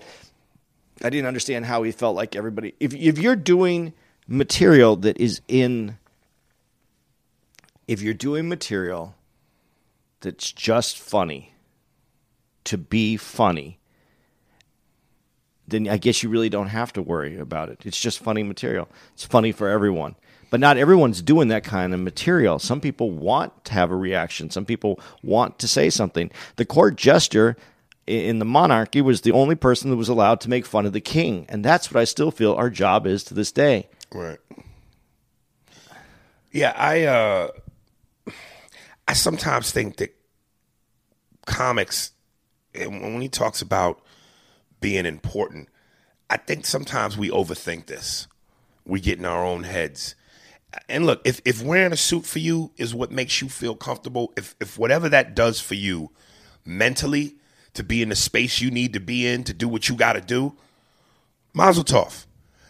I 1.04 1.10
didn't 1.10 1.28
understand 1.28 1.66
how 1.66 1.84
he 1.84 1.92
felt 1.92 2.16
like 2.16 2.36
everybody. 2.36 2.74
If 2.80 2.94
if 2.94 3.18
you're 3.18 3.36
doing 3.36 3.94
material 4.28 4.96
that 4.98 5.20
is 5.20 5.42
in, 5.48 5.98
if 7.88 8.02
you're 8.02 8.14
doing 8.14 8.48
material 8.50 9.16
that's 10.22 10.52
just 10.52 10.98
funny, 10.98 11.54
to 12.66 12.78
be 12.78 13.18
funny, 13.18 13.80
then 15.68 15.88
I 15.88 15.98
guess 15.98 16.22
you 16.22 16.30
really 16.30 16.50
don't 16.50 16.68
have 16.68 16.94
to 16.94 17.02
worry 17.02 17.38
about 17.38 17.70
it. 17.70 17.82
It's 17.86 18.00
just 18.00 18.20
funny 18.20 18.44
material. 18.44 18.88
It's 19.14 19.26
funny 19.26 19.52
for 19.52 19.70
everyone. 19.70 20.16
But 20.50 20.60
not 20.60 20.78
everyone's 20.78 21.22
doing 21.22 21.48
that 21.50 21.64
kind 21.64 21.94
of 21.94 22.00
material. 22.00 22.60
Some 22.60 22.80
people 22.80 23.12
want 23.12 23.66
to 23.66 23.74
have 23.74 23.92
a 23.92 23.96
reaction. 23.96 24.50
Some 24.50 24.66
people 24.66 25.00
want 25.24 25.60
to 25.60 25.68
say 25.68 25.90
something. 25.90 26.32
The 26.56 26.66
court 26.66 26.96
jester 26.96 27.58
in 28.08 28.40
the 28.40 28.46
monarchy 28.46 29.02
was 29.02 29.22
the 29.22 29.32
only 29.32 29.56
person 29.56 29.90
that 29.90 29.98
was 29.98 30.10
allowed 30.10 30.40
to 30.42 30.50
make 30.50 30.66
fun 30.66 30.86
of 30.86 30.94
the 30.94 31.02
king. 31.02 31.46
And 31.50 31.66
that's 31.66 31.92
what 31.92 32.00
I 32.00 32.04
still 32.04 32.32
feel 32.32 32.54
our 32.54 32.70
job 32.70 33.08
is 33.08 33.24
to 33.26 33.34
this 33.34 33.52
day. 33.52 33.90
Right. 34.14 34.40
Yeah, 36.52 36.74
I 36.76 37.04
uh 37.04 37.48
I 39.08 39.14
sometimes 39.14 39.72
think 39.72 39.98
that 39.98 40.16
comics 41.46 42.12
when 42.74 43.22
he 43.22 43.30
talks 43.30 43.62
about 43.62 44.02
being 44.82 45.06
important, 45.06 45.70
I 46.30 46.38
think 46.38 46.66
sometimes 46.66 47.18
we 47.18 47.30
overthink 47.30 47.88
this. 47.88 48.28
We 48.86 49.00
get 49.00 49.20
in 49.20 49.26
our 49.26 49.46
own 49.46 49.64
heads. 49.64 50.16
And 50.90 51.06
look, 51.06 51.22
if 51.26 51.42
if 51.46 51.62
wearing 51.64 51.94
a 51.94 51.98
suit 51.98 52.26
for 52.26 52.40
you 52.40 52.72
is 52.78 52.94
what 52.94 53.12
makes 53.12 53.42
you 53.42 53.50
feel 53.50 53.76
comfortable, 53.76 54.34
if 54.38 54.56
if 54.60 54.78
whatever 54.78 55.10
that 55.10 55.36
does 55.36 55.60
for 55.60 55.76
you 55.76 56.12
mentally 56.66 57.36
to 57.74 57.84
be 57.84 58.02
in 58.02 58.10
the 58.10 58.16
space 58.16 58.62
you 58.62 58.72
need 58.72 58.94
to 58.94 59.00
be 59.00 59.28
in 59.28 59.44
to 59.44 59.54
do 59.54 59.68
what 59.68 59.90
you 59.90 59.96
got 59.96 60.14
to 60.14 60.22
do, 60.22 60.54
Mazel 61.54 61.84
tov. 61.84 62.26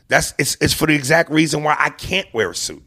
That's 0.07 0.33
it's 0.37 0.57
it's 0.61 0.73
for 0.73 0.87
the 0.87 0.93
exact 0.93 1.31
reason 1.31 1.63
why 1.63 1.75
I 1.79 1.89
can't 1.89 2.31
wear 2.33 2.51
a 2.51 2.55
suit 2.55 2.83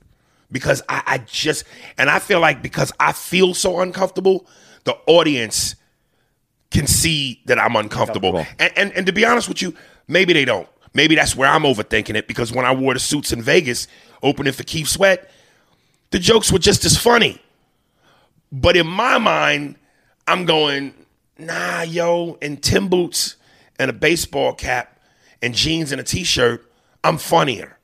because 0.50 0.82
I, 0.88 1.02
I 1.06 1.18
just 1.18 1.64
and 1.96 2.08
I 2.08 2.18
feel 2.18 2.40
like 2.40 2.62
because 2.62 2.92
I 3.00 3.12
feel 3.12 3.54
so 3.54 3.80
uncomfortable, 3.80 4.46
the 4.84 4.96
audience 5.06 5.74
can 6.70 6.86
see 6.86 7.42
that 7.46 7.58
I'm 7.58 7.76
uncomfortable. 7.76 8.36
And, 8.58 8.72
and 8.76 8.92
and 8.92 9.06
to 9.06 9.12
be 9.12 9.24
honest 9.24 9.48
with 9.48 9.62
you, 9.62 9.74
maybe 10.06 10.32
they 10.32 10.44
don't. 10.44 10.68
Maybe 10.94 11.14
that's 11.14 11.36
where 11.36 11.48
I'm 11.48 11.62
overthinking 11.62 12.14
it 12.16 12.26
because 12.26 12.52
when 12.52 12.64
I 12.64 12.72
wore 12.72 12.94
the 12.94 13.00
suits 13.00 13.32
in 13.32 13.42
Vegas, 13.42 13.88
opening 14.22 14.52
for 14.52 14.62
Keith 14.64 14.88
Sweat, 14.88 15.30
the 16.10 16.18
jokes 16.18 16.50
were 16.52 16.58
just 16.58 16.84
as 16.84 16.96
funny. 16.96 17.40
But 18.50 18.76
in 18.76 18.86
my 18.86 19.18
mind, 19.18 19.76
I'm 20.26 20.44
going, 20.44 20.94
nah, 21.38 21.82
yo, 21.82 22.38
in 22.40 22.56
Tim 22.58 22.88
boots 22.88 23.36
and 23.78 23.90
a 23.90 23.94
baseball 23.94 24.54
cap 24.54 24.98
and 25.42 25.54
jeans 25.54 25.92
and 25.92 26.00
a 26.00 26.04
t-shirt, 26.04 26.64
I'm 27.04 27.18
funnier. 27.18 27.78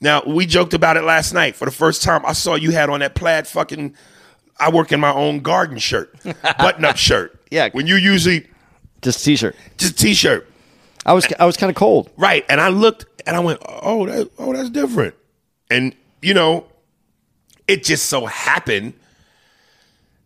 Now, 0.00 0.22
we 0.26 0.46
joked 0.46 0.74
about 0.74 0.96
it 0.96 1.02
last 1.02 1.34
night. 1.34 1.56
For 1.56 1.64
the 1.64 1.70
first 1.70 2.02
time, 2.02 2.24
I 2.24 2.32
saw 2.32 2.54
you 2.54 2.70
had 2.70 2.88
on 2.88 3.00
that 3.00 3.14
plaid 3.14 3.46
fucking 3.46 3.94
I 4.60 4.70
work 4.70 4.90
in 4.92 5.00
my 5.00 5.12
own 5.12 5.40
garden 5.40 5.78
shirt, 5.78 6.14
button-up 6.42 6.96
shirt. 6.96 7.40
Yeah. 7.50 7.68
When 7.72 7.86
you 7.86 7.96
usually 7.96 8.46
Just 9.02 9.24
t 9.24 9.36
shirt. 9.36 9.54
just 9.76 9.92
a 9.92 9.96
t-shirt. 9.96 10.48
I 11.06 11.12
was 11.12 11.26
I 11.38 11.46
was 11.46 11.56
kind 11.56 11.70
of 11.70 11.76
cold. 11.76 12.10
Right. 12.16 12.44
And 12.48 12.60
I 12.60 12.68
looked 12.68 13.06
and 13.26 13.36
I 13.36 13.40
went, 13.40 13.60
oh, 13.66 14.06
that, 14.06 14.30
oh, 14.38 14.52
that's 14.52 14.70
different. 14.70 15.14
And, 15.70 15.94
you 16.22 16.34
know, 16.34 16.66
it 17.66 17.84
just 17.84 18.06
so 18.06 18.26
happened 18.26 18.94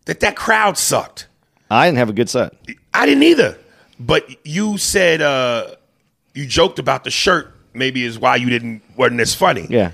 that 0.04 0.20
that 0.20 0.36
crowd 0.36 0.78
sucked. 0.78 1.26
I 1.70 1.86
didn't 1.86 1.98
have 1.98 2.10
a 2.10 2.12
good 2.12 2.28
set. 2.30 2.54
I 2.94 3.06
didn't 3.06 3.22
either. 3.24 3.58
But 3.98 4.28
you 4.46 4.78
said 4.78 5.22
uh, 5.22 5.74
you 6.34 6.46
joked 6.46 6.78
about 6.78 7.04
the 7.04 7.10
shirt. 7.10 7.54
Maybe 7.74 8.04
is 8.04 8.18
why 8.18 8.36
you 8.36 8.50
didn't 8.50 8.82
wasn't 8.96 9.20
as 9.20 9.34
funny. 9.34 9.66
Yeah. 9.70 9.92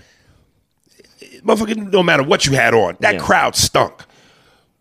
Motherfucker, 1.44 1.92
no 1.92 2.02
matter 2.02 2.22
what 2.22 2.46
you 2.46 2.52
had 2.52 2.74
on, 2.74 2.96
that 3.00 3.14
Yeah. 3.14 3.20
crowd 3.20 3.54
stunk. 3.54 4.02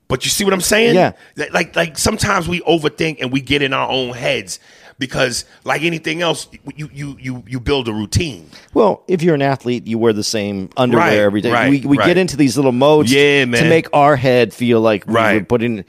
But 0.08 0.24
you 0.24 0.32
see 0.32 0.44
what 0.44 0.54
I'm 0.54 0.62
saying? 0.62 0.96
Yeah. 0.96 1.12
Like 1.52 1.76
like 1.76 1.98
sometimes 1.98 2.48
we 2.48 2.62
overthink 2.62 3.18
and 3.22 3.32
we 3.32 3.42
get 3.42 3.62
in 3.62 3.74
our 3.74 3.90
own 3.90 4.14
heads 4.16 4.60
because 5.00 5.46
like 5.64 5.84
anything 5.84 6.22
else, 6.22 6.48
you 6.76 6.90
you 6.94 7.18
you 7.20 7.44
you 7.48 7.60
build 7.60 7.88
a 7.88 7.94
routine. 7.94 8.50
Well, 8.74 9.04
if 9.08 9.22
you're 9.22 9.36
an 9.36 9.42
athlete, 9.42 9.86
you 9.88 9.98
wear 9.98 10.14
the 10.14 10.24
same 10.24 10.70
underwear 10.78 11.08
Right, 11.08 11.20
every 11.20 11.42
day. 11.42 11.52
right, 11.52 11.70
we 11.70 11.82
we 11.82 11.98
right. 11.98 12.08
get 12.08 12.18
into 12.18 12.38
these 12.38 12.56
little 12.58 12.72
modes 12.72 13.12
Yeah, 13.12 13.46
to 13.46 13.70
make 13.70 13.88
our 13.94 14.16
head 14.16 14.54
feel 14.54 14.82
like 14.82 15.06
were 15.08 15.44
putting. 15.44 15.86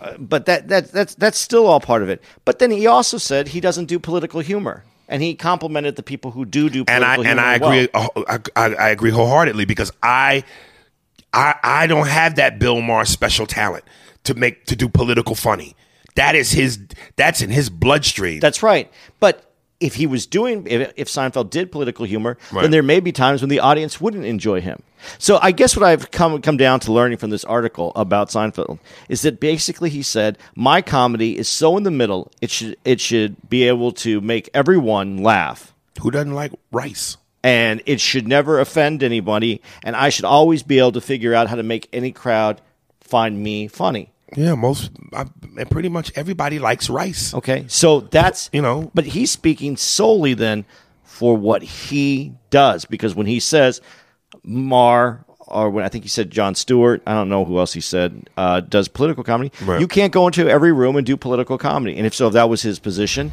Uh, 0.00 0.16
but 0.18 0.46
that 0.46 0.68
that 0.68 0.92
that's 0.92 1.14
that's 1.16 1.38
still 1.38 1.66
all 1.66 1.80
part 1.80 2.02
of 2.02 2.08
it. 2.08 2.22
But 2.44 2.58
then 2.58 2.70
he 2.70 2.86
also 2.86 3.18
said 3.18 3.48
he 3.48 3.60
doesn't 3.60 3.86
do 3.86 3.98
political 3.98 4.40
humor, 4.40 4.84
and 5.08 5.22
he 5.22 5.34
complimented 5.34 5.96
the 5.96 6.02
people 6.02 6.30
who 6.30 6.44
do 6.44 6.68
do 6.70 6.84
and 6.88 7.04
I 7.04 7.16
and. 7.16 7.40
I 7.40 7.58
well. 7.58 7.70
agree. 7.72 7.88
uh, 7.94 8.08
I, 8.28 8.38
I, 8.56 8.74
I 8.74 8.88
agree 8.90 9.10
wholeheartedly 9.10 9.64
because 9.64 9.92
I, 10.02 10.44
I 11.32 11.54
I 11.62 11.86
don't 11.86 12.08
have 12.08 12.36
that 12.36 12.58
Bill 12.58 12.80
Maher 12.80 13.04
special 13.04 13.46
talent 13.46 13.84
to 14.24 14.34
make 14.34 14.66
to 14.66 14.76
do 14.76 14.88
political 14.88 15.34
funny. 15.34 15.74
That 16.16 16.34
is 16.34 16.52
his. 16.52 16.78
That's 17.16 17.40
in 17.42 17.50
his 17.50 17.70
bloodstream. 17.70 18.40
That's 18.40 18.62
right. 18.62 18.90
But 19.20 19.46
if 19.80 19.94
he 19.94 20.06
was 20.06 20.26
doing, 20.26 20.66
if, 20.66 20.92
if 20.96 21.08
Seinfeld 21.08 21.48
did 21.50 21.72
political 21.72 22.04
humor, 22.04 22.36
Right. 22.52 22.62
then 22.62 22.70
there 22.70 22.82
may 22.82 23.00
be 23.00 23.12
times 23.12 23.40
when 23.40 23.48
the 23.48 23.60
audience 23.60 24.00
wouldn't 24.00 24.26
enjoy 24.26 24.60
him. 24.60 24.82
So 25.18 25.38
I 25.40 25.52
guess 25.52 25.74
what 25.74 25.84
I've 25.86 26.10
come 26.10 26.42
come 26.42 26.58
down 26.58 26.80
to 26.80 26.92
learning 26.92 27.16
from 27.16 27.30
this 27.30 27.44
article 27.44 27.90
about 27.96 28.28
Seinfeld 28.28 28.78
is 29.08 29.22
that 29.22 29.40
basically 29.40 29.88
he 29.88 30.02
said 30.02 30.36
my 30.54 30.82
comedy 30.82 31.38
is 31.38 31.48
so 31.48 31.78
in 31.78 31.84
the 31.84 31.90
middle 31.90 32.30
it 32.42 32.50
should 32.50 32.76
it 32.84 33.00
should 33.00 33.48
be 33.48 33.62
able 33.66 33.92
to 33.92 34.20
make 34.20 34.50
everyone 34.52 35.22
laugh 35.22 35.72
Who 36.02 36.10
doesn't 36.10 36.34
like 36.34 36.52
rice? 36.70 37.16
and 37.42 37.80
it 37.86 37.98
should 37.98 38.28
never 38.28 38.60
offend 38.60 39.02
anybody 39.02 39.62
and 39.82 39.96
I 39.96 40.10
should 40.10 40.26
always 40.26 40.62
be 40.62 40.78
able 40.78 40.92
to 40.92 41.00
figure 41.00 41.32
out 41.32 41.48
how 41.48 41.56
to 41.56 41.62
make 41.62 41.88
any 41.94 42.12
crowd 42.12 42.60
find 43.00 43.42
me 43.42 43.68
funny. 43.68 44.12
Yeah, 44.36 44.54
most 44.54 44.90
I, 45.12 45.26
and 45.58 45.70
pretty 45.70 45.88
much 45.88 46.12
everybody 46.16 46.58
likes 46.58 46.88
rice. 46.90 47.34
Okay, 47.34 47.64
so 47.68 48.00
that's 48.00 48.48
You 48.52 48.62
know. 48.62 48.90
but 48.94 49.04
he's 49.06 49.30
speaking 49.30 49.76
solely 49.76 50.34
then 50.34 50.64
for 51.02 51.36
what 51.36 51.62
he 51.62 52.32
does 52.50 52.84
because 52.84 53.14
when 53.14 53.26
he 53.26 53.40
says 53.40 53.80
Maher 54.44 55.24
or 55.46 55.68
when 55.70 55.84
I 55.84 55.88
think 55.88 56.04
he 56.04 56.08
said 56.08 56.30
Jon 56.30 56.54
Stewart, 56.54 57.02
I 57.06 57.12
don't 57.14 57.28
know 57.28 57.44
who 57.44 57.58
else 57.58 57.72
he 57.72 57.80
said 57.80 58.30
uh, 58.36 58.60
does 58.60 58.86
political 58.88 59.24
comedy. 59.24 59.50
Right. 59.62 59.80
You 59.80 59.88
can't 59.88 60.12
go 60.12 60.26
into 60.26 60.48
every 60.48 60.72
room 60.72 60.96
and 60.96 61.04
do 61.04 61.16
political 61.16 61.58
comedy, 61.58 61.96
and 61.96 62.06
if 62.06 62.14
so, 62.14 62.28
if 62.28 62.34
that 62.34 62.48
was 62.48 62.62
his 62.62 62.78
position. 62.78 63.32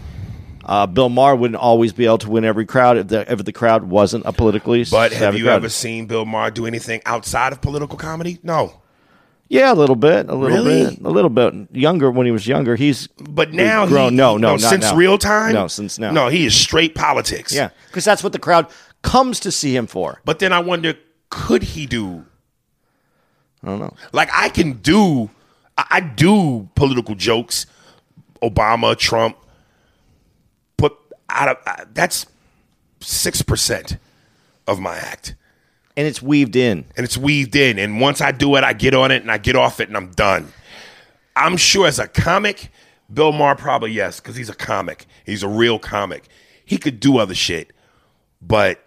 Uh, 0.65 0.85
Bill 0.85 1.07
Maher 1.07 1.33
wouldn't 1.33 1.61
always 1.61 1.93
be 1.93 2.05
able 2.05 2.17
to 2.17 2.29
win 2.29 2.43
every 2.43 2.65
crowd 2.65 2.97
if 2.97 3.07
the, 3.07 3.31
if 3.31 3.45
the 3.45 3.53
crowd 3.53 3.85
wasn't 3.85 4.25
a 4.25 4.33
politically. 4.33 4.83
But 4.91 5.13
have 5.13 5.37
you 5.37 5.45
crowd. 5.45 5.55
ever 5.55 5.69
seen 5.69 6.07
Bill 6.07 6.25
Maher 6.25 6.51
do 6.51 6.65
anything 6.65 7.01
outside 7.05 7.53
of 7.53 7.61
political 7.61 7.97
comedy? 7.97 8.39
No. 8.43 8.81
Yeah, 9.49 9.71
a 9.71 9.75
little 9.75 9.95
bit, 9.95 10.27
a 10.29 10.35
little 10.35 10.57
Really? 10.57 10.89
bit, 10.95 10.99
a 11.05 11.09
little 11.09 11.29
bit 11.29 11.53
younger 11.71 12.11
when 12.11 12.25
he 12.25 12.31
was 12.31 12.45
younger. 12.47 12.75
He's 12.75 13.07
But 13.07 13.53
now 13.53 13.85
he- 13.85 13.89
grown. 13.89 14.15
no, 14.15 14.35
no, 14.37 14.57
not 14.57 14.59
since 14.69 14.83
now. 14.83 14.95
real 14.95 15.17
time. 15.17 15.53
No, 15.53 15.67
since 15.67 15.97
now. 15.97 16.11
No, 16.11 16.27
he 16.27 16.45
is 16.45 16.53
straight 16.53 16.95
politics. 16.95 17.53
Yeah, 17.53 17.69
because 17.87 18.03
that's 18.03 18.23
what 18.23 18.33
the 18.33 18.39
crowd 18.39 18.67
comes 19.03 19.39
to 19.41 19.51
see 19.51 19.73
him 19.75 19.87
for. 19.87 20.21
But 20.25 20.39
then 20.39 20.51
I 20.51 20.59
wonder, 20.59 20.95
could 21.29 21.63
he 21.63 21.85
do? 21.85 22.25
I 23.63 23.67
don't 23.67 23.79
know. 23.79 23.93
Like 24.11 24.29
I 24.33 24.49
can 24.49 24.73
do, 24.73 25.29
I, 25.77 25.85
I 25.91 25.99
do 26.01 26.69
political 26.75 27.15
jokes, 27.15 27.65
Obama, 28.43 28.97
Trump, 28.97 29.37
but 30.77 30.97
out 31.29 31.47
of 31.67 31.93
that's 31.93 32.25
six 32.99 33.41
percent 33.41 33.97
of 34.67 34.79
my 34.79 34.97
act, 34.97 35.35
And 35.97 36.07
it's 36.07 36.21
weaved 36.21 36.55
in. 36.55 36.85
and 36.95 37.03
it's 37.03 37.17
weaved 37.17 37.55
in. 37.55 37.77
And 37.79 37.99
once 37.99 38.21
I 38.21 38.31
do 38.31 38.55
it, 38.55 38.63
I 38.63 38.71
get 38.71 38.93
on 38.93 39.11
it 39.11 39.23
and 39.23 39.31
I 39.31 39.37
get 39.37 39.57
off 39.57 39.79
it, 39.81 39.89
and 39.89 39.97
I'm 39.97 40.11
done. 40.11 40.53
I'm 41.35 41.57
sure 41.57 41.87
as 41.87 41.99
a 41.99 42.07
comic, 42.07 42.71
Bill 43.13 43.31
Maher 43.31 43.55
probably 43.55 43.91
yes, 43.91 44.19
because 44.19 44.35
he's 44.35 44.49
a 44.49 44.55
comic. 44.55 45.05
He's 45.25 45.43
a 45.43 45.47
real 45.47 45.79
comic. 45.79 46.27
He 46.63 46.77
could 46.77 46.99
do 46.99 47.17
other 47.17 47.35
shit, 47.35 47.73
but 48.41 48.79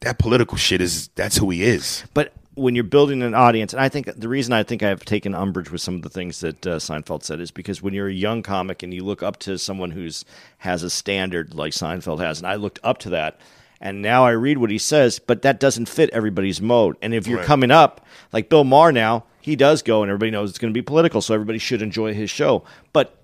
that 0.00 0.18
political 0.18 0.56
shit 0.56 0.80
is 0.80 1.08
that's 1.14 1.36
who 1.36 1.50
he 1.50 1.62
is. 1.64 2.04
But 2.14 2.32
when 2.54 2.74
you're 2.74 2.84
building 2.84 3.22
an 3.22 3.34
audience, 3.34 3.72
and 3.72 3.80
I 3.82 3.88
think 3.88 4.06
the 4.16 4.28
reason 4.28 4.52
I 4.52 4.62
think 4.62 4.82
I've 4.82 5.04
taken 5.04 5.34
umbrage 5.34 5.70
with 5.70 5.80
some 5.80 5.96
of 5.96 6.02
the 6.02 6.08
things 6.08 6.40
that 6.40 6.66
uh, 6.66 6.76
Seinfeld 6.76 7.24
said 7.24 7.40
is 7.40 7.50
because 7.50 7.82
when 7.82 7.94
you're 7.94 8.08
a 8.08 8.12
young 8.12 8.42
comic 8.42 8.82
and 8.82 8.94
you 8.94 9.04
look 9.04 9.22
up 9.22 9.38
to 9.40 9.58
someone 9.58 9.90
who's 9.90 10.24
has 10.58 10.82
a 10.82 10.90
standard 10.90 11.54
like 11.54 11.72
Seinfeld 11.72 12.20
has, 12.20 12.38
and 12.38 12.46
I 12.46 12.54
looked 12.54 12.78
up 12.84 12.98
to 12.98 13.10
that, 13.10 13.40
and 13.84 14.02
now 14.02 14.24
I 14.26 14.30
read 14.32 14.58
what 14.58 14.70
he 14.70 14.78
says, 14.78 15.20
but 15.20 15.42
that 15.42 15.60
doesn't 15.60 15.88
fit 15.88 16.10
everybody's 16.12 16.60
mode. 16.60 16.96
And 17.02 17.14
if 17.14 17.28
you're 17.28 17.38
Right. 17.38 17.46
coming 17.46 17.70
up, 17.70 18.04
like 18.32 18.48
Bill 18.48 18.64
Maher 18.64 18.90
now, 18.90 19.24
he 19.40 19.54
does 19.54 19.82
go, 19.82 20.02
and 20.02 20.10
everybody 20.10 20.30
knows 20.32 20.50
it's 20.50 20.58
going 20.58 20.72
to 20.72 20.76
be 20.76 20.82
political, 20.82 21.20
so 21.20 21.34
everybody 21.34 21.58
should 21.58 21.82
enjoy 21.82 22.14
his 22.14 22.30
show. 22.30 22.64
But 22.92 23.16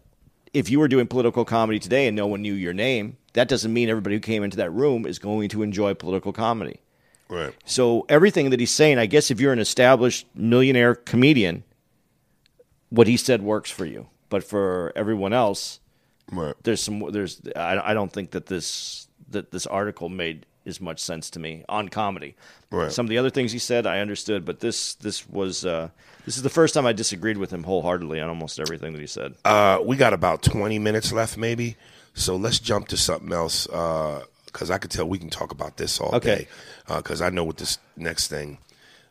if 0.52 0.68
you 0.70 0.78
were 0.78 0.86
doing 0.88 1.06
political 1.06 1.44
comedy 1.44 1.78
today 1.78 2.06
and 2.06 2.14
no 2.16 2.26
one 2.26 2.42
knew 2.42 2.52
your 2.54 2.72
name, 2.74 3.16
that 3.32 3.48
doesn't 3.48 3.72
mean 3.72 3.88
everybody 3.88 4.16
who 4.16 4.20
came 4.20 4.42
into 4.44 4.56
that 4.58 4.70
room 4.70 5.06
is 5.06 5.18
going 5.18 5.48
to 5.48 5.62
enjoy 5.62 5.94
political 5.94 6.32
comedy. 6.32 6.80
Right. 7.28 7.54
So 7.64 8.04
everything 8.08 8.50
that 8.50 8.58
he's 8.60 8.72
saying, 8.72 8.98
I 8.98 9.06
guess 9.06 9.30
if 9.30 9.40
you're 9.40 9.52
an 9.52 9.60
established 9.60 10.26
millionaire 10.34 10.94
comedian, 10.96 11.62
what 12.90 13.06
he 13.06 13.16
said 13.16 13.40
works 13.42 13.70
for 13.70 13.84
you. 13.86 14.08
But 14.28 14.44
for 14.44 14.92
everyone 14.96 15.32
else, 15.32 15.80
Right. 16.32 16.54
there's 16.64 16.80
some 16.82 17.10
there's 17.10 17.40
I, 17.56 17.90
I 17.90 17.94
don't 17.94 18.12
think 18.12 18.32
that 18.32 18.46
this 18.46 19.08
that 19.30 19.52
this 19.52 19.66
article 19.66 20.08
made 20.08 20.44
as 20.66 20.80
much 20.80 21.00
sense 21.00 21.30
to 21.30 21.38
me 21.38 21.64
on 21.68 21.88
comedy. 21.88 22.36
Right. 22.70 22.92
Some 22.92 23.06
of 23.06 23.10
the 23.10 23.18
other 23.18 23.30
things 23.30 23.52
he 23.52 23.58
said 23.58 23.86
I 23.86 24.00
understood, 24.00 24.44
but 24.44 24.60
this 24.60 24.94
this 24.94 25.28
was 25.28 25.64
uh, 25.64 25.88
this 26.24 26.36
is 26.36 26.42
the 26.42 26.50
first 26.50 26.74
time 26.74 26.86
I 26.86 26.92
disagreed 26.92 27.36
with 27.38 27.52
him 27.52 27.62
wholeheartedly 27.64 28.20
on 28.20 28.28
almost 28.28 28.60
everything 28.60 28.92
that 28.92 29.00
he 29.00 29.06
said. 29.06 29.34
Uh, 29.44 29.78
we 29.84 29.96
got 29.96 30.12
about 30.12 30.42
20 30.42 30.78
minutes 30.78 31.12
left, 31.12 31.36
maybe. 31.38 31.76
So 32.14 32.36
let's 32.36 32.58
jump 32.58 32.88
to 32.88 32.96
something 32.96 33.32
else 33.32 33.66
because 33.66 34.70
I 34.70 34.78
could 34.78 34.90
tell 34.90 35.08
we 35.08 35.18
can 35.18 35.30
talk 35.30 35.52
about 35.52 35.76
this 35.76 36.00
all 36.00 36.14
Okay. 36.16 36.36
day. 36.36 36.48
Because 36.96 37.22
I 37.22 37.30
know 37.30 37.44
with 37.44 37.56
this 37.58 37.78
next 37.96 38.28
thing, 38.28 38.58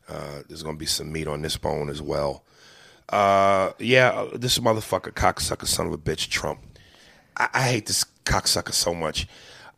uh, 0.10 0.42
there's 0.48 0.64
going 0.64 0.76
to 0.76 0.80
be 0.80 0.86
some 0.86 1.12
meat 1.12 1.28
on 1.28 1.42
this 1.42 1.56
bone 1.58 1.90
as 1.90 2.02
well. 2.02 2.44
Uh, 3.08 3.72
yeah, 3.80 4.10
uh, 4.10 4.38
this 4.38 4.60
motherfucker, 4.60 5.12
cocksucker, 5.14 5.66
son 5.66 5.88
of 5.88 5.94
a 5.94 5.98
bitch, 5.98 6.30
Trump. 6.30 6.60
I, 7.38 7.48
I 7.54 7.62
hate 7.64 7.86
this 7.88 8.06
cocksucker 8.26 8.74
so 8.74 8.94
much. 8.94 9.28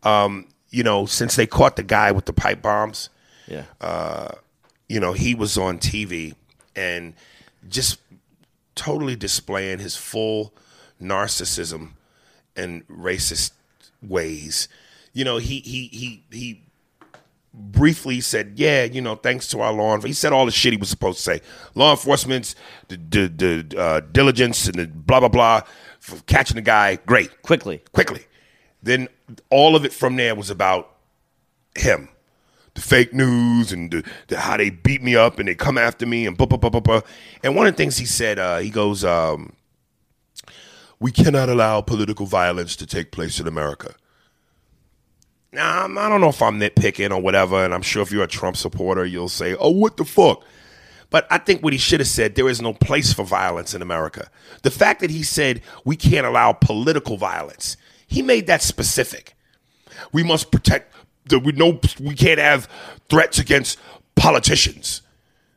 Um, 0.03 0.47
you 0.71 0.83
know, 0.83 1.05
since 1.05 1.35
they 1.35 1.45
caught 1.45 1.75
the 1.75 1.83
guy 1.83 2.11
with 2.11 2.25
the 2.25 2.33
pipe 2.33 2.61
bombs, 2.61 3.09
Yeah. 3.47 3.63
you 4.89 4.99
know, 4.99 5.13
he 5.13 5.35
was 5.35 5.57
on 5.57 5.77
TV 5.79 6.33
and 6.75 7.13
just 7.69 7.99
totally 8.75 9.15
displaying 9.15 9.79
his 9.79 9.95
full 9.95 10.53
narcissism 11.01 11.91
and 12.55 12.87
racist 12.87 13.51
ways. 14.01 14.67
You 15.13 15.25
know, 15.25 15.37
he 15.37 15.59
he 15.59 15.87
he 15.87 16.23
he 16.31 16.61
briefly 17.53 18.21
said, 18.21 18.53
"Yeah, 18.55 18.85
you 18.85 19.01
know, 19.01 19.15
thanks 19.15 19.47
to 19.49 19.59
our 19.61 19.73
law 19.73 19.93
enforcement." 19.95 20.07
He 20.07 20.13
said 20.13 20.31
all 20.33 20.45
the 20.45 20.51
shit 20.51 20.71
he 20.73 20.77
was 20.77 20.89
supposed 20.89 21.17
to 21.17 21.23
say. 21.23 21.41
Law 21.75 21.91
enforcement's 21.91 22.55
the 22.87 22.95
the, 22.97 23.27
the 23.67 23.79
uh, 23.79 23.99
diligence 24.11 24.67
and 24.67 24.75
the 24.75 24.87
blah 24.87 25.19
blah 25.19 25.29
blah 25.29 25.61
for 25.99 26.17
catching 26.23 26.55
the 26.55 26.61
guy. 26.61 26.95
Great, 27.05 27.41
Quickly. 27.41 27.81
quickly. 27.91 28.25
Then 28.83 29.07
all 29.49 29.75
of 29.75 29.85
it 29.85 29.93
from 29.93 30.15
there 30.15 30.35
was 30.35 30.49
about 30.49 30.89
him. 31.75 32.09
The 32.73 32.81
fake 32.81 33.13
news 33.13 33.71
and 33.71 33.91
the, 33.91 34.03
the, 34.27 34.39
how 34.39 34.57
they 34.57 34.69
beat 34.69 35.03
me 35.03 35.15
up 35.15 35.39
and 35.39 35.47
they 35.47 35.55
come 35.55 35.77
after 35.77 36.05
me 36.05 36.25
and 36.25 36.37
blah, 36.37 36.47
blah, 36.47 36.57
blah, 36.57 36.69
blah, 36.69 36.79
blah. 36.79 37.01
And 37.43 37.55
one 37.55 37.67
of 37.67 37.73
the 37.73 37.77
things 37.77 37.97
he 37.97 38.05
said, 38.05 38.39
uh, 38.39 38.59
he 38.59 38.69
goes, 38.69 39.03
um, 39.03 39.53
We 40.99 41.11
cannot 41.11 41.49
allow 41.49 41.81
political 41.81 42.25
violence 42.25 42.75
to 42.77 42.85
take 42.85 43.11
place 43.11 43.39
in 43.39 43.47
America. 43.47 43.95
Now, 45.51 45.81
I'm- 45.81 45.97
I 45.97 46.07
don't 46.07 46.21
know 46.21 46.29
if 46.29 46.41
I'm 46.41 46.59
nitpicking 46.61 47.11
or 47.11 47.21
whatever, 47.21 47.63
and 47.65 47.73
I'm 47.73 47.81
sure 47.81 48.01
if 48.01 48.11
you're 48.11 48.23
a 48.23 48.27
Trump 48.27 48.55
supporter, 48.55 49.05
you'll 49.05 49.27
say, 49.29 49.53
Oh, 49.55 49.69
what 49.71 49.97
the 49.97 50.05
fuck? 50.05 50.41
But 51.09 51.27
I 51.29 51.39
think 51.39 51.61
what 51.61 51.73
he 51.73 51.79
should 51.79 51.99
have 51.99 52.07
said, 52.07 52.35
there 52.35 52.47
is 52.47 52.61
no 52.61 52.71
place 52.73 53.11
for 53.11 53.25
violence 53.25 53.73
in 53.73 53.81
America. 53.81 54.29
The 54.63 54.71
fact 54.71 55.01
that 55.01 55.11
he 55.11 55.23
said 55.23 55.61
we 55.83 55.97
can't 55.97 56.25
allow 56.25 56.53
political 56.53 57.17
violence, 57.17 57.75
he 58.11 58.21
made 58.21 58.47
that 58.47 58.61
specific. 58.61 59.35
We 60.11 60.21
must 60.21 60.51
protect 60.51 60.93
the 61.25 61.39
we 61.39 61.53
know 61.53 61.79
we 61.99 62.13
can't 62.13 62.39
have 62.39 62.67
threats 63.09 63.39
against 63.39 63.79
politicians. 64.15 65.01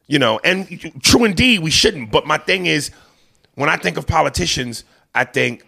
You 0.06 0.20
know, 0.20 0.38
and 0.44 1.02
true 1.02 1.24
indeed 1.24 1.60
we 1.60 1.70
shouldn't. 1.70 2.12
But 2.12 2.26
my 2.26 2.38
thing 2.38 2.66
is, 2.66 2.92
when 3.54 3.68
I 3.68 3.76
think 3.76 3.96
of 3.96 4.06
politicians, 4.06 4.84
I 5.14 5.24
think 5.24 5.66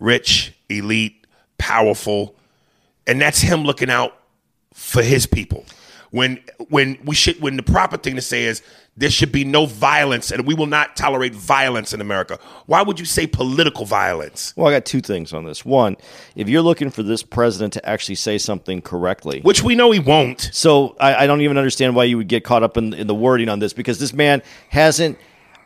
rich, 0.00 0.52
elite, 0.68 1.24
powerful, 1.58 2.34
and 3.06 3.20
that's 3.20 3.40
him 3.40 3.62
looking 3.62 3.90
out 3.90 4.18
for 4.72 5.02
his 5.02 5.26
people. 5.26 5.64
When 6.10 6.40
when 6.68 6.98
we 7.04 7.14
should 7.14 7.40
when 7.40 7.56
the 7.56 7.62
proper 7.62 7.96
thing 7.96 8.16
to 8.16 8.22
say 8.22 8.44
is 8.44 8.60
there 8.96 9.10
should 9.10 9.32
be 9.32 9.44
no 9.44 9.66
violence 9.66 10.30
and 10.30 10.46
we 10.46 10.54
will 10.54 10.66
not 10.66 10.96
tolerate 10.96 11.34
violence 11.34 11.92
in 11.92 12.00
America. 12.00 12.38
Why 12.66 12.82
would 12.82 13.00
you 13.00 13.04
say 13.04 13.26
political 13.26 13.84
violence? 13.84 14.52
Well, 14.56 14.68
I 14.68 14.72
got 14.72 14.84
two 14.84 15.00
things 15.00 15.32
on 15.32 15.44
this. 15.44 15.64
One, 15.64 15.96
if 16.36 16.48
you're 16.48 16.62
looking 16.62 16.90
for 16.90 17.02
this 17.02 17.22
president 17.22 17.72
to 17.72 17.88
actually 17.88 18.14
say 18.14 18.38
something 18.38 18.80
correctly, 18.82 19.40
Which 19.40 19.62
we 19.64 19.74
know 19.74 19.90
he 19.90 19.98
won't. 19.98 20.48
So 20.52 20.96
I, 21.00 21.24
I 21.24 21.26
don't 21.26 21.40
even 21.40 21.58
understand 21.58 21.96
why 21.96 22.04
you 22.04 22.16
would 22.18 22.28
get 22.28 22.44
caught 22.44 22.62
up 22.62 22.76
in, 22.76 22.94
in 22.94 23.06
the 23.08 23.14
wording 23.14 23.48
on 23.48 23.58
this 23.58 23.72
because 23.72 23.98
this 23.98 24.12
man 24.12 24.42
hasn't 24.68 25.18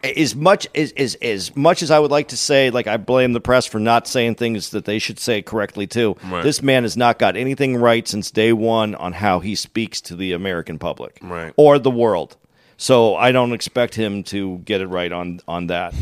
as 0.05 0.35
much 0.37 0.69
as, 0.77 0.93
as 0.93 1.17
as 1.17 1.57
much 1.57 1.83
as 1.83 1.91
I 1.91 1.99
would 1.99 2.13
like 2.13 2.29
to 2.29 2.37
say, 2.37 2.71
like 2.71 2.87
I 2.87 2.97
blame 2.99 3.33
the 3.33 3.41
press 3.41 3.67
for 3.67 3.81
not 3.81 4.07
saying 4.07 4.37
things 4.37 4.71
that 4.71 4.85
they 4.85 5.01
should 5.01 5.19
say 5.19 5.43
correctly 5.43 5.87
too. 5.89 6.17
Right. 6.31 6.43
This 6.45 6.63
man 6.63 6.85
has 6.85 6.97
not 6.97 7.19
got 7.19 7.37
anything 7.37 7.77
right 7.77 8.07
since 8.07 8.31
day 8.31 8.53
one 8.53 8.95
on 8.95 9.13
how 9.13 9.41
he 9.41 9.57
speaks 9.57 10.01
to 10.03 10.15
the 10.15 10.33
American 10.33 10.79
public 10.79 11.19
Right. 11.21 11.53
or 11.57 11.79
the 11.81 11.91
world. 11.91 12.37
So 12.79 13.17
I 13.17 13.33
don't 13.33 13.53
expect 13.53 13.95
him 13.95 14.23
to 14.25 14.59
get 14.59 14.81
it 14.81 14.87
right 14.87 15.13
on 15.13 15.41
on 15.47 15.67
that. 15.67 15.93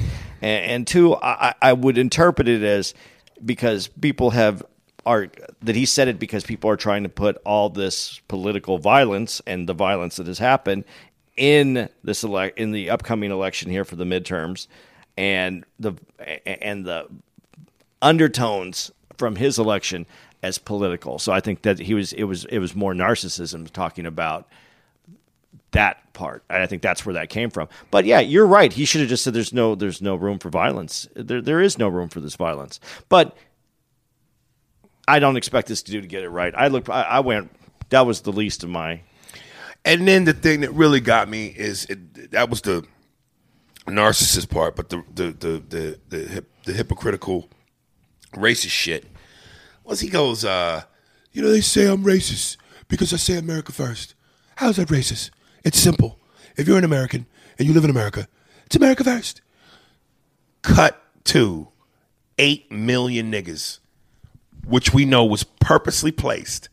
And, 0.42 0.70
and 0.70 0.86
two, 0.86 1.16
I, 1.16 1.54
I- 1.60 1.72
would 1.72 1.98
interpret 1.98 2.46
it 2.46 2.62
as 2.62 2.94
because 3.44 3.88
people 3.88 4.30
have 4.30 4.62
are 5.04 5.28
that 5.62 5.74
he 5.74 5.86
said 5.86 6.06
it 6.08 6.18
because 6.18 6.44
people 6.44 6.68
are 6.70 6.76
trying 6.76 7.02
to 7.04 7.08
put 7.08 7.36
all 7.44 7.70
this 7.70 8.20
political 8.28 8.78
violence 8.78 9.40
and 9.46 9.68
the 9.68 9.72
violence 9.74 10.16
that 10.16 10.26
has 10.26 10.38
happened 10.38 10.84
in 11.36 11.88
this 12.04 12.22
elect 12.24 12.58
in 12.58 12.72
the 12.72 12.90
upcoming 12.90 13.30
election 13.30 13.70
here 13.70 13.84
for 13.84 13.96
the 13.96 14.04
midterms 14.04 14.66
and 15.16 15.64
the 15.78 15.94
and 16.44 16.84
the 16.84 17.06
undertones 18.02 18.90
from 19.16 19.36
his 19.36 19.58
election 19.58 20.06
as 20.42 20.58
political. 20.58 21.18
So 21.18 21.32
I 21.32 21.40
think 21.40 21.62
that 21.62 21.78
he 21.78 21.94
was 21.94 22.12
it 22.12 22.24
was 22.24 22.44
it 22.46 22.58
was 22.58 22.74
more 22.74 22.92
narcissism 22.92 23.70
talking 23.70 24.04
about 24.06 24.46
that 25.72 26.12
part. 26.14 26.44
And 26.48 26.62
I 26.62 26.66
think 26.66 26.82
that's 26.82 27.04
where 27.04 27.14
that 27.14 27.28
came 27.28 27.50
from. 27.50 27.68
But 27.90 28.04
yeah, 28.04 28.20
you're 28.20 28.46
right. 28.46 28.72
He 28.72 28.84
should 28.84 29.00
have 29.00 29.10
just 29.10 29.24
said 29.24 29.34
there's 29.34 29.52
no 29.52 29.74
there's 29.74 30.00
no 30.00 30.14
room 30.14 30.38
for 30.38 30.50
violence. 30.50 31.08
There 31.14 31.42
there 31.42 31.60
is 31.60 31.78
no 31.78 31.88
room 31.88 32.08
for 32.08 32.20
this 32.20 32.36
violence. 32.36 32.80
But 33.08 33.36
I 35.08 35.18
don't 35.18 35.36
expect 35.36 35.68
this 35.68 35.82
dude 35.82 36.02
to 36.02 36.08
get 36.08 36.22
it 36.24 36.30
right. 36.30 36.54
I 36.56 36.68
look 36.68 36.88
I, 36.88 37.02
I 37.02 37.20
went 37.20 37.50
that 37.90 38.06
was 38.06 38.22
the 38.22 38.32
least 38.32 38.64
of 38.64 38.70
my 38.70 39.02
And 39.84 40.06
then 40.08 40.24
the 40.24 40.32
thing 40.32 40.60
that 40.60 40.72
really 40.72 41.00
got 41.00 41.28
me 41.28 41.46
is 41.46 41.84
it, 41.86 42.30
that 42.32 42.50
was 42.50 42.62
the 42.62 42.84
narcissist 43.86 44.50
part, 44.50 44.76
but 44.76 44.88
the 44.88 45.02
the 45.14 45.32
the 45.32 45.62
the 45.68 46.00
the, 46.08 46.18
hip, 46.28 46.50
the 46.64 46.72
hypocritical 46.72 47.48
racist 48.34 48.70
shit 48.70 49.06
was 49.84 50.00
he 50.00 50.08
goes, 50.08 50.44
uh, 50.44 50.82
you 51.32 51.42
know, 51.42 51.50
they 51.50 51.60
say 51.60 51.86
I'm 51.86 52.02
racist 52.04 52.56
because 52.88 53.12
I 53.12 53.16
say 53.16 53.36
America 53.36 53.72
first. 53.72 54.14
How's 54.56 54.76
that 54.76 54.88
racist? 54.88 55.30
It's 55.66 55.80
simple. 55.80 56.16
If 56.56 56.68
you're 56.68 56.78
an 56.78 56.84
American 56.84 57.26
and 57.58 57.66
you 57.66 57.74
live 57.74 57.82
in 57.82 57.90
America, 57.90 58.28
it's 58.66 58.76
America 58.76 59.02
first. 59.02 59.40
Cut 60.62 61.02
to 61.24 61.66
eight 62.38 62.70
million 62.70 63.32
niggas, 63.32 63.80
which 64.64 64.94
we 64.94 65.04
know 65.04 65.24
was 65.24 65.42
purposely 65.42 66.12
placed 66.12 66.68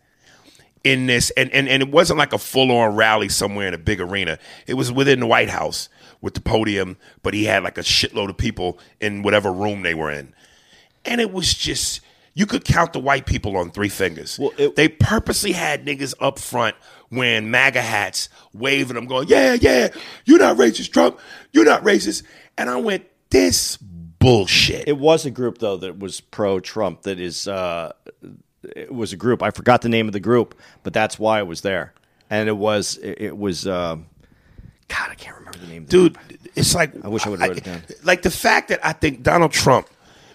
in 0.84 1.08
this 1.08 1.32
and, 1.32 1.52
and, 1.52 1.68
and 1.68 1.82
it 1.82 1.89
wasn't 1.89 2.20
like 2.20 2.34
a 2.34 2.38
full-on 2.38 2.96
rally 2.96 3.30
somewhere 3.30 3.68
in 3.68 3.74
a 3.74 3.78
big 3.78 4.02
arena 4.02 4.38
it 4.68 4.74
was 4.74 4.91
within 4.91 5.22
the 5.22 5.26
white 5.26 5.50
house 5.50 5.88
with 6.20 6.34
the 6.34 6.41
podium 6.41 6.98
but 7.22 7.34
he 7.34 7.46
had 7.46 7.64
like 7.64 7.78
a 7.78 7.82
shitload 7.82 8.30
of 8.30 8.36
people 8.36 8.78
in 9.00 9.24
whatever 9.24 9.50
room 9.50 9.84
they 9.84 9.94
were 9.94 10.12
in 10.12 10.34
and 11.06 11.22
it 11.22 11.32
was 11.32 11.54
just 11.54 12.02
you 12.34 12.46
could 12.46 12.66
count 12.66 12.94
the 12.94 13.00
white 13.00 13.26
people 13.26 13.56
on 13.58 13.72
three 13.72 13.90
fingers 13.90 14.38
Well, 14.40 14.52
it- 14.58 14.76
they 14.76 14.88
purposely 14.88 15.52
had 15.52 15.86
niggas 15.86 16.14
up 16.20 16.40
front 16.40 16.76
wearing 17.12 17.52
maga 17.52 17.82
hats 17.82 18.30
waving 18.54 18.96
them 18.96 19.06
going 19.06 19.28
yeah 19.28 19.54
yeah 19.60 19.90
you're 20.26 20.40
not 20.40 20.58
racist 20.58 20.92
trump 20.92 21.20
you're 21.52 21.66
not 21.66 21.84
racist 21.84 22.24
and 22.58 22.70
i 22.70 22.76
went 22.76 23.06
this 23.30 23.78
bullshit 23.78 24.88
It 24.88 24.98
was 24.98 25.26
a 25.26 25.32
group 25.32 25.58
though 25.58 25.78
that 25.78 26.00
was 26.00 26.22
pro 26.22 26.60
Trump 26.60 27.02
that 27.04 27.20
is 27.20 27.48
uh 27.48 27.92
it 28.64 28.94
was 28.94 29.12
a 29.12 29.18
group. 29.18 29.44
I 29.44 29.50
forgot 29.52 29.82
the 29.82 29.90
name 29.90 30.08
of 30.08 30.14
the 30.14 30.22
group, 30.22 30.58
but 30.84 30.94
that's 30.94 31.20
why 31.20 31.40
it 31.40 31.48
was 31.48 31.60
there. 31.62 31.94
And 32.30 32.48
it 32.48 32.56
was 32.56 32.98
it, 33.04 33.38
was 33.38 33.68
um 33.68 34.06
God, 34.88 35.10
I 35.12 35.16
can't 35.16 35.36
remember 35.38 35.58
the 35.60 35.68
name. 35.68 35.84
of 35.84 35.90
the 35.90 36.10
dude. 36.10 36.18
It's 36.56 36.74
like 36.74 36.94
I 37.04 37.10
wish 37.10 37.26
I 37.26 37.30
would've 37.30 37.46
wrote 37.46 37.58
it 37.58 37.64
down. 37.66 37.82
Like 38.04 38.22
the 38.22 38.32
fact 38.32 38.70
that 38.70 38.80
I 38.86 38.94
think 38.94 39.22
Donald 39.24 39.52
Trump 39.52 39.90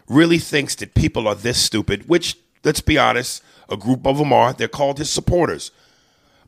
really 0.08 0.38
thinks 0.38 0.74
that 0.76 0.94
people 0.94 1.28
are 1.28 1.34
this 1.34 1.60
stupid. 1.60 2.08
Which, 2.08 2.36
let's 2.64 2.80
be 2.80 2.98
honest, 2.98 3.42
a 3.68 3.76
group 3.76 4.06
of 4.06 4.18
them 4.18 4.32
are. 4.32 4.52
They're 4.52 4.68
called 4.68 4.98
his 4.98 5.10
supporters. 5.10 5.70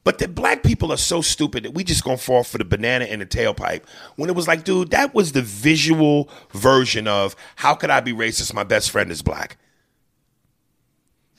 But 0.03 0.19
the 0.19 0.29
black 0.29 0.63
people 0.63 0.93
are 0.93 0.97
so 0.97 1.21
stupid 1.21 1.65
that 1.65 1.75
we 1.75 1.85
just 1.85 2.05
gonna 2.05 2.17
fall 2.17 2.43
for 2.43 2.57
the 2.57 2.65
banana 2.65 3.05
in 3.05 3.19
the 3.19 3.27
tailpipe. 3.27 3.83
When 4.17 4.31
it 4.31 4.37
was 4.37 4.49
like, 4.49 4.65
dude, 4.65 4.91
that 4.93 5.15
was 5.15 5.33
the 5.33 5.43
visual 5.43 6.31
version 6.53 7.07
of 7.07 7.37
how 7.57 7.75
could 7.75 7.91
I 7.91 8.01
be 8.01 8.13
racist? 8.13 8.55
My 8.55 8.65
best 8.65 8.91
friend 8.91 9.11
is 9.11 9.21
black. 9.21 9.59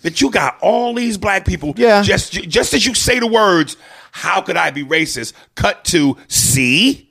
That 0.03 0.21
you 0.21 0.29
got 0.29 0.57
all 0.61 0.93
these 0.93 1.17
black 1.17 1.45
people. 1.45 1.73
Yeah. 1.75 2.03
Just 2.03 2.33
just 2.33 2.73
as 2.73 2.85
you 2.85 2.93
say 2.93 3.19
the 3.19 3.27
words, 3.27 3.77
how 4.11 4.41
could 4.41 4.57
I 4.57 4.69
be 4.69 4.83
racist? 4.83 5.33
Cut 5.55 5.83
to 5.85 6.17
see. 6.27 7.09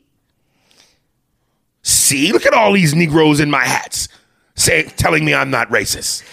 See, 1.82 2.32
look 2.32 2.46
at 2.46 2.52
all 2.52 2.72
these 2.72 2.94
Negroes 2.94 3.40
in 3.40 3.50
my 3.50 3.64
hats, 3.64 4.08
say 4.55 4.84
telling 4.84 5.24
me 5.24 5.34
I'm 5.34 5.51
not 5.51 5.68
racist. 5.70 6.24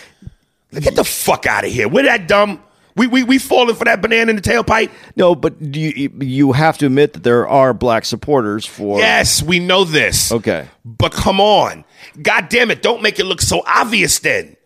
Get 0.71 0.95
the 0.95 1.03
mm. 1.03 1.25
fuck 1.25 1.45
out 1.45 1.65
of 1.65 1.71
here. 1.71 1.87
We're 1.87 2.03
that 2.03 2.27
dumb. 2.27 2.61
We 2.95 3.05
we 3.07 3.23
we 3.23 3.37
falling 3.37 3.75
for 3.75 3.85
that 3.85 4.01
banana 4.01 4.31
in 4.31 4.35
the 4.35 4.41
tailpipe. 4.41 4.91
No, 5.15 5.35
but 5.35 5.61
you 5.61 6.11
you 6.19 6.51
have 6.51 6.77
to 6.79 6.87
admit 6.87 7.13
that 7.13 7.23
there 7.23 7.47
are 7.47 7.73
black 7.73 8.05
supporters 8.05 8.65
for. 8.65 8.99
Yes, 8.99 9.43
we 9.43 9.59
know 9.59 9.83
this. 9.83 10.31
Okay. 10.31 10.67
But 10.83 11.11
come 11.11 11.39
on. 11.39 11.85
God 12.21 12.49
damn 12.49 12.71
it, 12.71 12.81
don't 12.81 13.03
make 13.03 13.19
it 13.19 13.25
look 13.25 13.41
so 13.41 13.63
obvious 13.67 14.19
then. 14.19 14.57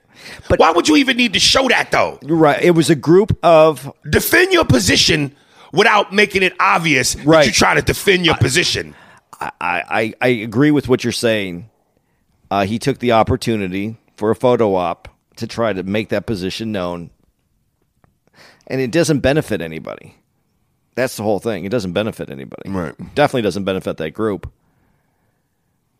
But- 0.47 0.59
why 0.59 0.71
would 0.71 0.87
you 0.87 0.95
even 0.97 1.17
need 1.17 1.33
to 1.33 1.39
show 1.39 1.67
that 1.67 1.91
though? 1.91 2.19
You're 2.21 2.37
right. 2.37 2.61
It 2.61 2.71
was 2.71 2.89
a 2.89 2.95
group 2.95 3.37
of 3.43 3.91
Defend 4.09 4.53
your 4.53 4.65
position 4.65 5.35
without 5.73 6.13
making 6.13 6.43
it 6.43 6.53
obvious 6.59 7.15
that 7.15 7.25
Right. 7.25 7.45
you're 7.45 7.53
trying 7.53 7.77
to 7.77 7.81
defend 7.81 8.25
your 8.25 8.35
position. 8.35 8.95
I, 9.39 9.51
I, 9.61 10.13
I 10.21 10.27
agree 10.27 10.71
with 10.71 10.87
what 10.87 11.03
you're 11.03 11.11
saying. 11.11 11.69
Uh, 12.51 12.65
he 12.65 12.77
took 12.77 12.99
the 12.99 13.13
opportunity 13.13 13.95
for 14.17 14.29
a 14.29 14.35
photo 14.35 14.75
op 14.75 15.07
to 15.37 15.47
try 15.47 15.71
to 15.71 15.81
make 15.83 16.09
that 16.09 16.25
position 16.25 16.71
known, 16.71 17.09
and 18.67 18.81
it 18.81 18.91
doesn't 18.91 19.21
benefit 19.21 19.61
anybody. 19.61 20.17
That's 20.95 21.15
the 21.15 21.23
whole 21.23 21.39
thing. 21.39 21.63
It 21.63 21.69
doesn't 21.69 21.93
benefit 21.93 22.29
anybody. 22.29 22.69
Right. 22.69 23.15
Definitely 23.15 23.43
doesn't 23.43 23.63
benefit 23.63 23.95
that 23.97 24.11
group. 24.11 24.51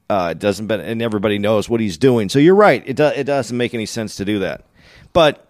Uh, 0.10 0.30
it 0.32 0.40
doesn't, 0.40 0.68
ben- 0.68 0.82
and 0.82 1.02
everybody 1.02 1.40
knows 1.40 1.70
what 1.70 1.80
he's 1.80 1.98
doing. 1.98 2.28
So 2.28 2.38
you're 2.38 2.54
right. 2.54 2.84
It 2.86 2.98
do- 2.98 3.06
it 3.06 3.24
doesn't 3.24 3.56
make 3.56 3.74
any 3.74 3.86
sense 3.86 4.18
to 4.18 4.26
do 4.26 4.40
that. 4.40 4.66
But 5.14 5.48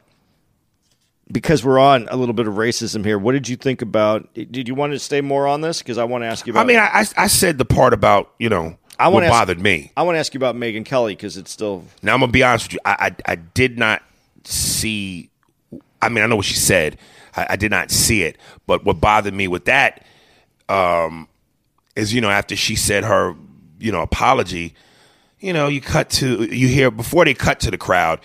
because 1.32 1.66
we're 1.66 1.80
on 1.80 2.08
a 2.12 2.16
little 2.16 2.34
bit 2.34 2.48
of 2.48 2.54
racism 2.54 3.04
here, 3.04 3.18
what 3.18 3.32
did 3.32 3.50
you 3.50 3.56
think 3.56 3.82
about? 3.82 4.32
Did 4.36 4.68
you 4.68 4.76
want 4.76 4.94
to 4.94 5.00
stay 5.00 5.22
more 5.22 5.48
on 5.48 5.62
this? 5.62 5.80
Because 5.80 5.98
I 5.98 6.04
want 6.04 6.24
to 6.24 6.28
ask 6.28 6.46
you 6.46 6.54
about. 6.54 6.62
I 6.62 6.66
mean, 6.66 6.78
I, 6.78 6.90
I 6.94 7.06
I 7.18 7.28
said 7.28 7.58
the 7.58 7.66
part 7.66 7.94
about, 7.94 8.32
you 8.38 8.50
know, 8.50 8.78
I 9.06 9.08
what 9.10 9.24
ask- 9.24 9.32
bothered 9.32 9.60
me. 9.60 9.92
I 9.98 10.04
want 10.04 10.16
to 10.16 10.20
ask 10.20 10.34
you 10.34 10.38
about 10.38 10.56
Megyn 10.56 10.86
Kelly 10.86 11.16
because 11.16 11.38
it's 11.38 11.52
still 11.52 11.86
Now 12.02 12.14
I'm 12.14 12.20
gonna 12.20 12.32
be 12.32 12.44
honest 12.44 12.66
with 12.68 12.74
you. 12.74 12.80
I 12.86 13.08
I, 13.26 13.32
I 13.34 13.36
did 13.36 13.78
not 13.78 14.02
see. 14.44 15.30
I 16.02 16.10
mean, 16.10 16.24
I 16.24 16.28
know 16.28 16.36
what 16.38 16.46
she 16.46 16.56
said. 16.56 16.98
I, 17.36 17.48
I 17.52 17.56
did 17.56 17.72
not 17.72 17.92
see 17.92 18.24
it. 18.24 18.38
But 18.68 18.84
what 18.84 19.00
bothered 19.00 19.34
me 19.34 19.48
with 19.48 19.66
that 19.66 20.04
um, 20.70 21.28
is, 21.96 22.14
you 22.14 22.22
know, 22.22 22.30
after 22.30 22.56
she 22.56 22.76
said 22.76 23.04
her, 23.04 23.36
you 23.80 23.92
know, 23.92 24.02
apology, 24.02 24.74
you 25.40 25.54
know, 25.54 25.68
you 25.68 25.82
cut 25.82 26.10
to 26.12 26.44
you 26.44 26.68
hear 26.68 26.92
before 26.92 27.26
they 27.26 27.34
cut 27.34 27.60
to 27.62 27.72
the 27.72 27.78
crowd, 27.78 28.20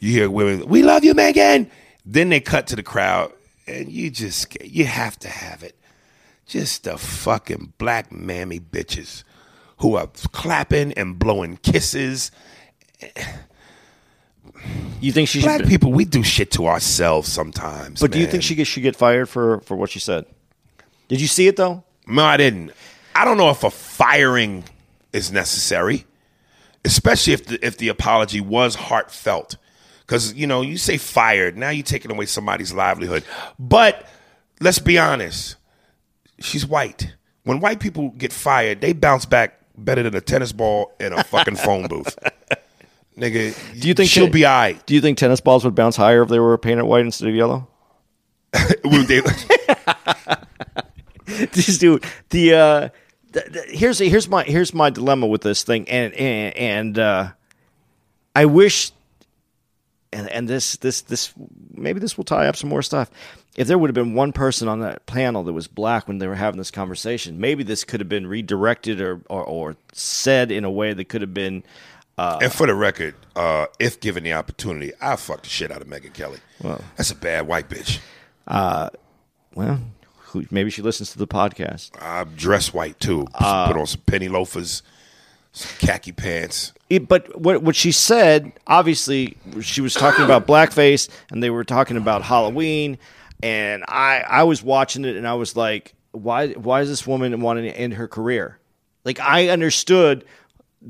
you 0.00 0.12
hear 0.12 0.30
women, 0.30 0.66
"We 0.68 0.82
love 0.82 1.04
you, 1.04 1.14
Megyn." 1.14 1.70
Then 2.04 2.30
they 2.30 2.40
cut 2.40 2.66
to 2.68 2.76
the 2.76 2.82
crowd, 2.82 3.32
and 3.66 3.90
you 3.90 4.10
just 4.10 4.56
you 4.64 4.84
have 4.86 5.18
to 5.20 5.28
have 5.28 5.62
it. 5.62 5.74
Just 6.46 6.84
the 6.84 6.96
fucking 6.96 7.74
black 7.78 8.10
mammy 8.10 8.58
bitches 8.58 9.22
who 9.78 9.96
are 9.96 10.08
clapping 10.32 10.92
and 10.94 11.18
blowing 11.18 11.56
kisses 11.58 12.30
You 15.00 15.12
think 15.12 15.28
she 15.28 15.40
Black 15.40 15.60
should? 15.60 15.68
people, 15.68 15.92
we 15.92 16.04
do 16.04 16.22
shit 16.22 16.50
to 16.52 16.66
ourselves 16.66 17.30
sometimes. 17.30 18.00
but 18.00 18.10
do 18.10 18.18
you 18.18 18.26
think 18.26 18.42
she 18.42 18.62
should 18.64 18.82
get 18.82 18.96
fired 18.96 19.28
for 19.28 19.60
for 19.60 19.76
what 19.76 19.90
she 19.90 20.00
said? 20.00 20.26
Did 21.08 21.20
you 21.20 21.28
see 21.28 21.46
it 21.46 21.56
though? 21.56 21.84
No, 22.06 22.24
I 22.24 22.36
didn't. 22.36 22.72
I 23.14 23.24
don't 23.24 23.36
know 23.36 23.50
if 23.50 23.62
a 23.64 23.70
firing 23.70 24.64
is 25.12 25.30
necessary, 25.30 26.06
especially 26.84 27.32
if 27.34 27.46
the 27.46 27.64
if 27.64 27.78
the 27.78 27.88
apology 27.88 28.40
was 28.40 28.74
heartfelt. 28.74 29.56
Because 30.00 30.34
you 30.34 30.46
know, 30.46 30.62
you 30.62 30.76
say 30.76 30.96
fired, 30.98 31.56
now 31.56 31.70
you're 31.70 31.84
taking 31.84 32.10
away 32.10 32.26
somebody's 32.26 32.72
livelihood. 32.72 33.22
But 33.58 34.08
let's 34.60 34.78
be 34.80 34.98
honest, 34.98 35.56
she's 36.40 36.66
white. 36.66 37.14
When 37.44 37.60
white 37.60 37.78
people 37.78 38.10
get 38.10 38.32
fired, 38.32 38.80
they 38.80 38.92
bounce 38.92 39.24
back 39.24 39.57
better 39.84 40.02
than 40.02 40.14
a 40.14 40.20
tennis 40.20 40.52
ball 40.52 40.92
in 41.00 41.12
a 41.12 41.22
fucking 41.24 41.56
phone 41.56 41.86
booth. 41.88 42.18
Nigga, 43.16 43.80
Do 43.80 43.88
you 43.88 43.94
think 43.94 44.10
she'll 44.10 44.26
she- 44.26 44.30
be 44.32 44.44
all 44.46 44.54
right? 44.56 44.86
Do 44.86 44.94
you 44.94 45.00
think 45.00 45.18
tennis 45.18 45.40
balls 45.40 45.64
would 45.64 45.74
bounce 45.74 45.96
higher 45.96 46.22
if 46.22 46.28
they 46.28 46.38
were 46.38 46.56
painted 46.58 46.84
white 46.84 47.04
instead 47.04 47.28
of 47.28 47.34
yellow? 47.34 47.66
Just 51.52 51.80
dude, 51.80 52.04
the 52.30 52.54
uh, 52.54 52.88
the, 53.32 53.40
the, 53.50 53.64
here's 53.68 53.98
here's 53.98 54.28
my 54.28 54.44
here's 54.44 54.72
my 54.72 54.90
dilemma 54.90 55.26
with 55.26 55.42
this 55.42 55.62
thing, 55.62 55.88
and 55.88 56.14
and, 56.14 56.56
and 56.56 56.98
uh, 56.98 57.28
I 58.34 58.46
wish, 58.46 58.92
and 60.12 60.28
and 60.30 60.48
this 60.48 60.76
this 60.76 61.02
this 61.02 61.32
maybe 61.74 62.00
this 62.00 62.16
will 62.16 62.24
tie 62.24 62.46
up 62.46 62.56
some 62.56 62.70
more 62.70 62.82
stuff. 62.82 63.10
If 63.58 63.66
there 63.66 63.76
would 63.76 63.90
have 63.90 63.94
been 63.94 64.14
one 64.14 64.32
person 64.32 64.68
on 64.68 64.78
that 64.80 65.04
panel 65.06 65.42
that 65.42 65.52
was 65.52 65.66
black 65.66 66.06
when 66.06 66.18
they 66.18 66.28
were 66.28 66.36
having 66.36 66.58
this 66.58 66.70
conversation, 66.70 67.40
maybe 67.40 67.64
this 67.64 67.82
could 67.82 67.98
have 68.00 68.08
been 68.08 68.26
redirected 68.26 69.00
or 69.00 69.20
or, 69.28 69.42
or 69.42 69.76
said 69.92 70.52
in 70.52 70.64
a 70.64 70.70
way 70.70 70.92
that 70.92 71.06
could 71.06 71.22
have 71.22 71.34
been. 71.34 71.64
And 72.16 72.52
for 72.52 72.66
the 72.68 72.74
record, 72.74 73.14
uh, 73.36 73.66
if 73.80 73.98
given 74.00 74.22
the 74.22 74.32
opportunity, 74.32 74.92
I 75.00 75.16
fuck 75.16 75.42
the 75.42 75.48
shit 75.48 75.72
out 75.72 75.82
of 75.82 75.88
Megyn 75.88 76.14
Kelly. 76.14 76.38
Well, 76.62 76.82
that's 76.96 77.10
a 77.10 77.16
bad 77.16 77.46
white 77.48 77.68
bitch. 77.68 77.98
Well, 78.46 79.80
who, 80.18 80.44
maybe 80.50 80.70
she 80.70 80.82
listens 80.82 81.10
to 81.12 81.18
the 81.18 81.26
podcast. 81.26 81.90
I 82.00 82.24
dress 82.24 82.72
white 82.72 83.00
too. 83.00 83.26
Uh, 83.34 83.66
Put 83.66 83.76
on 83.76 83.86
some 83.86 84.02
penny 84.06 84.28
loafers, 84.28 84.82
some 85.52 85.76
khaki 85.78 86.12
pants. 86.12 86.72
It, 86.90 87.08
but 87.08 87.40
what 87.40 87.62
what 87.62 87.74
she 87.74 87.90
said, 87.92 88.52
obviously, 88.66 89.36
she 89.60 89.80
was 89.80 89.94
talking 89.94 90.24
about 90.24 90.46
blackface, 90.46 91.08
and 91.30 91.42
they 91.42 91.50
were 91.50 91.64
talking 91.64 91.96
about 91.96 92.22
Halloween, 92.22 92.98
and 93.42 93.84
I 93.88 94.24
I 94.26 94.42
was 94.44 94.62
watching 94.62 95.04
it, 95.04 95.16
and 95.16 95.26
I 95.26 95.34
was 95.34 95.56
like, 95.56 95.94
why 96.12 96.48
why 96.52 96.80
is 96.82 96.88
this 96.88 97.06
woman 97.06 97.40
wanting 97.40 97.64
to 97.64 97.76
end 97.78 97.94
her 97.94 98.08
career? 98.08 98.58
Like 99.04 99.20
I 99.20 99.48
understood 99.48 100.24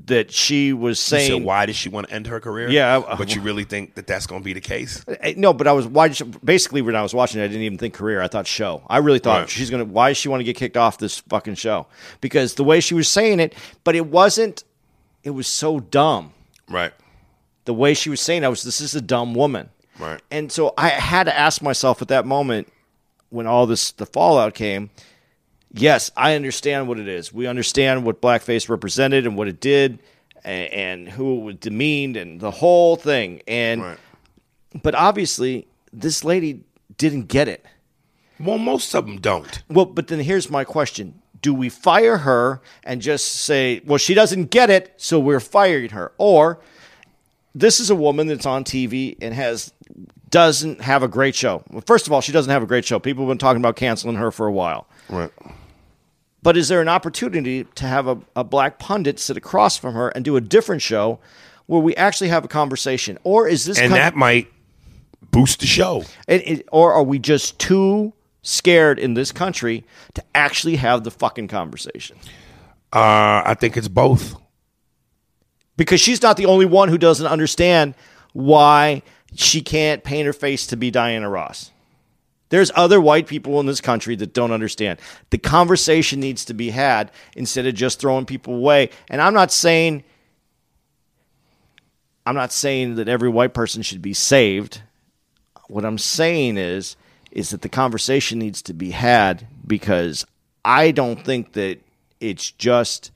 that 0.06 0.30
she 0.30 0.74
was 0.74 1.00
saying 1.00 1.44
why 1.44 1.64
does 1.64 1.74
she 1.76 1.88
want 1.88 2.08
to 2.08 2.14
end 2.14 2.26
her 2.26 2.40
career? 2.40 2.68
Yeah, 2.68 3.02
I- 3.08 3.14
but 3.16 3.34
you 3.34 3.40
really 3.40 3.64
think 3.64 3.94
that 3.94 4.06
that's 4.06 4.26
going 4.26 4.42
to 4.42 4.44
be 4.44 4.52
the 4.52 4.60
case? 4.60 5.02
Eh, 5.08 5.32
No, 5.38 5.54
but 5.54 5.66
I 5.66 5.72
was 5.72 5.86
why? 5.86 6.08
did 6.08 6.16
she- 6.18 6.24
Basically, 6.44 6.82
when 6.82 6.94
I 6.94 7.00
was 7.02 7.14
watching 7.14 7.40
it, 7.40 7.44
I 7.44 7.48
didn't 7.48 7.62
even 7.62 7.78
think 7.78 7.94
career. 7.94 8.20
I 8.20 8.28
thought 8.28 8.46
show. 8.46 8.82
I 8.88 8.98
really 8.98 9.18
thought 9.18 9.40
Right. 9.40 9.48
she's 9.48 9.70
gonna. 9.70 9.84
Why 9.86 10.10
does 10.10 10.18
she 10.18 10.28
want 10.28 10.40
to 10.40 10.44
get 10.44 10.56
kicked 10.56 10.76
off 10.76 10.98
this 10.98 11.18
fucking 11.30 11.54
show? 11.54 11.86
Because 12.20 12.54
the 12.54 12.64
way 12.64 12.80
she 12.80 12.92
was 12.94 13.08
saying 13.08 13.40
it, 13.40 13.54
but 13.84 13.94
it 13.96 14.06
wasn't. 14.06 14.64
It 15.24 15.30
was 15.30 15.46
so 15.46 15.80
dumb. 15.80 16.32
Right. 16.68 16.92
The 17.64 17.74
way 17.74 17.94
she 17.94 18.08
was 18.10 18.20
saying, 18.20 18.44
I 18.44 18.48
was. 18.48 18.62
This 18.62 18.80
is 18.82 18.94
a 18.94 19.00
dumb 19.00 19.34
woman. 19.34 19.70
Right. 19.98 20.20
And 20.30 20.50
so 20.52 20.74
I 20.78 20.88
had 20.88 21.24
to 21.24 21.36
ask 21.36 21.60
myself 21.62 22.00
at 22.02 22.08
that 22.08 22.26
moment, 22.26 22.68
when 23.30 23.46
all 23.46 23.66
this 23.66 23.90
the 23.92 24.06
fallout 24.06 24.54
came. 24.54 24.90
Yes, 25.72 26.10
I 26.16 26.34
understand 26.34 26.88
what 26.88 26.98
it 26.98 27.08
is. 27.08 27.32
We 27.32 27.46
understand 27.46 28.04
what 28.04 28.22
blackface 28.22 28.68
represented 28.68 29.26
and 29.26 29.36
what 29.36 29.48
it 29.48 29.60
did, 29.60 29.98
and, 30.44 30.72
and 30.72 31.08
who 31.10 31.38
it 31.38 31.42
was 31.42 31.54
demeaned, 31.56 32.16
and 32.16 32.40
the 32.40 32.50
whole 32.50 32.96
thing. 32.96 33.42
And 33.46 33.82
Right. 33.82 33.98
but 34.82 34.94
obviously, 34.94 35.66
this 35.92 36.24
lady 36.24 36.62
didn't 36.96 37.24
get 37.28 37.48
it. 37.48 37.66
Well, 38.40 38.56
most 38.58 38.94
of 38.94 39.04
them 39.06 39.18
don't. 39.20 39.62
Well, 39.68 39.84
but 39.84 40.06
then 40.06 40.20
here's 40.20 40.48
my 40.48 40.64
question. 40.64 41.20
Do 41.42 41.52
we 41.52 41.68
fire 41.68 42.18
her 42.18 42.60
and 42.82 43.02
just 43.02 43.26
say, 43.26 43.82
well, 43.84 43.98
she 43.98 44.14
doesn't 44.14 44.50
get 44.50 44.70
it, 44.70 44.94
so 44.96 45.20
we're 45.20 45.38
firing 45.40 45.90
her? 45.90 46.12
Or 46.18 46.60
this 47.54 47.78
is 47.78 47.90
a 47.90 47.94
woman 47.94 48.26
that's 48.26 48.46
on 48.46 48.64
TV 48.64 49.16
and 49.20 49.34
has 49.34 49.72
doesn't 50.30 50.80
have 50.80 51.02
a 51.02 51.08
great 51.08 51.34
show. 51.34 51.62
Well, 51.70 51.82
first 51.86 52.06
of 52.06 52.12
all, 52.12 52.20
she 52.20 52.32
doesn't 52.32 52.50
have 52.50 52.62
a 52.62 52.66
great 52.66 52.84
show. 52.84 52.98
People 52.98 53.24
have 53.24 53.30
been 53.30 53.38
talking 53.38 53.60
about 53.60 53.76
canceling 53.76 54.16
her 54.16 54.30
for 54.30 54.46
a 54.46 54.52
while. 54.52 54.86
Right. 55.08 55.30
But 56.42 56.56
is 56.56 56.68
there 56.68 56.80
an 56.80 56.88
opportunity 56.88 57.64
to 57.64 57.86
have 57.86 58.06
a, 58.06 58.18
a 58.36 58.44
black 58.44 58.78
pundit 58.78 59.18
sit 59.18 59.36
across 59.36 59.76
from 59.76 59.94
her 59.94 60.08
and 60.10 60.24
do 60.24 60.36
a 60.36 60.40
different 60.40 60.82
show 60.82 61.18
where 61.66 61.80
we 61.80 61.94
actually 61.96 62.28
have 62.28 62.44
a 62.44 62.48
conversation? 62.48 63.18
Or 63.24 63.48
is 63.48 63.64
this 63.64 63.78
And 63.78 63.92
that 63.92 64.14
might 64.14 64.48
boost 65.30 65.60
the 65.60 65.66
show. 65.66 66.04
It, 66.26 66.48
it, 66.48 66.68
or 66.72 66.92
are 66.92 67.02
we 67.02 67.18
just 67.18 67.58
too 67.58 68.12
scared 68.42 68.98
in 68.98 69.14
this 69.14 69.32
country 69.32 69.84
to 70.14 70.22
actually 70.34 70.76
have 70.76 71.04
the 71.04 71.10
fucking 71.10 71.48
conversation? 71.48 72.16
Uh, 72.92 73.42
I 73.44 73.54
think 73.58 73.76
it's 73.76 73.88
both. 73.88 74.34
Because 75.76 76.00
she's 76.00 76.22
not 76.22 76.36
the 76.36 76.46
only 76.46 76.66
one 76.66 76.88
who 76.88 76.98
doesn't 76.98 77.26
understand 77.26 77.94
why 78.32 79.02
she 79.34 79.60
can't 79.60 80.04
paint 80.04 80.26
her 80.26 80.32
face 80.32 80.66
to 80.68 80.76
be 80.76 80.90
Diana 80.90 81.28
Ross. 81.28 81.70
There's 82.50 82.70
other 82.74 83.00
white 83.00 83.26
people 83.26 83.60
in 83.60 83.66
this 83.66 83.80
country 83.80 84.16
that 84.16 84.32
don't 84.32 84.52
understand. 84.52 84.98
The 85.30 85.38
conversation 85.38 86.18
needs 86.20 86.44
to 86.46 86.54
be 86.54 86.70
had 86.70 87.10
instead 87.36 87.66
of 87.66 87.74
just 87.74 88.00
throwing 88.00 88.24
people 88.24 88.54
away. 88.54 88.90
And 89.10 89.20
I'm 89.20 89.34
not 89.34 89.52
saying 89.52 90.04
I'm 92.24 92.34
not 92.34 92.52
saying 92.52 92.96
that 92.96 93.08
every 93.08 93.30
white 93.30 93.54
person 93.54 93.80
should 93.80 94.02
be 94.02 94.12
saved. 94.12 94.82
What 95.68 95.84
I'm 95.84 95.98
saying 95.98 96.58
is 96.58 96.96
is 97.30 97.50
that 97.50 97.62
the 97.62 97.68
conversation 97.68 98.38
needs 98.38 98.62
to 98.62 98.74
be 98.74 98.90
had 98.90 99.46
because 99.66 100.26
I 100.64 100.90
don't 100.90 101.24
think 101.24 101.52
that 101.52 101.78
it's 102.20 102.50
just 102.50 103.10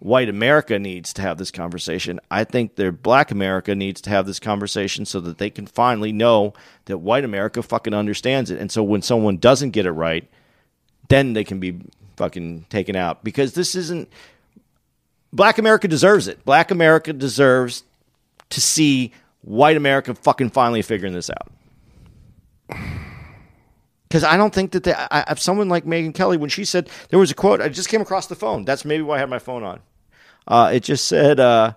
white 0.00 0.30
America 0.30 0.78
needs 0.78 1.12
to 1.12 1.22
have 1.22 1.38
this 1.38 1.50
conversation. 1.50 2.18
I 2.30 2.44
think 2.44 2.74
that 2.76 3.02
black 3.02 3.30
America 3.30 3.74
needs 3.74 4.00
to 4.02 4.10
have 4.10 4.26
this 4.26 4.40
conversation 4.40 5.04
so 5.04 5.20
that 5.20 5.38
they 5.38 5.50
can 5.50 5.66
finally 5.66 6.10
know 6.10 6.54
that 6.86 6.98
white 6.98 7.24
America 7.24 7.62
fucking 7.62 7.94
understands 7.94 8.50
it. 8.50 8.58
And 8.58 8.72
so 8.72 8.82
when 8.82 9.02
someone 9.02 9.36
doesn't 9.36 9.70
get 9.70 9.86
it 9.86 9.92
right, 9.92 10.28
then 11.08 11.34
they 11.34 11.44
can 11.44 11.60
be 11.60 11.80
fucking 12.16 12.66
taken 12.70 12.96
out 12.96 13.22
because 13.22 13.52
this 13.52 13.74
isn't 13.74 14.08
black 15.32 15.58
America 15.58 15.86
deserves 15.86 16.28
it. 16.28 16.44
Black 16.44 16.70
America 16.70 17.12
deserves 17.12 17.84
to 18.48 18.60
see 18.60 19.12
white 19.42 19.76
America 19.76 20.14
fucking 20.14 20.50
finally 20.50 20.82
figuring 20.82 21.12
this 21.12 21.30
out. 21.30 22.80
Because 24.08 24.24
I 24.24 24.36
don't 24.36 24.52
think 24.52 24.72
that 24.72 24.84
they, 24.84 24.94
I, 24.94 25.34
someone 25.36 25.68
like 25.68 25.84
Megyn 25.84 26.14
Kelly, 26.14 26.36
when 26.36 26.50
she 26.50 26.64
said 26.64 26.88
there 27.10 27.18
was 27.18 27.30
a 27.30 27.34
quote, 27.34 27.60
I 27.60 27.68
just 27.68 27.88
came 27.88 28.00
across 28.00 28.26
the 28.26 28.34
phone. 28.34 28.64
That's 28.64 28.84
maybe 28.84 29.02
why 29.02 29.16
I 29.16 29.18
had 29.20 29.30
my 29.30 29.38
phone 29.38 29.62
on. 29.62 29.80
Uh, 30.50 30.72
it 30.74 30.80
just 30.80 31.06
said, 31.06 31.38
uh, 31.38 31.72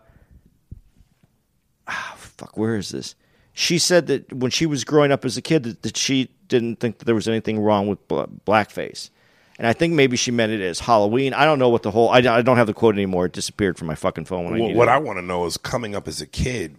oh, 1.87 2.13
fuck, 2.17 2.57
where 2.57 2.75
is 2.75 2.89
this? 2.89 3.13
She 3.53 3.77
said 3.77 4.07
that 4.07 4.33
when 4.33 4.49
she 4.49 4.65
was 4.65 4.83
growing 4.83 5.11
up 5.11 5.23
as 5.25 5.37
a 5.37 5.43
kid, 5.43 5.61
that, 5.63 5.83
that 5.83 5.95
she 5.95 6.31
didn't 6.47 6.79
think 6.79 6.97
that 6.97 7.05
there 7.05 7.13
was 7.13 7.27
anything 7.27 7.59
wrong 7.59 7.87
with 7.87 8.05
blackface. 8.07 9.11
And 9.59 9.67
I 9.67 9.73
think 9.73 9.93
maybe 9.93 10.17
she 10.17 10.31
meant 10.31 10.51
it 10.51 10.61
as 10.61 10.79
Halloween. 10.79 11.35
I 11.35 11.45
don't 11.45 11.59
know 11.59 11.69
what 11.69 11.83
the 11.83 11.91
whole. 11.91 12.09
I, 12.09 12.17
I 12.17 12.41
don't 12.41 12.57
have 12.57 12.65
the 12.65 12.73
quote 12.73 12.95
anymore. 12.95 13.27
It 13.27 13.33
disappeared 13.33 13.77
from 13.77 13.85
my 13.85 13.93
fucking 13.93 14.25
phone 14.25 14.45
when 14.45 14.59
well, 14.59 14.71
I 14.71 14.73
What 14.73 14.87
it. 14.87 14.91
I 14.91 14.97
want 14.97 15.19
to 15.19 15.21
know 15.21 15.45
is 15.45 15.57
coming 15.57 15.95
up 15.95 16.07
as 16.07 16.19
a 16.19 16.25
kid, 16.25 16.75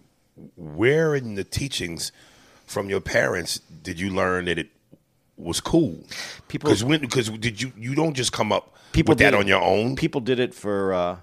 where 0.57 1.15
in 1.15 1.35
the 1.35 1.45
teachings 1.45 2.11
from 2.65 2.89
your 2.89 2.99
parents 2.99 3.59
did 3.83 4.01
you 4.01 4.09
learn 4.09 4.45
that 4.45 4.59
it 4.59 4.67
was 5.37 5.61
cool? 5.61 6.03
People 6.49 6.67
because 6.67 6.83
when 6.83 6.99
because 6.99 7.29
did 7.29 7.61
you 7.61 7.71
you 7.77 7.95
don't 7.95 8.13
just 8.15 8.33
come 8.33 8.51
up 8.51 8.75
people 8.91 9.13
with 9.13 9.19
that 9.19 9.33
on 9.33 9.47
your 9.47 9.61
own? 9.61 9.95
People 9.95 10.19
did 10.19 10.41
it 10.41 10.53
for 10.53 10.93
uh, 10.93 11.17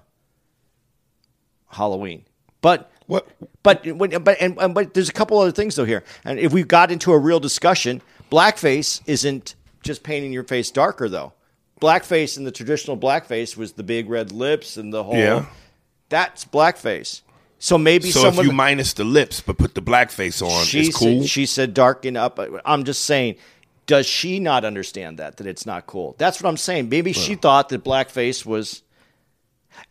Halloween, 1.73 2.25
but 2.61 2.91
what? 3.07 3.27
But 3.63 3.85
when, 3.85 4.23
but 4.23 4.37
and, 4.39 4.57
and 4.59 4.73
but 4.73 4.93
there's 4.93 5.09
a 5.09 5.13
couple 5.13 5.39
other 5.39 5.51
things 5.51 5.75
though 5.75 5.85
here, 5.85 6.03
and 6.25 6.39
if 6.39 6.53
we 6.53 6.63
got 6.63 6.91
into 6.91 7.11
a 7.11 7.17
real 7.17 7.39
discussion, 7.39 8.01
blackface 8.31 9.01
isn't 9.05 9.55
just 9.83 10.03
painting 10.03 10.33
your 10.33 10.43
face 10.43 10.71
darker 10.71 11.09
though. 11.09 11.33
Blackface 11.81 12.37
in 12.37 12.45
the 12.45 12.51
traditional 12.51 12.97
blackface 12.97 13.57
was 13.57 13.73
the 13.73 13.83
big 13.83 14.09
red 14.09 14.31
lips 14.31 14.77
and 14.77 14.93
the 14.93 15.03
whole. 15.03 15.17
Yeah. 15.17 15.45
That's 16.09 16.45
blackface. 16.45 17.21
So 17.59 17.77
maybe 17.77 18.11
so 18.11 18.21
someone, 18.21 18.45
if 18.45 18.51
you 18.51 18.55
minus 18.55 18.93
the 18.93 19.03
lips 19.03 19.41
but 19.41 19.57
put 19.57 19.73
the 19.73 19.81
blackface 19.81 20.41
on, 20.41 20.65
she 20.65 20.87
it's 20.87 20.97
cool. 20.97 21.21
Said, 21.21 21.29
she 21.29 21.45
said 21.45 21.73
darken 21.73 22.15
up. 22.15 22.39
I'm 22.65 22.83
just 22.83 23.03
saying 23.05 23.37
does 23.85 24.05
she 24.05 24.39
not 24.39 24.63
understand 24.65 25.19
that 25.19 25.37
that 25.37 25.47
it's 25.47 25.65
not 25.65 25.87
cool? 25.87 26.15
That's 26.17 26.41
what 26.41 26.49
I'm 26.49 26.57
saying. 26.57 26.89
Maybe 26.89 27.11
well. 27.11 27.21
she 27.21 27.35
thought 27.35 27.69
that 27.69 27.83
blackface 27.83 28.45
was 28.45 28.81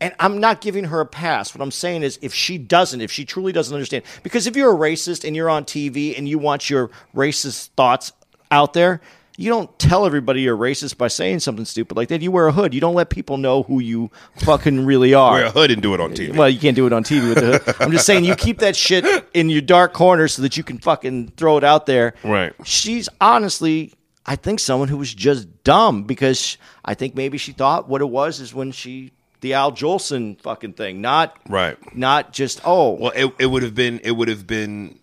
and 0.01 0.14
I'm 0.18 0.41
not 0.41 0.61
giving 0.61 0.85
her 0.85 1.01
a 1.01 1.07
pass. 1.07 1.55
What 1.55 1.62
I'm 1.62 1.70
saying 1.70 2.03
is 2.03 2.18
if 2.22 2.35
she 2.35 2.59
doesn't, 2.59 3.01
if 3.01 3.12
she 3.12 3.24
truly 3.24 3.53
doesn't 3.53 3.74
understand 3.74 4.05
because 4.22 4.47
if 4.47 4.57
you're 4.57 4.72
a 4.72 4.76
racist 4.76 5.24
and 5.24 5.37
you're 5.37 5.51
on 5.51 5.64
TV 5.64 6.16
and 6.16 6.28
you 6.28 6.39
want 6.39 6.68
your 6.68 6.91
racist 7.14 7.68
thoughts 7.76 8.12
out 8.51 8.72
there, 8.72 9.01
you 9.37 9.49
don't 9.49 9.76
tell 9.78 10.05
everybody 10.05 10.43
you're 10.43 10.57
racist 10.57 10.99
by 10.99 11.09
saying 11.09 11.41
something 11.41 11.64
stupid 11.64 11.97
like 11.97 12.09
that. 12.09 12.20
You 12.20 12.30
wear 12.30 12.49
a 12.49 12.53
hood. 12.53 12.74
You 12.74 12.80
don't 12.80 12.95
let 12.95 13.11
people 13.11 13.39
know 13.39 13.62
who 13.62 13.80
you 13.80 14.11
fucking 14.41 14.85
really 14.85 15.14
are. 15.14 15.33
Wear 15.33 15.47
a 15.47 15.51
hood 15.51 15.70
and 15.70 15.80
do 15.80 15.95
it 15.95 16.01
on 16.01 16.12
TV. 16.12 16.37
Well, 16.37 16.51
you 16.51 16.61
can't 16.61 16.76
do 16.76 16.87
it 16.87 16.93
on 16.93 17.03
TV 17.03 17.28
with 17.28 17.39
the 17.39 17.59
hood. 17.59 17.76
I'm 17.80 17.91
just 17.93 18.07
saying 18.07 18.24
you 18.24 18.37
keep 18.37 18.59
that 18.59 18.76
shit 18.76 19.05
in 19.33 19.49
your 19.49 19.62
dark 19.62 19.95
corner 19.95 20.28
so 20.28 20.43
that 20.43 20.57
you 20.57 20.62
can 20.62 20.78
fucking 20.78 21.28
throw 21.37 21.57
it 21.57 21.64
out 21.64 21.87
there. 21.87 22.14
Right. 22.22 22.53
She's 22.64 23.09
honestly, 23.20 23.95
I 24.26 24.37
think 24.37 24.61
someone 24.61 24.89
who 24.89 24.99
was 24.99 25.14
just 25.14 25.64
dumb 25.64 26.05
because 26.05 26.59
I 26.85 26.95
think 26.95 27.14
maybe 27.14 27.39
she 27.39 27.53
thought 27.53 27.89
what 27.89 28.03
it 28.03 28.09
was 28.09 28.39
is 28.39 28.55
when 28.55 28.70
she 28.70 29.12
the 29.43 29.53
Al 29.53 29.72
Jolson 29.72 30.40
fucking 30.40 30.72
thing, 30.72 31.01
not 31.03 31.36
right, 31.49 31.76
not 31.95 32.32
just 32.32 32.61
oh. 32.64 32.93
Well, 32.93 33.12
it 33.14 33.32
it 33.38 33.47
would 33.47 33.62
have 33.62 33.74
been 33.74 34.01
it 34.03 34.12
would 34.12 34.28
have 34.28 34.47
been, 34.47 34.99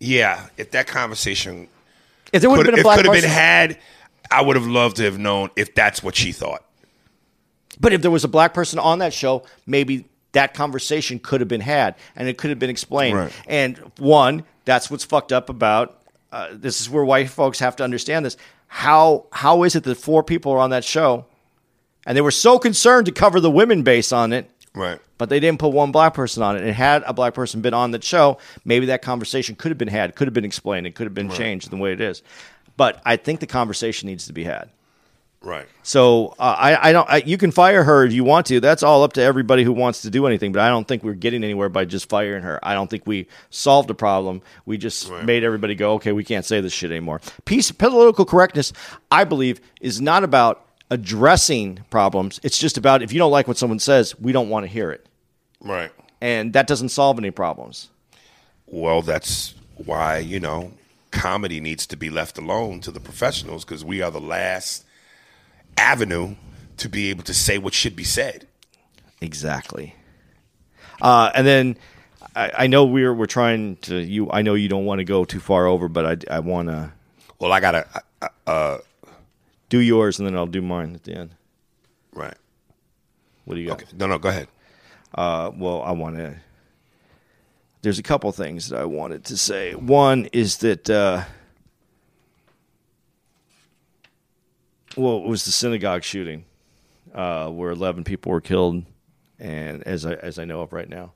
yeah. 0.00 0.48
If 0.56 0.70
that 0.70 0.86
conversation 0.86 1.68
if 2.32 2.40
there 2.40 2.50
would 2.50 2.64
have 2.64 2.74
been 2.74 2.80
a 2.80 2.82
black 2.82 2.96
could 2.96 3.06
have 3.06 3.14
been 3.14 3.30
had, 3.30 3.78
I 4.30 4.42
would 4.42 4.56
have 4.56 4.66
loved 4.66 4.96
to 4.96 5.04
have 5.04 5.18
known 5.18 5.50
if 5.54 5.74
that's 5.74 6.02
what 6.02 6.16
she 6.16 6.32
thought. 6.32 6.64
But 7.78 7.92
if 7.92 8.00
there 8.00 8.10
was 8.10 8.24
a 8.24 8.28
black 8.28 8.54
person 8.54 8.78
on 8.78 9.00
that 9.00 9.12
show, 9.12 9.44
maybe 9.66 10.08
that 10.32 10.54
conversation 10.54 11.18
could 11.18 11.40
have 11.40 11.48
been 11.48 11.60
had 11.60 11.94
and 12.16 12.28
it 12.28 12.38
could 12.38 12.50
have 12.50 12.58
been 12.58 12.70
explained. 12.70 13.18
Right. 13.18 13.32
And 13.46 13.76
one, 13.98 14.44
that's 14.64 14.90
what's 14.90 15.04
fucked 15.04 15.32
up 15.32 15.50
about 15.50 16.02
uh, 16.32 16.48
this 16.52 16.80
is 16.80 16.88
where 16.88 17.04
white 17.04 17.28
folks 17.28 17.58
have 17.58 17.76
to 17.76 17.84
understand 17.84 18.24
this. 18.24 18.36
How 18.68 19.26
how 19.32 19.64
is 19.64 19.76
it 19.76 19.84
that 19.84 19.96
four 19.96 20.22
people 20.22 20.52
are 20.52 20.58
on 20.58 20.70
that 20.70 20.84
show, 20.84 21.26
and 22.06 22.16
they 22.16 22.20
were 22.20 22.30
so 22.30 22.58
concerned 22.58 23.06
to 23.06 23.12
cover 23.12 23.40
the 23.40 23.50
women 23.50 23.82
base 23.82 24.12
on 24.12 24.32
it, 24.32 24.50
right? 24.74 25.00
But 25.18 25.28
they 25.28 25.40
didn't 25.40 25.60
put 25.60 25.72
one 25.72 25.92
black 25.92 26.14
person 26.14 26.42
on 26.42 26.56
it. 26.56 26.62
And 26.62 26.70
had 26.70 27.02
a 27.06 27.12
black 27.12 27.34
person 27.34 27.60
been 27.60 27.74
on 27.74 27.92
that 27.92 28.02
show, 28.04 28.38
maybe 28.64 28.86
that 28.86 29.02
conversation 29.02 29.54
could 29.54 29.70
have 29.70 29.78
been 29.78 29.88
had, 29.88 30.16
could 30.16 30.26
have 30.26 30.34
been 30.34 30.44
explained, 30.44 30.86
it 30.86 30.94
could 30.94 31.06
have 31.06 31.14
been 31.14 31.28
right. 31.28 31.36
changed 31.36 31.70
the 31.70 31.76
way 31.76 31.92
it 31.92 32.00
is. 32.00 32.22
But 32.76 33.00
I 33.04 33.16
think 33.16 33.40
the 33.40 33.46
conversation 33.46 34.08
needs 34.08 34.26
to 34.26 34.32
be 34.32 34.44
had. 34.44 34.70
Right. 35.44 35.66
So 35.82 36.34
uh, 36.38 36.54
I, 36.56 36.90
I 36.90 36.92
don't. 36.92 37.08
I, 37.10 37.16
you 37.18 37.36
can 37.36 37.50
fire 37.50 37.82
her 37.82 38.04
if 38.04 38.12
you 38.12 38.22
want 38.22 38.46
to. 38.46 38.60
That's 38.60 38.82
all 38.82 39.02
up 39.02 39.14
to 39.14 39.22
everybody 39.22 39.64
who 39.64 39.72
wants 39.72 40.02
to 40.02 40.10
do 40.10 40.26
anything. 40.26 40.52
But 40.52 40.62
I 40.62 40.68
don't 40.68 40.86
think 40.86 41.02
we're 41.02 41.14
getting 41.14 41.42
anywhere 41.42 41.68
by 41.68 41.84
just 41.84 42.08
firing 42.08 42.44
her. 42.44 42.60
I 42.62 42.74
don't 42.74 42.88
think 42.88 43.06
we 43.06 43.26
solved 43.50 43.90
a 43.90 43.94
problem. 43.94 44.42
We 44.66 44.78
just 44.78 45.08
right. 45.08 45.24
made 45.24 45.42
everybody 45.42 45.74
go, 45.74 45.94
okay, 45.94 46.12
we 46.12 46.22
can't 46.22 46.44
say 46.44 46.60
this 46.60 46.72
shit 46.72 46.92
anymore. 46.92 47.20
Peace, 47.44 47.72
political 47.72 48.24
correctness, 48.24 48.72
I 49.10 49.24
believe, 49.24 49.60
is 49.80 50.00
not 50.00 50.22
about 50.22 50.64
addressing 50.92 51.80
problems. 51.88 52.38
It's 52.42 52.58
just 52.58 52.76
about 52.76 53.02
if 53.02 53.14
you 53.14 53.18
don't 53.18 53.30
like 53.30 53.48
what 53.48 53.56
someone 53.56 53.78
says, 53.78 54.18
we 54.20 54.30
don't 54.30 54.50
want 54.50 54.64
to 54.64 54.70
hear 54.70 54.90
it. 54.90 55.06
Right. 55.58 55.90
And 56.20 56.52
that 56.52 56.66
doesn't 56.66 56.90
solve 56.90 57.18
any 57.18 57.30
problems. 57.30 57.88
Well, 58.66 59.00
that's 59.00 59.54
why 59.76 60.18
you 60.18 60.38
know 60.38 60.72
comedy 61.10 61.60
needs 61.60 61.86
to 61.86 61.96
be 61.96 62.10
left 62.10 62.36
alone 62.36 62.80
to 62.80 62.90
the 62.90 63.00
professionals 63.00 63.64
because 63.64 63.84
we 63.84 64.02
are 64.02 64.10
the 64.10 64.20
last 64.20 64.84
avenue 65.78 66.36
to 66.76 66.88
be 66.88 67.08
able 67.08 67.24
to 67.24 67.34
say 67.34 67.56
what 67.56 67.72
should 67.72 67.96
be 67.96 68.04
said. 68.04 68.46
Exactly. 69.22 69.94
Uh, 71.00 71.30
and 71.34 71.46
then 71.46 71.76
I, 72.36 72.52
I, 72.58 72.66
know 72.66 72.84
we're 72.84 73.14
we're 73.14 73.26
trying 73.26 73.76
to 73.76 73.96
you. 73.96 74.30
I 74.30 74.42
know 74.42 74.54
you 74.54 74.68
don't 74.68 74.84
want 74.84 74.98
to 74.98 75.04
go 75.04 75.24
too 75.24 75.40
far 75.40 75.66
over, 75.66 75.88
but 75.88 76.28
I 76.30 76.36
I 76.36 76.40
want 76.40 76.68
to. 76.68 76.92
Well, 77.38 77.50
I 77.50 77.60
gotta 77.60 77.86
uh, 78.20 78.28
uh, 78.46 78.78
do 79.72 79.80
yours, 79.80 80.18
and 80.18 80.28
then 80.28 80.36
I'll 80.36 80.46
do 80.46 80.60
mine 80.60 80.94
at 80.94 81.04
the 81.04 81.16
end. 81.16 81.34
Right. 82.12 82.36
What 83.46 83.54
do 83.54 83.60
you 83.62 83.68
got? 83.68 83.82
Okay. 83.82 83.90
No, 83.96 84.06
no, 84.06 84.18
go 84.18 84.28
ahead. 84.28 84.48
Uh, 85.14 85.50
well, 85.56 85.80
I 85.80 85.92
want 85.92 86.16
to. 86.16 86.36
There's 87.80 87.98
a 87.98 88.02
couple 88.02 88.30
things 88.32 88.68
that 88.68 88.78
I 88.78 88.84
wanted 88.84 89.24
to 89.24 89.36
say. 89.38 89.74
One 89.74 90.26
is 90.34 90.58
that. 90.58 90.90
Uh, 90.90 91.24
well, 94.94 95.16
it 95.24 95.26
was 95.26 95.46
the 95.46 95.52
synagogue 95.52 96.02
shooting 96.04 96.44
uh, 97.14 97.48
where 97.48 97.70
11 97.70 98.04
people 98.04 98.30
were 98.30 98.42
killed, 98.42 98.84
and 99.38 99.82
as 99.84 100.04
I, 100.04 100.12
as 100.12 100.38
I 100.38 100.44
know 100.44 100.60
of 100.60 100.74
right 100.74 100.88
now. 100.88 101.14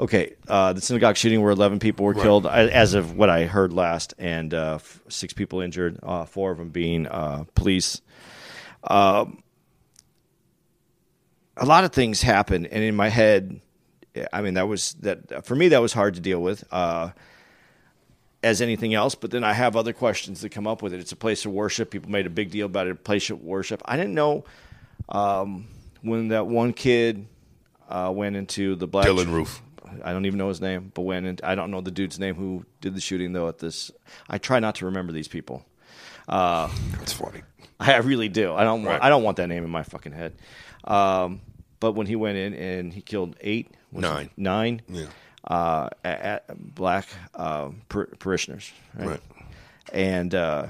Okay, 0.00 0.34
uh, 0.46 0.72
the 0.72 0.80
synagogue 0.80 1.16
shooting 1.16 1.42
where 1.42 1.50
11 1.50 1.80
people 1.80 2.06
were 2.06 2.12
right. 2.12 2.22
killed, 2.22 2.46
as 2.46 2.94
of 2.94 3.16
what 3.16 3.28
I 3.28 3.46
heard 3.46 3.72
last, 3.72 4.14
and 4.16 4.54
uh, 4.54 4.78
six 5.08 5.32
people 5.32 5.60
injured, 5.60 5.98
uh, 6.04 6.24
four 6.24 6.52
of 6.52 6.58
them 6.58 6.68
being 6.68 7.08
uh, 7.08 7.44
police. 7.56 8.00
Um, 8.84 9.42
a 11.56 11.66
lot 11.66 11.82
of 11.82 11.92
things 11.92 12.22
happened, 12.22 12.68
and 12.68 12.84
in 12.84 12.94
my 12.94 13.08
head, 13.08 13.60
I 14.32 14.40
mean, 14.40 14.54
that 14.54 14.68
was 14.68 14.94
that 15.00 15.44
for 15.44 15.56
me. 15.56 15.68
That 15.68 15.82
was 15.82 15.92
hard 15.92 16.14
to 16.14 16.20
deal 16.20 16.40
with 16.40 16.64
uh, 16.72 17.10
as 18.42 18.60
anything 18.60 18.94
else. 18.94 19.14
But 19.14 19.30
then 19.30 19.44
I 19.44 19.52
have 19.52 19.76
other 19.76 19.92
questions 19.92 20.40
that 20.42 20.50
come 20.50 20.66
up 20.66 20.82
with 20.82 20.94
it. 20.94 21.00
It's 21.00 21.12
a 21.12 21.16
place 21.16 21.44
of 21.44 21.52
worship. 21.52 21.90
People 21.90 22.10
made 22.10 22.26
a 22.26 22.30
big 22.30 22.50
deal 22.50 22.66
about 22.66 22.86
it. 22.86 22.90
A 22.90 22.94
place 22.94 23.30
of 23.30 23.42
worship. 23.42 23.82
I 23.84 23.96
didn't 23.96 24.14
know 24.14 24.44
um, 25.08 25.66
when 26.02 26.28
that 26.28 26.46
one 26.46 26.72
kid 26.72 27.26
uh, 27.88 28.12
went 28.14 28.36
into 28.36 28.76
the 28.76 28.86
black 28.86 29.06
Dylann 29.06 29.32
Roof. 29.32 29.62
I 30.02 30.12
don't 30.12 30.26
even 30.26 30.38
know 30.38 30.48
his 30.48 30.60
name, 30.60 30.92
but 30.94 31.02
went 31.02 31.26
and 31.26 31.40
I 31.42 31.54
don't 31.54 31.70
know 31.70 31.80
the 31.80 31.90
dude's 31.90 32.18
name 32.18 32.34
who 32.34 32.64
did 32.80 32.94
the 32.94 33.00
shooting 33.00 33.32
though. 33.32 33.48
At 33.48 33.58
this, 33.58 33.90
I 34.28 34.38
try 34.38 34.60
not 34.60 34.76
to 34.76 34.86
remember 34.86 35.12
these 35.12 35.28
people. 35.28 35.64
Uh, 36.28 36.68
That's 36.98 37.12
funny. 37.12 37.42
I 37.80 37.96
really 37.98 38.28
do. 38.28 38.54
I 38.54 38.64
don't. 38.64 38.84
Want, 38.84 39.00
right. 39.00 39.02
I 39.02 39.08
don't 39.08 39.22
want 39.22 39.36
that 39.36 39.48
name 39.48 39.64
in 39.64 39.70
my 39.70 39.82
fucking 39.82 40.12
head. 40.12 40.34
Um, 40.84 41.40
but 41.80 41.92
when 41.92 42.06
he 42.06 42.16
went 42.16 42.38
in 42.38 42.54
and 42.54 42.92
he 42.92 43.00
killed 43.00 43.36
eight, 43.40 43.72
nine, 43.92 44.30
nine, 44.36 44.82
yeah 44.88 45.06
uh, 45.48 45.88
at 46.04 46.44
black 46.74 47.06
uh, 47.34 47.70
par- 47.88 48.10
parishioners, 48.18 48.70
right? 48.94 49.08
right. 49.08 49.20
And 49.92 50.34
uh, 50.34 50.68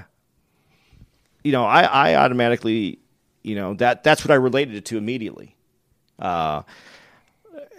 you 1.43 1.51
know, 1.51 1.65
I, 1.65 1.81
I 1.81 2.15
automatically, 2.15 2.99
you 3.43 3.55
know, 3.55 3.73
that 3.75 4.03
that's 4.03 4.23
what 4.23 4.31
I 4.31 4.35
related 4.35 4.75
it 4.75 4.85
to 4.85 4.97
immediately, 4.97 5.55
uh, 6.17 6.63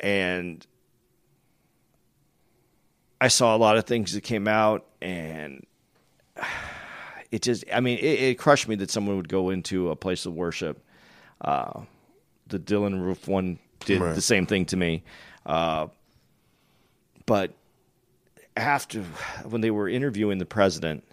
and 0.01 0.65
I 3.21 3.29
saw 3.29 3.55
a 3.55 3.59
lot 3.59 3.77
of 3.77 3.85
things 3.85 4.13
that 4.15 4.23
came 4.23 4.49
out, 4.49 4.87
and 5.03 5.67
it 7.31 7.43
just, 7.43 7.65
I 7.73 7.81
mean, 7.81 7.99
it, 7.99 8.21
it 8.21 8.39
crushed 8.39 8.69
me 8.69 8.75
that 8.77 8.91
someone 8.91 9.17
would 9.17 9.29
go 9.29 9.51
into 9.51 9.91
a 9.91 9.97
place 9.97 10.27
of 10.27 10.35
worship. 10.35 10.83
Uh, 11.41 11.83
the 12.47 12.59
Dylann 12.59 13.01
Roof 13.03 13.29
one 13.29 13.59
did 13.81 14.01
Right. 14.01 14.15
the 14.15 14.21
same 14.21 14.47
thing 14.47 14.67
to 14.67 14.77
me. 14.77 15.03
Uh, 15.47 15.89
but 17.27 17.53
after, 18.57 19.03
when 19.49 19.61
they 19.61 19.71
were 19.71 19.89
interviewing 19.89 20.39
the 20.39 20.47
president, 20.47 21.05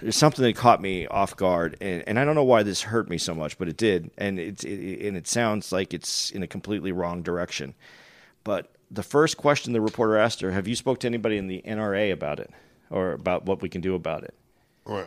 there's 0.00 0.16
something 0.16 0.42
that 0.42 0.56
caught 0.56 0.80
me 0.80 1.06
off 1.06 1.36
guard, 1.36 1.76
and, 1.80 2.02
and 2.06 2.18
I 2.18 2.24
don't 2.24 2.34
know 2.34 2.44
why 2.44 2.62
this 2.62 2.82
hurt 2.82 3.08
me 3.08 3.18
so 3.18 3.34
much, 3.34 3.58
but 3.58 3.68
it 3.68 3.76
did, 3.76 4.10
and 4.18 4.38
it, 4.38 4.64
it 4.64 5.06
and 5.06 5.16
it 5.16 5.28
sounds 5.28 5.70
like 5.70 5.92
it's 5.94 6.30
in 6.30 6.42
a 6.42 6.46
completely 6.46 6.92
wrong 6.92 7.22
direction. 7.22 7.74
But 8.44 8.70
the 8.90 9.02
first 9.02 9.36
question 9.36 9.72
the 9.72 9.80
reporter 9.80 10.16
asked 10.16 10.40
her, 10.40 10.50
"Have 10.50 10.68
you 10.68 10.76
spoke 10.76 11.00
to 11.00 11.06
anybody 11.06 11.36
in 11.36 11.46
the 11.46 11.62
NRA 11.64 12.10
about 12.10 12.40
it, 12.40 12.50
or 12.90 13.12
about 13.12 13.46
what 13.46 13.62
we 13.62 13.68
can 13.68 13.80
do 13.80 13.94
about 13.94 14.24
it?" 14.24 14.34
Right. 14.84 15.06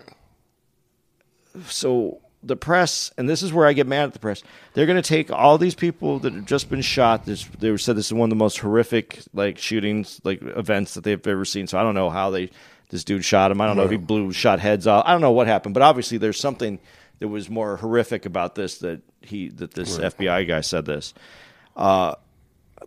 so 1.68 2.20
the 2.46 2.56
press, 2.56 3.12
and 3.18 3.28
this 3.28 3.42
is 3.42 3.52
where 3.52 3.66
I 3.66 3.74
get 3.74 3.88
mad 3.88 4.04
at 4.04 4.14
the 4.14 4.20
press. 4.20 4.44
They're 4.74 4.86
going 4.86 5.02
to 5.02 5.08
take 5.08 5.32
all 5.32 5.58
these 5.58 5.74
people 5.74 6.20
that 6.20 6.34
have 6.34 6.46
just 6.46 6.70
been 6.70 6.82
shot. 6.82 7.26
This 7.26 7.44
they 7.60 7.76
said 7.78 7.96
this 7.96 8.08
is 8.08 8.14
one 8.14 8.28
of 8.28 8.30
the 8.30 8.36
most 8.36 8.60
horrific 8.60 9.20
like 9.34 9.58
shootings, 9.58 10.22
like 10.24 10.42
events 10.42 10.94
that 10.94 11.04
they've 11.04 11.28
ever 11.28 11.46
seen. 11.46 11.68
So 11.68 11.80
I 11.80 11.84
don't 11.84 11.96
know 11.96 12.10
how 12.10 12.30
they 12.30 12.52
this 12.90 13.04
dude 13.04 13.26
shot 13.26 13.52
him. 13.52 13.62
I 13.62 13.68
don't 13.68 13.78
know 13.78 13.84
if 13.84 13.92
he 13.92 13.98
blew 13.98 14.32
shot 14.32 14.60
heads 14.60 14.86
off. 14.86 15.04
I 15.08 15.12
don't 15.12 15.22
know 15.22 15.32
what 15.32 15.48
happened, 15.48 15.74
but 15.74 15.82
obviously 15.82 16.18
there's 16.18 16.40
something 16.40 16.80
that 17.20 17.28
was 17.28 17.50
more 17.50 17.78
horrific 17.78 18.26
about 18.26 18.56
this 18.56 18.78
that 18.80 19.02
he 19.22 19.50
that 19.50 19.74
this 19.74 19.98
FBI 19.98 20.48
guy 20.48 20.62
said 20.62 20.86
this. 20.86 21.14
Uh, 21.76 22.16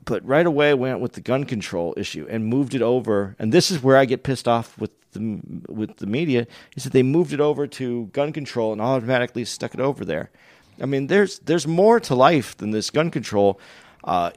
but 0.04 0.24
right 0.26 0.46
away 0.46 0.74
went 0.74 1.00
with 1.00 1.12
the 1.12 1.20
gun 1.20 1.44
control 1.44 1.94
issue 1.96 2.26
and 2.30 2.46
moved 2.46 2.74
it 2.74 2.82
over. 2.82 3.36
And 3.38 3.52
this 3.52 3.70
is 3.70 3.82
where 3.82 3.96
I 3.96 4.04
get 4.04 4.22
pissed 4.22 4.48
off 4.48 4.78
with 4.78 4.90
the 5.12 5.40
with 5.68 5.96
the 5.96 6.06
media 6.06 6.46
is 6.76 6.84
that 6.84 6.92
they 6.92 7.02
moved 7.02 7.32
it 7.32 7.40
over 7.40 7.66
to 7.66 8.06
gun 8.06 8.32
control 8.32 8.72
and 8.72 8.80
automatically 8.80 9.44
stuck 9.44 9.74
it 9.74 9.80
over 9.80 10.04
there. 10.04 10.30
I 10.80 10.86
mean, 10.86 11.08
there's 11.08 11.38
there's 11.40 11.66
more 11.66 12.00
to 12.00 12.14
life 12.14 12.56
than 12.56 12.70
this 12.70 12.90
gun 12.90 13.10
control 13.10 13.60
uh, 14.04 14.30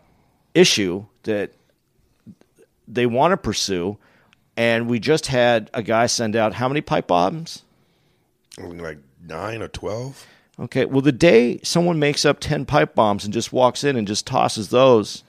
issue 0.53 1.05
that 1.23 1.51
they 2.87 3.05
want 3.05 3.31
to 3.31 3.37
pursue. 3.37 3.97
And 4.57 4.89
we 4.89 4.99
just 4.99 5.27
had 5.27 5.69
a 5.73 5.81
guy 5.81 6.07
send 6.07 6.35
out 6.35 6.53
how 6.53 6.67
many 6.67 6.81
pipe 6.81 7.07
bombs? 7.07 7.63
Like 8.57 8.97
nine 9.25 9.61
or 9.61 9.67
twelve. 9.67 10.27
Okay. 10.59 10.85
Well, 10.85 11.01
the 11.01 11.11
day 11.11 11.59
someone 11.63 11.97
makes 11.97 12.23
up 12.25 12.39
10 12.39 12.65
pipe 12.65 12.93
bombs 12.93 13.23
and 13.23 13.33
just 13.33 13.51
walks 13.51 13.83
in 13.83 13.95
and 13.95 14.07
just 14.07 14.27
tosses 14.27 14.69
those 14.69 15.23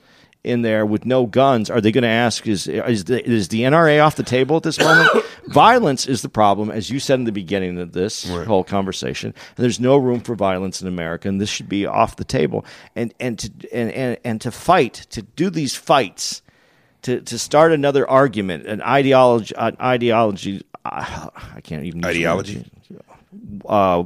in 0.44 0.62
there 0.62 0.84
with 0.84 1.04
no 1.04 1.26
guns, 1.26 1.70
are 1.70 1.80
they 1.80 1.92
going 1.92 2.02
to 2.02 2.08
ask, 2.08 2.46
is, 2.48 2.66
is, 2.66 3.04
the, 3.04 3.24
is 3.28 3.48
the 3.48 3.62
NRA 3.62 4.04
off 4.04 4.16
the 4.16 4.24
table 4.24 4.56
at 4.56 4.64
this 4.64 4.78
moment? 4.78 5.24
violence 5.46 6.06
is 6.06 6.22
the 6.22 6.28
problem, 6.28 6.70
as 6.70 6.90
you 6.90 6.98
said 6.98 7.18
in 7.20 7.24
the 7.24 7.32
beginning 7.32 7.78
of 7.78 7.92
this 7.92 8.28
whole 8.28 8.64
conversation. 8.64 9.34
And 9.56 9.64
there's 9.64 9.78
no 9.78 9.96
room 9.96 10.20
for 10.20 10.34
violence 10.34 10.82
in 10.82 10.88
America, 10.88 11.28
and 11.28 11.40
this 11.40 11.48
should 11.48 11.68
be 11.68 11.86
off 11.86 12.16
the 12.16 12.24
table. 12.24 12.64
And, 12.96 13.14
and, 13.20 13.38
to, 13.38 13.50
and, 13.72 13.90
and, 13.92 14.18
and 14.24 14.40
to 14.40 14.50
fight, 14.50 15.06
to 15.10 15.22
do 15.22 15.48
these 15.48 15.76
fights, 15.76 16.42
to, 17.02 17.20
to 17.20 17.38
start 17.38 17.70
another 17.70 18.08
argument, 18.08 18.66
an 18.66 18.82
ideology, 18.82 19.54
an 19.56 19.76
ideology, 19.80 20.64
uh, 20.84 21.28
I 21.54 21.60
can't 21.60 21.84
even 21.84 22.02
use 22.02 22.02
the 22.02 22.08
word 22.08 22.16
Ideology? 22.16 22.70
uh, 23.66 24.04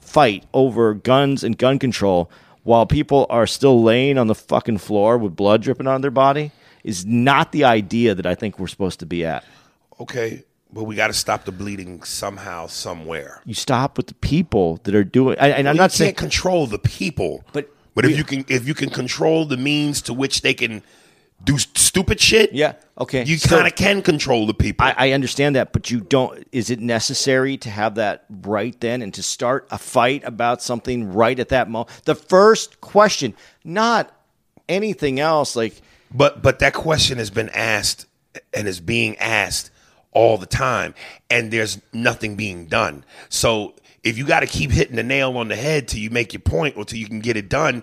fight 0.00 0.44
over 0.54 0.94
guns 0.94 1.44
and 1.44 1.58
gun 1.58 1.78
control 1.78 2.30
while 2.64 2.84
people 2.86 3.26
are 3.30 3.46
still 3.46 3.82
laying 3.82 4.18
on 4.18 4.26
the 4.26 4.34
fucking 4.34 4.78
floor 4.78 5.16
with 5.16 5.36
blood 5.36 5.62
dripping 5.62 5.86
on 5.86 6.00
their 6.00 6.10
body 6.10 6.50
is 6.82 7.06
not 7.06 7.52
the 7.52 7.64
idea 7.64 8.14
that 8.14 8.26
I 8.26 8.34
think 8.34 8.58
we're 8.58 8.66
supposed 8.66 8.98
to 9.00 9.06
be 9.06 9.24
at. 9.24 9.44
Okay, 10.00 10.44
but 10.72 10.84
we 10.84 10.96
got 10.96 11.06
to 11.06 11.12
stop 11.12 11.44
the 11.44 11.52
bleeding 11.52 12.02
somehow, 12.02 12.66
somewhere. 12.66 13.40
You 13.46 13.54
stop 13.54 13.96
with 13.96 14.08
the 14.08 14.14
people 14.14 14.80
that 14.84 14.94
are 14.94 15.04
doing, 15.04 15.38
and, 15.38 15.52
and 15.52 15.68
I'm 15.68 15.76
you 15.76 15.78
not 15.78 15.90
can't 15.90 15.92
saying, 15.92 16.14
control 16.16 16.66
the 16.66 16.78
people, 16.80 17.44
But- 17.52 17.70
but 17.94 18.04
if 18.04 18.18
you 18.18 18.24
can, 18.24 18.44
if 18.48 18.66
you 18.66 18.74
can 18.74 18.90
control 18.90 19.44
the 19.44 19.56
means 19.56 20.02
to 20.02 20.12
which 20.12 20.42
they 20.42 20.52
can 20.52 20.82
do 21.44 21.58
stupid 21.58 22.20
shit, 22.20 22.52
yeah, 22.52 22.74
okay, 22.98 23.24
you 23.24 23.36
so 23.38 23.56
kind 23.56 23.66
of 23.66 23.74
can 23.74 24.02
control 24.02 24.46
the 24.46 24.54
people. 24.54 24.86
I, 24.86 24.94
I 24.96 25.10
understand 25.12 25.56
that, 25.56 25.72
but 25.72 25.90
you 25.90 26.00
don't. 26.00 26.46
Is 26.52 26.70
it 26.70 26.80
necessary 26.80 27.56
to 27.58 27.70
have 27.70 27.96
that 27.96 28.24
right 28.28 28.78
then 28.80 29.02
and 29.02 29.12
to 29.14 29.22
start 29.22 29.68
a 29.70 29.78
fight 29.78 30.24
about 30.24 30.62
something 30.62 31.12
right 31.12 31.38
at 31.38 31.50
that 31.50 31.68
moment? 31.68 32.04
The 32.04 32.14
first 32.14 32.80
question, 32.80 33.34
not 33.64 34.14
anything 34.68 35.20
else. 35.20 35.56
Like 35.56 35.80
But 36.12 36.42
but 36.42 36.60
that 36.60 36.74
question 36.74 37.18
has 37.18 37.30
been 37.30 37.50
asked 37.50 38.06
and 38.52 38.66
is 38.66 38.80
being 38.80 39.16
asked 39.18 39.70
all 40.12 40.38
the 40.38 40.46
time, 40.46 40.94
and 41.28 41.50
there's 41.50 41.80
nothing 41.92 42.36
being 42.36 42.66
done. 42.66 43.04
So 43.28 43.74
if 44.04 44.18
you 44.18 44.26
got 44.26 44.40
to 44.40 44.46
keep 44.46 44.70
hitting 44.70 44.96
the 44.96 45.02
nail 45.02 45.36
on 45.36 45.48
the 45.48 45.56
head 45.56 45.88
till 45.88 46.00
you 46.00 46.10
make 46.10 46.32
your 46.32 46.40
point 46.40 46.76
or 46.76 46.84
till 46.84 46.98
you 46.98 47.06
can 47.06 47.20
get 47.20 47.36
it 47.36 47.48
done, 47.48 47.82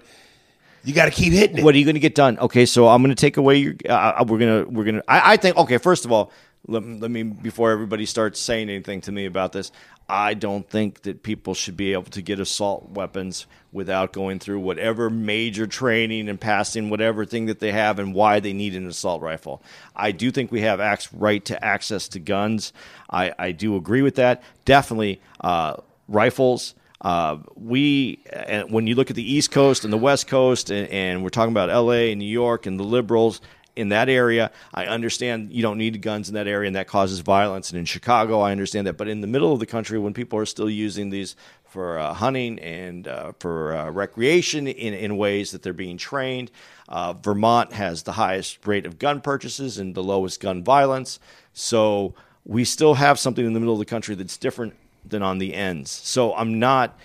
you 0.83 0.93
got 0.93 1.05
to 1.05 1.11
keep 1.11 1.33
hitting 1.33 1.59
it. 1.59 1.63
What 1.63 1.75
are 1.75 1.77
you 1.77 1.85
going 1.85 1.95
to 1.95 2.01
get 2.01 2.15
done? 2.15 2.39
Okay, 2.39 2.65
so 2.65 2.87
I'm 2.87 3.01
going 3.01 3.15
to 3.15 3.19
take 3.19 3.37
away 3.37 3.57
your. 3.57 3.75
Uh, 3.87 4.23
we're 4.27 4.39
gonna 4.39 4.65
we're 4.65 4.85
gonna. 4.85 5.03
I, 5.07 5.33
I 5.33 5.37
think 5.37 5.57
okay. 5.57 5.77
First 5.77 6.05
of 6.05 6.11
all, 6.11 6.31
let, 6.67 6.85
let 6.85 7.11
me 7.11 7.23
before 7.23 7.71
everybody 7.71 8.05
starts 8.05 8.39
saying 8.39 8.69
anything 8.69 9.01
to 9.01 9.11
me 9.11 9.25
about 9.25 9.51
this. 9.51 9.71
I 10.09 10.33
don't 10.33 10.69
think 10.69 11.03
that 11.03 11.23
people 11.23 11.53
should 11.53 11.77
be 11.77 11.93
able 11.93 12.11
to 12.11 12.21
get 12.21 12.39
assault 12.39 12.89
weapons 12.89 13.45
without 13.71 14.11
going 14.11 14.39
through 14.39 14.59
whatever 14.59 15.09
major 15.09 15.65
training 15.67 16.27
and 16.27 16.39
passing 16.39 16.89
whatever 16.89 17.23
thing 17.23 17.45
that 17.45 17.59
they 17.59 17.71
have 17.71 17.97
and 17.97 18.13
why 18.13 18.41
they 18.41 18.51
need 18.51 18.75
an 18.75 18.85
assault 18.87 19.21
rifle. 19.21 19.63
I 19.95 20.11
do 20.11 20.29
think 20.29 20.51
we 20.51 20.61
have 20.61 20.79
right 21.13 21.45
to 21.45 21.63
access 21.63 22.09
to 22.09 22.19
guns. 22.19 22.73
I, 23.09 23.33
I 23.39 23.53
do 23.53 23.77
agree 23.77 24.01
with 24.01 24.15
that. 24.15 24.43
Definitely 24.65 25.21
uh, 25.39 25.77
rifles. 26.09 26.75
Uh, 27.01 27.37
we, 27.55 28.23
when 28.69 28.85
you 28.85 28.93
look 28.95 29.09
at 29.09 29.15
the 29.15 29.33
East 29.33 29.51
Coast 29.51 29.83
and 29.83 29.91
the 29.91 29.97
West 29.97 30.27
Coast, 30.27 30.69
and, 30.69 30.87
and 30.89 31.23
we're 31.23 31.29
talking 31.29 31.51
about 31.51 31.69
L.A. 31.69 32.11
and 32.11 32.19
New 32.19 32.25
York 32.25 32.67
and 32.67 32.79
the 32.79 32.83
liberals 32.83 33.41
in 33.75 33.89
that 33.89 34.09
area, 34.09 34.51
I 34.73 34.85
understand 34.85 35.51
you 35.51 35.61
don't 35.61 35.77
need 35.77 35.99
guns 36.01 36.29
in 36.29 36.35
that 36.35 36.47
area, 36.47 36.67
and 36.67 36.75
that 36.75 36.87
causes 36.87 37.19
violence. 37.21 37.71
And 37.71 37.79
in 37.79 37.85
Chicago, 37.85 38.41
I 38.41 38.51
understand 38.51 38.85
that. 38.85 38.97
But 38.97 39.07
in 39.07 39.21
the 39.21 39.27
middle 39.27 39.51
of 39.51 39.59
the 39.59 39.65
country, 39.65 39.97
when 39.97 40.13
people 40.13 40.37
are 40.37 40.45
still 40.45 40.69
using 40.69 41.09
these 41.09 41.35
for 41.65 41.97
uh, 41.97 42.13
hunting 42.13 42.59
and 42.59 43.07
uh, 43.07 43.31
for 43.39 43.75
uh, 43.75 43.89
recreation 43.89 44.67
in, 44.67 44.93
in 44.93 45.17
ways 45.17 45.51
that 45.51 45.63
they're 45.63 45.73
being 45.73 45.97
trained, 45.97 46.51
uh, 46.89 47.13
Vermont 47.13 47.71
has 47.73 48.03
the 48.03 48.11
highest 48.11 48.67
rate 48.67 48.85
of 48.85 48.99
gun 48.99 49.21
purchases 49.21 49.77
and 49.77 49.95
the 49.95 50.03
lowest 50.03 50.39
gun 50.39 50.63
violence. 50.63 51.19
So 51.53 52.13
we 52.45 52.65
still 52.65 52.95
have 52.95 53.17
something 53.17 53.45
in 53.45 53.53
the 53.53 53.59
middle 53.59 53.73
of 53.73 53.79
the 53.79 53.85
country 53.85 54.15
that's 54.15 54.37
different 54.37 54.75
than 55.05 55.21
on 55.23 55.37
the 55.37 55.53
ends. 55.53 55.91
So 55.91 56.33
I'm 56.35 56.59
not. 56.59 56.97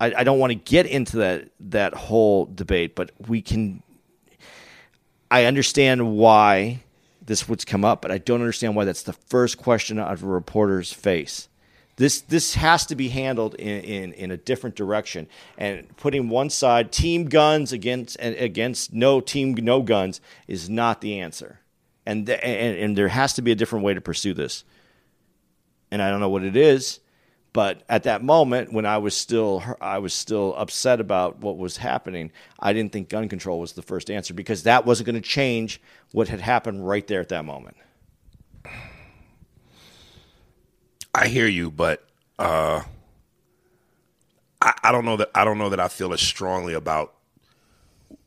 I, 0.00 0.14
I 0.14 0.24
don't 0.24 0.38
want 0.38 0.50
to 0.50 0.54
get 0.56 0.86
into 0.86 1.18
that 1.18 1.50
that 1.60 1.94
whole 1.94 2.46
debate, 2.46 2.94
but 2.94 3.12
we 3.26 3.42
can. 3.42 3.82
I 5.30 5.44
understand 5.44 6.16
why 6.16 6.80
this 7.30 7.48
would 7.48 7.64
come 7.64 7.84
up, 7.84 8.02
but 8.02 8.10
I 8.10 8.18
don't 8.18 8.40
understand 8.40 8.74
why 8.74 8.84
that's 8.84 9.04
the 9.04 9.12
first 9.12 9.58
question 9.58 9.98
out 9.98 10.12
of 10.12 10.24
a 10.24 10.26
reporter's 10.26 10.92
face. 10.92 11.48
This 11.96 12.22
this 12.22 12.54
has 12.54 12.86
to 12.86 12.96
be 12.96 13.10
handled 13.10 13.54
in, 13.56 13.82
in, 13.82 14.12
in 14.14 14.30
a 14.30 14.36
different 14.38 14.74
direction, 14.74 15.28
and 15.58 15.94
putting 15.98 16.30
one 16.30 16.48
side 16.48 16.92
team 16.92 17.26
guns 17.26 17.72
against 17.72 18.16
against 18.20 18.94
no 18.94 19.20
team 19.20 19.52
no 19.52 19.82
guns 19.82 20.20
is 20.48 20.70
not 20.70 21.02
the 21.02 21.20
answer, 21.20 21.60
and, 22.06 22.28
and 22.28 22.78
and 22.78 22.96
there 22.96 23.08
has 23.08 23.34
to 23.34 23.42
be 23.42 23.52
a 23.52 23.54
different 23.54 23.84
way 23.84 23.92
to 23.92 24.00
pursue 24.00 24.32
this. 24.32 24.64
And 25.90 26.00
I 26.00 26.08
don't 26.08 26.20
know 26.20 26.30
what 26.30 26.42
it 26.42 26.56
is, 26.56 27.00
but 27.52 27.82
at 27.88 28.04
that 28.04 28.22
moment 28.22 28.72
when 28.72 28.86
I 28.86 28.98
was 28.98 29.16
still 29.16 29.62
I 29.80 29.98
was 29.98 30.14
still 30.14 30.54
upset 30.56 31.00
about 31.00 31.38
what 31.40 31.56
was 31.58 31.76
happening, 31.76 32.30
I 32.58 32.72
didn't 32.72 32.92
think 32.92 33.08
gun 33.08 33.28
control 33.28 33.58
was 33.60 33.72
the 33.72 33.82
first 33.82 34.10
answer 34.10 34.34
because 34.34 34.62
that 34.64 34.86
wasn't 34.86 35.06
going 35.06 35.20
to 35.20 35.28
change 35.28 35.80
what 36.12 36.28
had 36.28 36.40
happened 36.40 36.86
right 36.86 37.06
there 37.06 37.20
at 37.20 37.28
that 37.30 37.44
moment. 37.44 37.76
I 41.14 41.26
hear 41.26 41.46
you, 41.46 41.70
but 41.70 42.04
uh, 42.38 42.82
I, 44.62 44.74
I 44.84 44.92
don't 44.92 45.04
know 45.04 45.16
that 45.16 45.30
I 45.34 45.44
don't 45.44 45.58
know 45.58 45.70
that 45.70 45.80
I 45.80 45.88
feel 45.88 46.12
as 46.12 46.20
strongly 46.20 46.74
about 46.74 47.14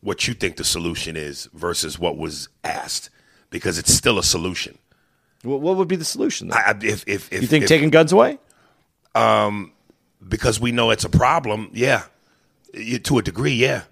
what 0.01 0.27
you 0.27 0.33
think 0.33 0.57
the 0.57 0.63
solution 0.65 1.15
is 1.15 1.47
versus 1.53 1.97
what 1.97 2.17
was 2.17 2.49
asked 2.63 3.09
because 3.49 3.77
it's 3.77 3.93
still 3.93 4.19
a 4.19 4.23
solution. 4.23 4.77
What, 5.43 5.61
what 5.61 5.77
would 5.77 5.87
be 5.87 5.95
the 5.95 6.05
solution? 6.05 6.51
I- 6.51 6.75
if 6.81 7.05
if 7.07 7.31
if 7.31 7.41
you 7.41 7.47
think 7.47 7.63
if- 7.63 7.69
taking 7.69 7.89
guns 7.89 8.11
away? 8.11 8.37
Um, 9.15 9.73
because 10.27 10.59
we 10.59 10.71
know 10.71 10.89
it's 10.91 11.03
a 11.03 11.09
problem, 11.09 11.69
yeah, 11.73 12.03
to 13.03 13.17
a 13.17 13.21
degree, 13.21 13.53
yeah. 13.53 13.83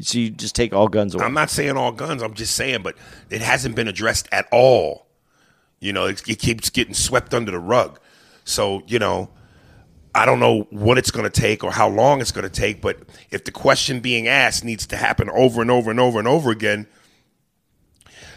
So 0.00 0.18
you 0.18 0.30
just 0.30 0.54
take 0.54 0.74
all 0.74 0.88
guns 0.88 1.14
away? 1.14 1.24
I'm 1.24 1.32
not 1.32 1.50
saying 1.50 1.76
all 1.76 1.92
guns. 1.92 2.22
I'm 2.22 2.34
just 2.34 2.54
saying, 2.54 2.82
but 2.82 2.96
it 3.30 3.40
hasn't 3.40 3.74
been 3.74 3.88
addressed 3.88 4.28
at 4.30 4.46
all. 4.52 5.06
You 5.80 5.92
know, 5.92 6.06
it, 6.06 6.28
it 6.28 6.38
keeps 6.38 6.68
getting 6.70 6.94
swept 6.94 7.32
under 7.32 7.50
the 7.50 7.58
rug. 7.58 7.98
So 8.44 8.82
you 8.86 8.98
know, 8.98 9.30
I 10.14 10.26
don't 10.26 10.40
know 10.40 10.66
what 10.70 10.98
it's 10.98 11.10
going 11.10 11.30
to 11.30 11.40
take 11.40 11.64
or 11.64 11.70
how 11.70 11.88
long 11.88 12.20
it's 12.20 12.32
going 12.32 12.48
to 12.48 12.50
take. 12.50 12.80
But 12.80 12.98
if 13.30 13.44
the 13.44 13.50
question 13.50 14.00
being 14.00 14.28
asked 14.28 14.64
needs 14.64 14.86
to 14.88 14.96
happen 14.96 15.30
over 15.30 15.62
and 15.62 15.70
over 15.70 15.90
and 15.90 16.00
over 16.00 16.18
and 16.18 16.28
over 16.28 16.50
again 16.50 16.86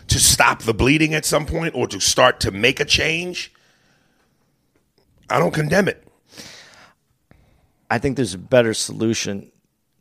to 0.07 0.19
stop 0.19 0.63
the 0.63 0.73
bleeding 0.73 1.13
at 1.13 1.25
some 1.25 1.45
point 1.45 1.75
or 1.75 1.87
to 1.87 1.99
start 1.99 2.39
to 2.41 2.51
make 2.51 2.79
a 2.79 2.85
change, 2.85 3.53
I 5.29 5.39
don't 5.39 5.53
condemn 5.53 5.87
it. 5.87 6.05
I 7.89 7.97
think 7.97 8.15
there's 8.15 8.33
a 8.33 8.39
better 8.39 8.73
solution 8.73 9.51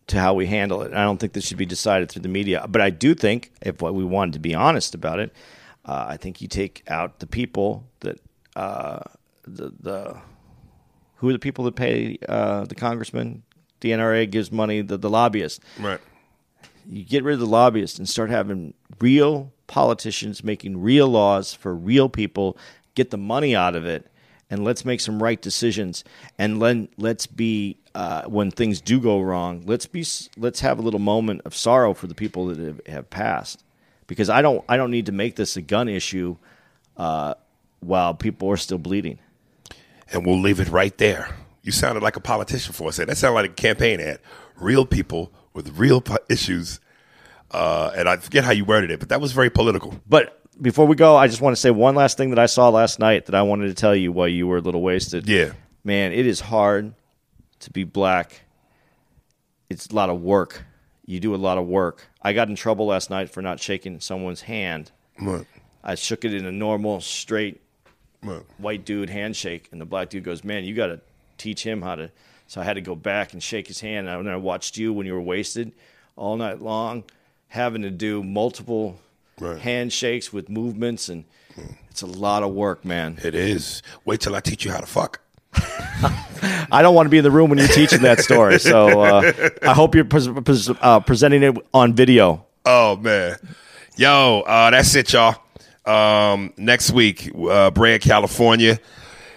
to 0.09 0.19
how 0.19 0.35
we 0.35 0.47
handle 0.47 0.83
it. 0.83 0.93
I 0.93 1.05
don't 1.05 1.19
think 1.19 1.33
this 1.33 1.47
should 1.47 1.59
be 1.59 1.67
decided 1.67 2.11
through 2.11 2.23
the 2.23 2.29
media, 2.29 2.67
but 2.69 2.81
I 2.81 2.91
do 2.91 3.15
think 3.15 3.53
if 3.63 3.81
we 3.81 4.05
wanted 4.05 4.33
to 4.35 4.39
be 4.39 4.55
honest 4.55 4.95
about 4.95 5.19
it, 5.21 5.33
uh, 5.85 6.07
I 6.09 6.17
think 6.17 6.41
you 6.41 6.49
take 6.49 6.83
out 6.89 7.19
the 7.21 7.27
people 7.27 7.87
that 8.01 8.21
uh, 8.57 9.01
the 9.45 9.73
the 9.81 10.17
who 11.17 11.29
are 11.29 11.33
the 11.33 11.39
people 11.39 11.65
that 11.65 11.77
pay 11.77 12.19
uh, 12.29 12.65
the 12.65 12.75
congressman. 12.75 13.43
The 13.81 13.91
NRA 13.91 14.29
gives 14.31 14.51
money 14.51 14.83
the 14.83 14.97
the 14.97 15.11
lobbyists. 15.11 15.61
Right. 15.79 16.01
You 16.87 17.05
get 17.05 17.23
rid 17.23 17.35
of 17.35 17.41
the 17.41 17.47
lobbyists 17.47 17.99
and 17.99 18.09
start 18.09 18.31
having 18.31 18.75
real 18.99 19.53
politicians 19.67 20.43
making 20.43 20.81
real 20.81 21.09
laws 21.09 21.55
for 21.55 21.75
real 21.75 22.09
people. 22.09 22.57
Get 22.95 23.11
the 23.11 23.19
money 23.19 23.55
out 23.55 23.77
of 23.77 23.85
it, 23.87 24.11
and 24.51 24.65
let's 24.65 24.85
make 24.85 25.01
some 25.01 25.23
right 25.23 25.41
decisions. 25.41 26.05
And 26.39 26.59
let 26.59 26.89
let's 26.97 27.27
be 27.27 27.79
uh, 27.95 28.23
when 28.25 28.51
things 28.51 28.81
do 28.81 29.01
go 29.01 29.21
wrong. 29.21 29.63
Let's 29.67 29.87
be 29.87 30.05
let's 30.37 30.61
have 30.61 30.79
a 30.79 30.83
little 30.83 31.01
moment 31.01 31.43
of 31.45 31.55
sorrow 31.55 31.95
for 31.95 32.07
the 32.07 32.15
people 32.15 32.47
that 32.47 32.59
have, 32.59 32.81
have 32.87 33.11
passed, 33.11 33.65
because 34.07 34.31
I 34.31 34.43
don't 34.43 34.65
I 34.69 34.77
don't 34.77 34.91
need 34.91 35.07
to 35.07 35.13
make 35.13 35.37
this 35.37 35.57
a 35.57 35.63
gun 35.63 35.89
issue 35.89 36.37
uh, 36.97 37.35
while 37.81 38.15
people 38.15 38.51
are 38.51 38.57
still 38.57 38.79
bleeding. 38.79 39.19
And 40.11 40.25
we'll 40.25 40.41
leave 40.41 40.61
it 40.61 40.69
right 40.69 40.97
there. 40.97 41.37
You 41.63 41.73
sounded 41.73 42.03
like 42.03 42.17
a 42.17 42.21
politician 42.21 42.73
for 42.73 42.89
a 42.89 42.93
second. 42.93 43.11
That 43.11 43.17
sounded 43.17 43.35
like 43.35 43.51
a 43.51 43.55
campaign 43.55 44.01
ad. 44.01 44.21
Real 44.57 44.87
people 44.87 45.31
with 45.53 45.79
real 45.79 46.01
po- 46.01 46.17
issues. 46.31 46.81
Uh, 47.51 47.91
and 47.97 48.09
I 48.09 48.17
forget 48.17 48.45
how 48.45 48.53
you 48.53 48.65
worded 48.65 48.91
it, 48.91 49.01
but 49.01 49.09
that 49.11 49.21
was 49.21 49.33
very 49.33 49.51
political. 49.51 50.01
But 50.09 50.38
before 50.61 50.87
we 50.87 50.97
go, 50.97 51.17
I 51.17 51.27
just 51.29 51.41
want 51.41 51.55
to 51.55 51.61
say 51.61 51.71
one 51.71 51.95
last 51.95 52.17
thing 52.17 52.31
that 52.31 52.39
I 52.39 52.47
saw 52.47 52.69
last 52.69 52.99
night 52.99 53.27
that 53.27 53.35
I 53.35 53.43
wanted 53.43 53.69
to 53.69 53.75
tell 53.75 53.95
you 53.95 54.13
while 54.13 54.29
you 54.29 54.47
were 54.47 54.59
a 54.59 54.61
little 54.61 54.83
wasted. 54.83 55.29
Yeah. 55.29 55.53
Man, 55.85 56.13
it 56.13 56.27
is 56.27 56.41
hard 56.41 56.95
to 57.61 57.71
be 57.71 57.85
black. 57.85 58.43
It's 59.71 59.87
a 59.87 59.95
lot 59.95 60.11
of 60.11 60.21
work. 60.21 60.65
You 61.07 61.21
do 61.21 61.35
a 61.35 61.37
lot 61.37 61.59
of 61.59 61.67
work. 61.67 62.07
I 62.23 62.33
got 62.33 62.49
in 62.49 62.55
trouble 62.57 62.87
last 62.87 63.11
night 63.11 63.31
for 63.31 63.41
not 63.43 63.61
shaking 63.61 64.01
someone's 64.01 64.43
hand. 64.43 64.91
Right. 65.21 65.47
I 65.83 65.95
shook 65.95 66.25
it 66.25 66.35
in 66.35 66.45
a 66.45 66.53
normal, 66.53 67.01
straight 67.01 67.61
Right. 68.23 68.43
white 68.59 68.85
dude 68.85 69.11
handshake, 69.11 69.69
and 69.71 69.81
the 69.81 69.85
black 69.87 70.11
dude 70.11 70.25
goes, 70.25 70.43
"Man, 70.43 70.65
you 70.65 70.75
got 70.75 70.89
to 70.89 71.01
teach 71.39 71.63
him 71.63 71.83
how 71.83 71.95
to." 71.95 72.11
So 72.49 72.61
I 72.61 72.65
had 72.65 72.75
to 72.75 72.81
go 72.81 72.97
back 72.97 73.33
and 73.33 73.41
shake 73.43 73.69
his 73.69 73.81
hand. 73.81 74.09
And 74.09 74.29
I 74.29 74.37
watched 74.37 74.77
you 74.77 74.93
when 74.93 75.07
you 75.07 75.13
were 75.15 75.21
wasted 75.21 75.71
all 76.17 76.37
night 76.37 76.61
long, 76.61 77.05
having 77.47 77.83
to 77.83 77.91
do 77.91 78.25
multiple 78.25 78.99
Right. 79.41 79.59
handshakes 79.59 80.33
with 80.33 80.49
movements, 80.49 81.09
and 81.09 81.25
it's 81.91 82.03
a 82.03 82.07
lot 82.07 82.43
of 82.43 82.53
work, 82.53 82.85
man. 82.85 83.19
It 83.23 83.35
is. 83.35 83.83
Wait 84.05 84.21
till 84.21 84.35
I 84.35 84.41
teach 84.41 84.65
you 84.65 84.71
how 84.71 84.81
to 84.81 84.87
fuck. 84.87 85.21
I 86.71 86.83
don't 86.83 86.95
want 86.95 87.07
to 87.07 87.11
be 87.11 87.19
in 87.19 87.25
the 87.25 87.31
room 87.31 87.49
when 87.51 87.59
you're 87.59 87.69
teaching 87.69 88.03
that 88.03 88.21
story. 88.21 88.59
So 88.61 89.01
uh, 89.01 89.33
I 89.63 89.73
hope 89.75 89.95
you're 89.95 90.05
pres- 90.05 90.29
pres- 90.29 90.71
uh, 90.81 91.01
presenting 91.01 91.43
it 91.43 91.57
on 91.73 91.95
video. 91.95 92.45
Oh 92.65 92.97
man, 92.97 93.37
yo, 93.97 94.43
uh, 94.47 94.71
that's 94.71 94.95
it, 94.95 95.13
y'all. 95.13 95.37
Um, 95.87 96.53
next 96.59 96.91
week, 96.93 97.33
uh, 97.35 97.71
Brea, 97.71 97.99
California. 97.99 98.79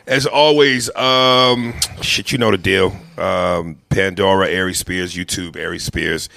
As 0.07 0.25
always, 0.25 0.93
um, 0.95 1.73
shit, 2.01 2.31
you 2.33 2.37
know 2.37 2.51
the 2.51 2.57
deal. 2.57 2.93
Um, 3.17 3.77
Pandora, 3.89 4.53
Ari 4.53 4.73
Spears, 4.73 5.13
YouTube, 5.15 5.55
Ari 5.55 5.79
Spears, 5.79 6.27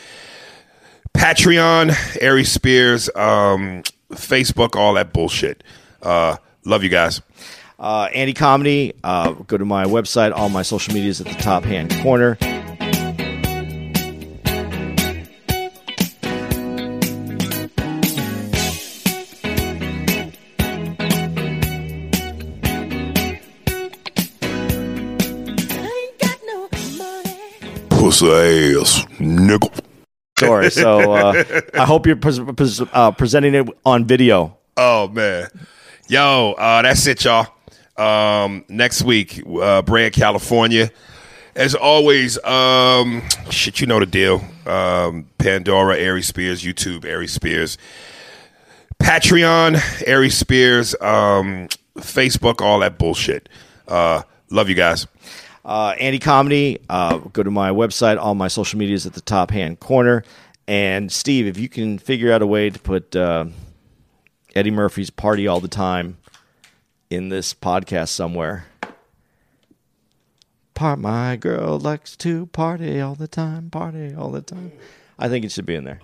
Patreon, 1.24 2.22
Ari 2.22 2.44
Spears, 2.44 3.08
um, 3.16 3.82
Facebook, 4.12 4.76
all 4.76 4.92
that 4.92 5.14
bullshit. 5.14 5.64
Uh, 6.02 6.36
love 6.66 6.82
you 6.82 6.90
guys. 6.90 7.22
Uh, 7.78 8.10
Andy 8.12 8.34
Comedy, 8.34 8.92
uh, 9.02 9.32
go 9.32 9.56
to 9.56 9.64
my 9.64 9.86
website. 9.86 10.36
All 10.36 10.50
my 10.50 10.60
social 10.60 10.92
medias 10.92 11.22
at 11.22 11.26
the 11.26 11.32
top 11.42 11.64
hand 11.64 11.94
corner. 12.02 12.36
ain't 12.42 12.68
got. 26.18 26.38
Pussy 27.88 28.30
ass 28.30 29.06
nickel. 29.18 29.72
So 30.70 31.12
uh, 31.12 31.60
I 31.74 31.84
hope 31.84 32.06
you're 32.06 32.16
pres- 32.16 32.40
pres- 32.40 32.82
uh, 32.92 33.10
presenting 33.12 33.54
it 33.54 33.68
on 33.84 34.04
video. 34.06 34.56
Oh 34.76 35.08
man, 35.08 35.48
yo, 36.08 36.54
uh, 36.58 36.82
that's 36.82 37.06
it, 37.06 37.24
y'all. 37.24 37.46
Um, 37.96 38.64
next 38.68 39.02
week, 39.02 39.42
uh, 39.46 39.82
Brea, 39.82 40.10
California. 40.10 40.90
As 41.56 41.76
always, 41.76 42.42
um, 42.44 43.22
shit, 43.50 43.80
you 43.80 43.86
know 43.86 44.00
the 44.00 44.06
deal. 44.06 44.44
Um, 44.66 45.28
Pandora, 45.38 45.94
Ari 46.04 46.22
Spears, 46.22 46.64
YouTube, 46.64 47.04
Ari 47.08 47.28
Spears, 47.28 47.78
Patreon, 48.98 49.80
Ari 50.08 50.30
Spears, 50.30 50.94
um, 51.00 51.68
Facebook, 51.98 52.60
all 52.60 52.80
that 52.80 52.98
bullshit. 52.98 53.48
Uh, 53.86 54.22
love 54.50 54.68
you 54.68 54.74
guys. 54.74 55.06
Uh, 55.64 55.94
Andy 55.98 56.18
Comedy, 56.18 56.78
uh, 56.90 57.18
go 57.18 57.42
to 57.42 57.50
my 57.50 57.70
website. 57.70 58.18
All 58.18 58.34
my 58.34 58.48
social 58.48 58.78
medias 58.78 59.06
at 59.06 59.14
the 59.14 59.20
top 59.20 59.50
hand 59.50 59.80
corner. 59.80 60.24
And 60.66 61.10
Steve, 61.10 61.46
if 61.46 61.58
you 61.58 61.68
can 61.68 61.98
figure 61.98 62.32
out 62.32 62.42
a 62.42 62.46
way 62.46 62.70
to 62.70 62.78
put 62.78 63.14
uh, 63.16 63.46
Eddie 64.54 64.70
Murphy's 64.70 65.10
"Party 65.10 65.46
All 65.46 65.60
the 65.60 65.68
Time" 65.68 66.18
in 67.10 67.28
this 67.28 67.54
podcast 67.54 68.08
somewhere. 68.08 68.66
Part 70.74 70.98
my 70.98 71.36
girl 71.36 71.78
likes 71.78 72.16
to 72.16 72.46
party 72.46 73.00
all 73.00 73.14
the 73.14 73.28
time, 73.28 73.70
party 73.70 74.12
all 74.14 74.30
the 74.30 74.42
time. 74.42 74.72
I 75.18 75.28
think 75.28 75.44
it 75.44 75.52
should 75.52 75.66
be 75.66 75.76
in 75.76 75.84
there. 75.84 76.00